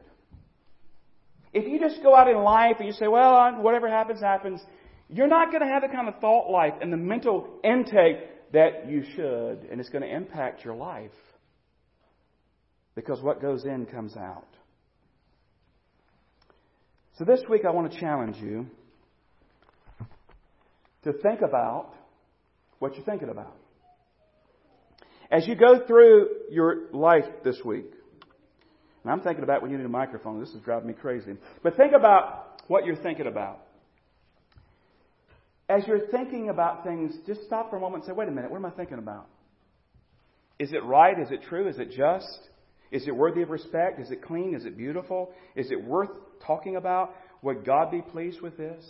If 1.53 1.67
you 1.67 1.79
just 1.79 2.01
go 2.01 2.15
out 2.15 2.29
in 2.29 2.37
life 2.37 2.77
and 2.79 2.87
you 2.87 2.93
say, 2.93 3.07
well, 3.07 3.61
whatever 3.61 3.89
happens, 3.89 4.21
happens, 4.21 4.61
you're 5.09 5.27
not 5.27 5.51
going 5.51 5.61
to 5.61 5.67
have 5.67 5.81
the 5.81 5.89
kind 5.89 6.07
of 6.07 6.19
thought 6.19 6.49
life 6.49 6.73
and 6.81 6.91
the 6.91 6.97
mental 6.97 7.47
intake 7.63 8.51
that 8.53 8.89
you 8.89 9.03
should, 9.15 9.67
and 9.69 9.79
it's 9.79 9.89
going 9.89 10.03
to 10.03 10.13
impact 10.13 10.65
your 10.65 10.75
life. 10.75 11.11
Because 12.95 13.21
what 13.21 13.41
goes 13.41 13.65
in 13.65 13.85
comes 13.85 14.17
out. 14.17 14.47
So 17.17 17.25
this 17.25 17.41
week 17.49 17.65
I 17.65 17.71
want 17.71 17.91
to 17.91 17.99
challenge 17.99 18.37
you 18.37 18.67
to 21.03 21.13
think 21.13 21.41
about 21.41 21.93
what 22.79 22.95
you're 22.95 23.05
thinking 23.05 23.29
about. 23.29 23.55
As 25.31 25.47
you 25.47 25.55
go 25.55 25.85
through 25.87 26.29
your 26.49 26.91
life 26.91 27.25
this 27.43 27.59
week, 27.63 27.91
and 29.03 29.11
I'm 29.11 29.21
thinking 29.21 29.43
about 29.43 29.61
when 29.61 29.71
you 29.71 29.77
need 29.77 29.85
a 29.85 29.89
microphone, 29.89 30.39
this 30.39 30.49
is 30.49 30.61
driving 30.61 30.87
me 30.87 30.93
crazy. 30.93 31.33
But 31.63 31.77
think 31.77 31.93
about 31.93 32.61
what 32.67 32.85
you're 32.85 32.97
thinking 32.97 33.27
about. 33.27 33.61
As 35.69 35.87
you're 35.87 36.07
thinking 36.07 36.49
about 36.49 36.83
things, 36.83 37.13
just 37.25 37.43
stop 37.45 37.69
for 37.69 37.77
a 37.77 37.79
moment 37.79 38.03
and 38.03 38.11
say, 38.11 38.15
wait 38.15 38.27
a 38.27 38.31
minute, 38.31 38.51
what 38.51 38.57
am 38.57 38.65
I 38.65 38.71
thinking 38.71 38.97
about? 38.97 39.27
Is 40.59 40.73
it 40.73 40.83
right? 40.83 41.17
Is 41.17 41.31
it 41.31 41.43
true? 41.47 41.67
Is 41.67 41.79
it 41.79 41.91
just? 41.91 42.39
Is 42.91 43.07
it 43.07 43.15
worthy 43.15 43.41
of 43.41 43.49
respect? 43.49 43.99
Is 43.99 44.11
it 44.11 44.21
clean? 44.21 44.53
Is 44.53 44.65
it 44.65 44.77
beautiful? 44.77 45.31
Is 45.55 45.71
it 45.71 45.81
worth 45.81 46.09
talking 46.45 46.75
about? 46.75 47.15
Would 47.41 47.65
God 47.65 47.89
be 47.89 48.01
pleased 48.01 48.41
with 48.41 48.57
this? 48.57 48.83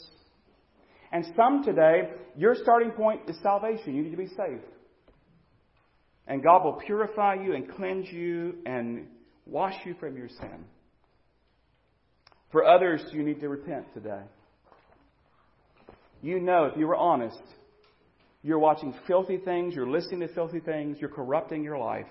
And 1.12 1.26
some 1.36 1.64
today, 1.64 2.10
your 2.38 2.56
starting 2.56 2.92
point 2.92 3.22
is 3.28 3.38
salvation. 3.44 3.96
You 3.96 4.04
need 4.04 4.12
to 4.12 4.18
be 4.18 4.28
saved. 4.28 4.64
And 6.28 6.42
God 6.42 6.64
will 6.64 6.80
purify 6.86 7.36
you 7.36 7.54
and 7.54 7.70
cleanse 7.70 8.08
you 8.10 8.60
and 8.66 9.08
wash 9.46 9.76
you 9.86 9.96
from 10.00 10.16
your 10.16 10.30
sin. 10.30 10.66
For 12.52 12.66
others, 12.66 13.02
you 13.12 13.24
need 13.24 13.42
to 13.42 13.50
repent 13.50 13.94
today. 13.94 14.22
You 16.22 16.40
know, 16.40 16.66
if 16.66 16.78
you 16.78 16.88
were 16.88 16.96
honest, 16.96 17.42
you're 18.44 18.60
watching 18.60 18.94
filthy 19.08 19.38
things, 19.38 19.74
you're 19.76 19.90
listening 19.90 20.22
to 20.22 20.28
filthy 20.34 20.60
things, 20.60 20.98
you're 21.00 21.10
corrupting 21.10 21.64
your 21.64 21.78
life, 21.78 22.08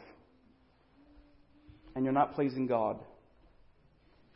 and 1.94 2.04
you're 2.04 2.14
not 2.14 2.34
pleasing 2.34 2.66
God. 2.66 2.98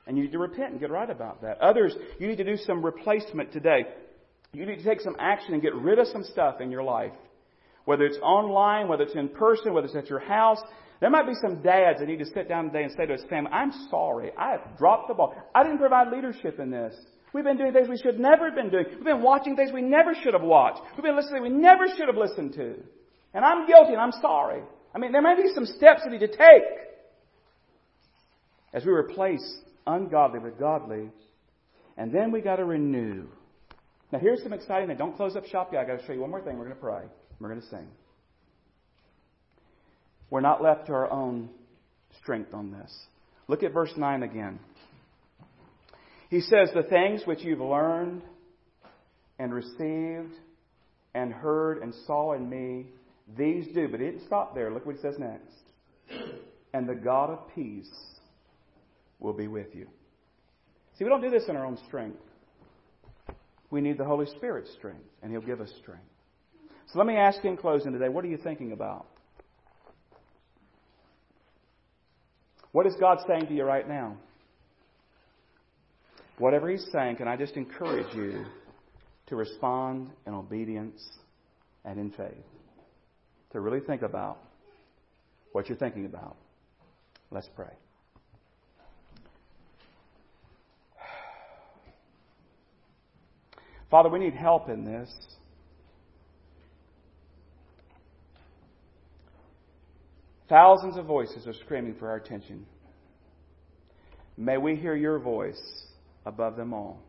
And 0.06 0.16
you 0.16 0.24
need 0.24 0.32
to 0.32 0.38
repent 0.38 0.72
and 0.72 0.80
get 0.80 0.90
right 0.90 1.08
about 1.08 1.42
that. 1.42 1.60
Others, 1.60 1.94
you 2.18 2.28
need 2.28 2.36
to 2.36 2.44
do 2.44 2.56
some 2.58 2.84
replacement 2.84 3.52
today. 3.52 3.86
You 4.54 4.66
need 4.66 4.78
to 4.78 4.84
take 4.84 5.00
some 5.00 5.16
action 5.18 5.52
and 5.52 5.62
get 5.62 5.74
rid 5.74 5.98
of 5.98 6.06
some 6.08 6.24
stuff 6.24 6.60
in 6.60 6.70
your 6.70 6.84
life. 6.84 7.12
Whether 7.84 8.04
it's 8.04 8.18
online, 8.18 8.88
whether 8.88 9.02
it's 9.02 9.14
in 9.14 9.28
person, 9.28 9.74
whether 9.74 9.86
it's 9.86 9.96
at 9.96 10.08
your 10.08 10.20
house. 10.20 10.60
There 11.00 11.10
might 11.10 11.26
be 11.26 11.34
some 11.42 11.60
dads 11.60 11.98
that 11.98 12.06
need 12.06 12.20
to 12.20 12.26
sit 12.26 12.48
down 12.48 12.66
today 12.66 12.84
and 12.84 12.92
say 12.96 13.04
to 13.04 13.12
his 13.12 13.24
family, 13.24 13.50
I'm 13.50 13.72
sorry. 13.90 14.30
I 14.38 14.52
have 14.52 14.78
dropped 14.78 15.08
the 15.08 15.14
ball. 15.14 15.34
I 15.54 15.62
didn't 15.64 15.78
provide 15.78 16.10
leadership 16.12 16.60
in 16.60 16.70
this. 16.70 16.94
We've 17.34 17.44
been 17.44 17.58
doing 17.58 17.72
things 17.72 17.88
we 17.88 17.98
should 17.98 18.20
never 18.20 18.46
have 18.46 18.54
been 18.54 18.70
doing. 18.70 18.86
We've 18.94 19.04
been 19.04 19.22
watching 19.22 19.56
things 19.56 19.72
we 19.72 19.82
never 19.82 20.14
should 20.22 20.34
have 20.34 20.42
watched. 20.42 20.80
We've 20.96 21.02
been 21.02 21.16
listening 21.16 21.42
we 21.42 21.48
never 21.48 21.88
should 21.88 22.06
have 22.06 22.16
listened 22.16 22.54
to. 22.54 22.76
And 23.34 23.44
I'm 23.44 23.66
guilty 23.66 23.92
and 23.92 24.00
I'm 24.00 24.12
sorry. 24.22 24.62
I 24.94 24.98
mean, 24.98 25.10
there 25.10 25.20
may 25.20 25.34
be 25.34 25.52
some 25.52 25.66
steps 25.66 26.02
we 26.06 26.12
need 26.12 26.20
to 26.20 26.28
take 26.28 26.62
as 28.72 28.84
we 28.84 28.92
replace 28.92 29.58
ungodly 29.86 30.38
with 30.38 30.58
godly. 30.58 31.10
And 31.96 32.12
then 32.12 32.30
we 32.30 32.40
got 32.40 32.56
to 32.56 32.64
renew. 32.64 33.26
Now, 34.12 34.18
here's 34.18 34.42
some 34.42 34.52
exciting 34.52 34.88
thing. 34.88 34.96
Don't 34.96 35.16
close 35.16 35.36
up 35.36 35.46
shop 35.46 35.70
yet. 35.72 35.80
I've 35.80 35.86
got 35.86 36.00
to 36.00 36.06
show 36.06 36.12
you 36.12 36.20
one 36.20 36.30
more 36.30 36.40
thing. 36.40 36.56
We're 36.56 36.64
going 36.64 36.76
to 36.76 36.82
pray. 36.82 37.02
We're 37.40 37.48
going 37.48 37.60
to 37.60 37.68
sing. 37.68 37.88
We're 40.30 40.40
not 40.40 40.62
left 40.62 40.86
to 40.86 40.92
our 40.92 41.10
own 41.10 41.48
strength 42.22 42.54
on 42.54 42.72
this. 42.72 42.92
Look 43.48 43.62
at 43.62 43.72
verse 43.72 43.92
9 43.96 44.22
again. 44.22 44.58
He 46.30 46.40
says, 46.40 46.70
The 46.74 46.82
things 46.82 47.22
which 47.24 47.40
you've 47.42 47.60
learned 47.60 48.22
and 49.38 49.52
received 49.52 50.34
and 51.14 51.32
heard 51.32 51.82
and 51.82 51.94
saw 52.06 52.32
in 52.32 52.48
me, 52.48 52.86
these 53.36 53.66
do. 53.74 53.88
But 53.88 54.00
he 54.00 54.06
didn't 54.06 54.26
stop 54.26 54.54
there. 54.54 54.72
Look 54.72 54.86
what 54.86 54.96
he 54.96 55.02
says 55.02 55.16
next. 55.18 55.52
And 56.72 56.88
the 56.88 56.94
God 56.94 57.30
of 57.30 57.54
peace 57.54 57.90
will 59.20 59.32
be 59.32 59.46
with 59.46 59.74
you. 59.74 59.86
See, 60.98 61.04
we 61.04 61.10
don't 61.10 61.22
do 61.22 61.30
this 61.30 61.44
in 61.48 61.56
our 61.56 61.66
own 61.66 61.78
strength. 61.86 62.18
We 63.70 63.80
need 63.80 63.98
the 63.98 64.04
Holy 64.04 64.26
Spirit's 64.36 64.72
strength, 64.72 65.04
and 65.22 65.32
He'll 65.32 65.40
give 65.40 65.60
us 65.60 65.72
strength. 65.82 66.04
So 66.92 66.98
let 66.98 67.06
me 67.06 67.16
ask 67.16 67.42
you 67.42 67.50
in 67.50 67.56
closing 67.56 67.92
today 67.92 68.08
what 68.08 68.24
are 68.24 68.28
you 68.28 68.36
thinking 68.36 68.72
about? 68.72 69.06
What 72.72 72.86
is 72.86 72.94
God 72.98 73.18
saying 73.26 73.46
to 73.46 73.54
you 73.54 73.64
right 73.64 73.88
now? 73.88 74.16
Whatever 76.38 76.68
He's 76.68 76.86
saying, 76.92 77.16
can 77.16 77.28
I 77.28 77.36
just 77.36 77.54
encourage 77.54 78.12
you 78.14 78.44
to 79.28 79.36
respond 79.36 80.10
in 80.26 80.34
obedience 80.34 81.00
and 81.84 81.98
in 81.98 82.10
faith? 82.10 82.44
To 83.52 83.60
really 83.60 83.80
think 83.80 84.02
about 84.02 84.38
what 85.52 85.68
you're 85.68 85.78
thinking 85.78 86.06
about. 86.06 86.36
Let's 87.30 87.48
pray. 87.54 87.72
Father, 93.94 94.08
we 94.08 94.18
need 94.18 94.34
help 94.34 94.68
in 94.68 94.84
this. 94.84 95.08
Thousands 100.48 100.96
of 100.96 101.06
voices 101.06 101.46
are 101.46 101.52
screaming 101.52 101.94
for 101.94 102.08
our 102.08 102.16
attention. 102.16 102.66
May 104.36 104.56
we 104.56 104.74
hear 104.74 104.96
your 104.96 105.20
voice 105.20 105.62
above 106.26 106.56
them 106.56 106.74
all. 106.74 107.04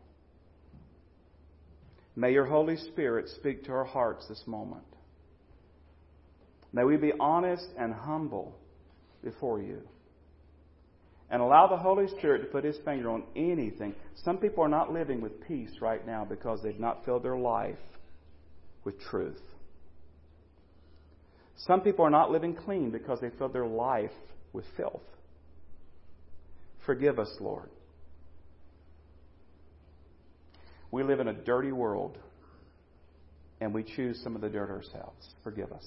May 2.14 2.32
your 2.32 2.46
Holy 2.46 2.76
Spirit 2.76 3.30
speak 3.30 3.64
to 3.64 3.72
our 3.72 3.84
hearts 3.84 4.28
this 4.28 4.44
moment. 4.46 4.84
May 6.72 6.84
we 6.84 6.96
be 6.98 7.12
honest 7.18 7.66
and 7.76 7.92
humble 7.92 8.56
before 9.24 9.60
you 9.60 9.82
and 11.30 11.42
allow 11.42 11.66
the 11.66 11.76
Holy 11.76 12.06
Spirit 12.18 12.40
to 12.40 12.46
put 12.46 12.64
His 12.64 12.76
finger 12.84 13.10
on 13.10 13.24
anything. 13.34 13.94
Some 14.24 14.38
people 14.38 14.62
are 14.62 14.68
not 14.68 14.92
living 14.92 15.20
with 15.20 15.46
peace 15.46 15.70
right 15.80 16.06
now 16.06 16.24
because 16.24 16.62
they've 16.62 16.78
not 16.78 17.04
filled 17.04 17.22
their 17.22 17.36
life 17.36 17.78
with 18.84 19.00
truth. 19.00 19.40
Some 21.56 21.80
people 21.80 22.04
are 22.04 22.10
not 22.10 22.30
living 22.30 22.54
clean 22.54 22.90
because 22.90 23.20
they 23.20 23.30
filled 23.38 23.52
their 23.52 23.66
life 23.66 24.10
with 24.52 24.64
filth. 24.76 25.02
Forgive 26.84 27.18
us, 27.18 27.34
Lord. 27.40 27.68
We 30.90 31.02
live 31.02 31.18
in 31.18 31.28
a 31.28 31.32
dirty 31.32 31.72
world 31.72 32.18
and 33.60 33.74
we 33.74 33.82
choose 33.82 34.20
some 34.22 34.36
of 34.36 34.42
the 34.42 34.48
dirt 34.48 34.70
ourselves. 34.70 35.34
Forgive 35.42 35.72
us. 35.72 35.86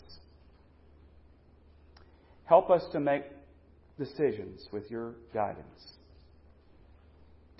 Help 2.46 2.70
us 2.70 2.84
to 2.92 3.00
make 3.00 3.24
decisions 4.00 4.68
with 4.72 4.90
your 4.90 5.14
guidance. 5.34 5.94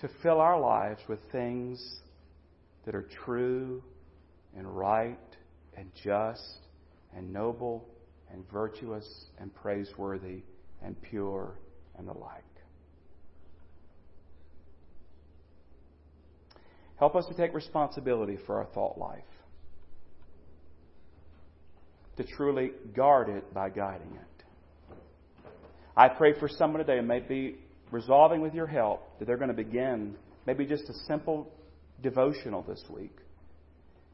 to 0.00 0.08
fill 0.22 0.40
our 0.40 0.58
lives 0.58 1.00
with 1.08 1.18
things 1.30 1.78
that 2.86 2.94
are 2.94 3.06
true 3.26 3.82
and 4.56 4.66
right 4.76 5.18
and 5.76 5.90
just 6.02 6.58
and 7.14 7.30
noble 7.32 7.86
and 8.32 8.42
virtuous 8.50 9.26
and 9.38 9.54
praiseworthy 9.54 10.42
and 10.82 11.00
pure 11.02 11.52
and 11.98 12.08
the 12.08 12.12
like. 12.14 12.42
Help 16.98 17.14
us 17.14 17.26
to 17.26 17.34
take 17.34 17.54
responsibility 17.54 18.38
for 18.46 18.58
our 18.58 18.66
thought 18.74 18.96
life, 18.98 19.22
to 22.16 22.24
truly 22.24 22.72
guard 22.94 23.28
it 23.28 23.52
by 23.52 23.68
guiding 23.68 24.12
it. 24.14 24.29
I 25.96 26.08
pray 26.08 26.38
for 26.38 26.48
someone 26.48 26.84
today 26.84 27.00
who 27.00 27.06
may 27.06 27.20
be 27.20 27.56
resolving 27.90 28.40
with 28.40 28.54
your 28.54 28.66
help 28.66 29.18
that 29.18 29.26
they're 29.26 29.36
going 29.36 29.48
to 29.48 29.54
begin 29.54 30.14
maybe 30.46 30.64
just 30.64 30.88
a 30.88 30.94
simple 31.06 31.50
devotional 32.02 32.62
this 32.62 32.82
week 32.88 33.16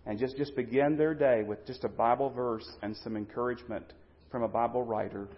and 0.06 0.18
just, 0.18 0.36
just 0.36 0.56
begin 0.56 0.96
their 0.96 1.14
day 1.14 1.42
with 1.42 1.66
just 1.66 1.84
a 1.84 1.88
Bible 1.88 2.30
verse 2.30 2.68
and 2.82 2.96
some 2.96 3.16
encouragement 3.16 3.92
from 4.30 4.42
a 4.42 4.48
Bible 4.48 4.82
writer 4.82 5.28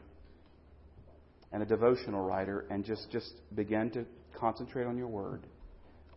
and 1.53 1.63
a 1.63 1.67
devotional 1.67 2.25
writer 2.25 2.67
and 2.71 2.85
just, 2.85 3.11
just 3.11 3.33
begin 3.55 3.91
to 3.91 4.05
concentrate 4.39 4.85
on 4.85 4.97
your 4.97 5.09
word. 5.09 5.43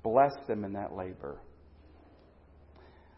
Bless 0.03 0.33
them 0.47 0.63
in 0.63 0.73
that 0.73 0.93
labor. 0.93 1.37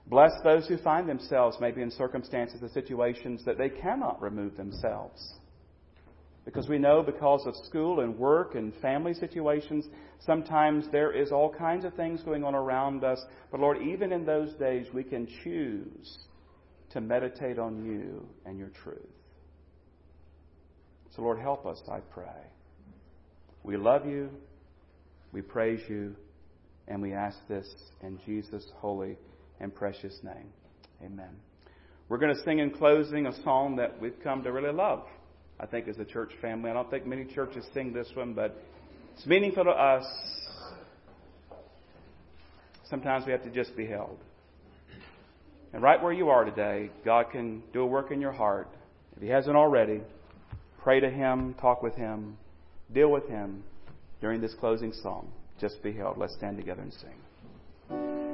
Bless 0.08 0.32
those 0.44 0.68
who 0.68 0.78
find 0.78 1.08
themselves 1.08 1.58
maybe 1.60 1.82
in 1.82 1.90
circumstances 1.90 2.62
or 2.62 2.70
situations 2.70 3.44
that 3.46 3.58
they 3.58 3.70
cannot 3.70 4.22
remove 4.22 4.58
themselves. 4.58 5.34
Because 6.46 6.68
we 6.68 6.78
know 6.78 7.02
because 7.02 7.46
of 7.46 7.56
school 7.66 8.02
and 8.02 8.18
work 8.18 8.56
and 8.56 8.74
family 8.82 9.14
situations, 9.14 9.86
sometimes 10.20 10.86
there 10.92 11.12
is 11.12 11.32
all 11.32 11.54
kinds 11.54 11.86
of 11.86 11.94
things 11.94 12.22
going 12.24 12.44
on 12.44 12.54
around 12.54 13.04
us. 13.04 13.24
But 13.50 13.62
Lord, 13.62 13.78
even 13.82 14.12
in 14.12 14.26
those 14.26 14.54
days, 14.56 14.88
we 14.94 15.04
can 15.04 15.28
choose 15.44 16.18
to 16.92 17.02
meditate 17.02 17.58
on 17.58 17.86
you 17.86 18.28
and 18.46 18.60
your 18.60 18.70
truth. 18.84 19.00
So, 21.16 21.22
Lord, 21.22 21.40
help 21.40 21.66
us, 21.66 21.82
I 21.90 22.00
pray. 22.00 22.26
We 23.64 23.78
love 23.78 24.06
you, 24.06 24.30
we 25.32 25.42
praise 25.42 25.80
you, 25.88 26.16
and 26.88 27.02
we 27.02 27.14
ask 27.14 27.38
this 27.48 27.68
in 28.02 28.20
Jesus' 28.26 28.70
holy 28.76 29.18
and 29.60 29.74
precious 29.74 30.20
name. 30.24 30.50
Amen. 31.04 31.30
We're 32.10 32.18
going 32.18 32.36
to 32.36 32.44
sing 32.44 32.60
in 32.60 32.72
closing 32.72 33.28
a 33.28 33.44
song 33.44 33.78
that 33.78 34.02
we've 34.02 34.20
come 34.22 34.44
to 34.44 34.52
really 34.52 34.74
love. 34.74 35.06
I 35.60 35.66
think, 35.66 35.88
as 35.88 35.98
a 36.00 36.06
church 36.06 36.32
family. 36.42 36.70
I 36.70 36.74
don't 36.74 36.90
think 36.90 37.06
many 37.06 37.26
churches 37.26 37.66
sing 37.74 37.94
this 37.94 38.08
one, 38.16 38.34
but 38.34 38.56
it's 39.16 39.26
meaningful 39.26 39.64
to 39.66 39.70
us. 39.70 40.06
Sometimes 42.90 43.26
we 43.26 43.32
have 43.32 43.44
to 43.44 43.50
just 43.50 43.76
be 43.76 43.86
held. 43.86 44.18
And 45.74 45.82
right 45.82 46.02
where 46.02 46.14
you 46.14 46.30
are 46.30 46.46
today, 46.46 46.92
God 47.04 47.32
can 47.32 47.64
do 47.74 47.82
a 47.82 47.86
work 47.86 48.12
in 48.12 48.22
your 48.22 48.32
heart. 48.32 48.68
If 49.16 49.22
He 49.22 49.30
hasn't 49.30 49.56
already, 49.56 50.02
pray 50.82 51.00
to 51.00 51.10
Him, 51.10 51.56
talk 51.56 51.82
with 51.82 51.96
Him, 51.96 52.38
deal 52.94 53.10
with 53.10 53.28
Him 53.28 53.64
during 54.22 54.42
this 54.42 54.54
closing 54.60 54.94
song. 54.94 55.30
Just 55.60 55.82
be 55.82 55.94
held. 55.94 56.18
Let's 56.18 56.36
stand 56.36 56.58
together 56.58 56.82
and 56.82 56.94
sing. 56.94 58.33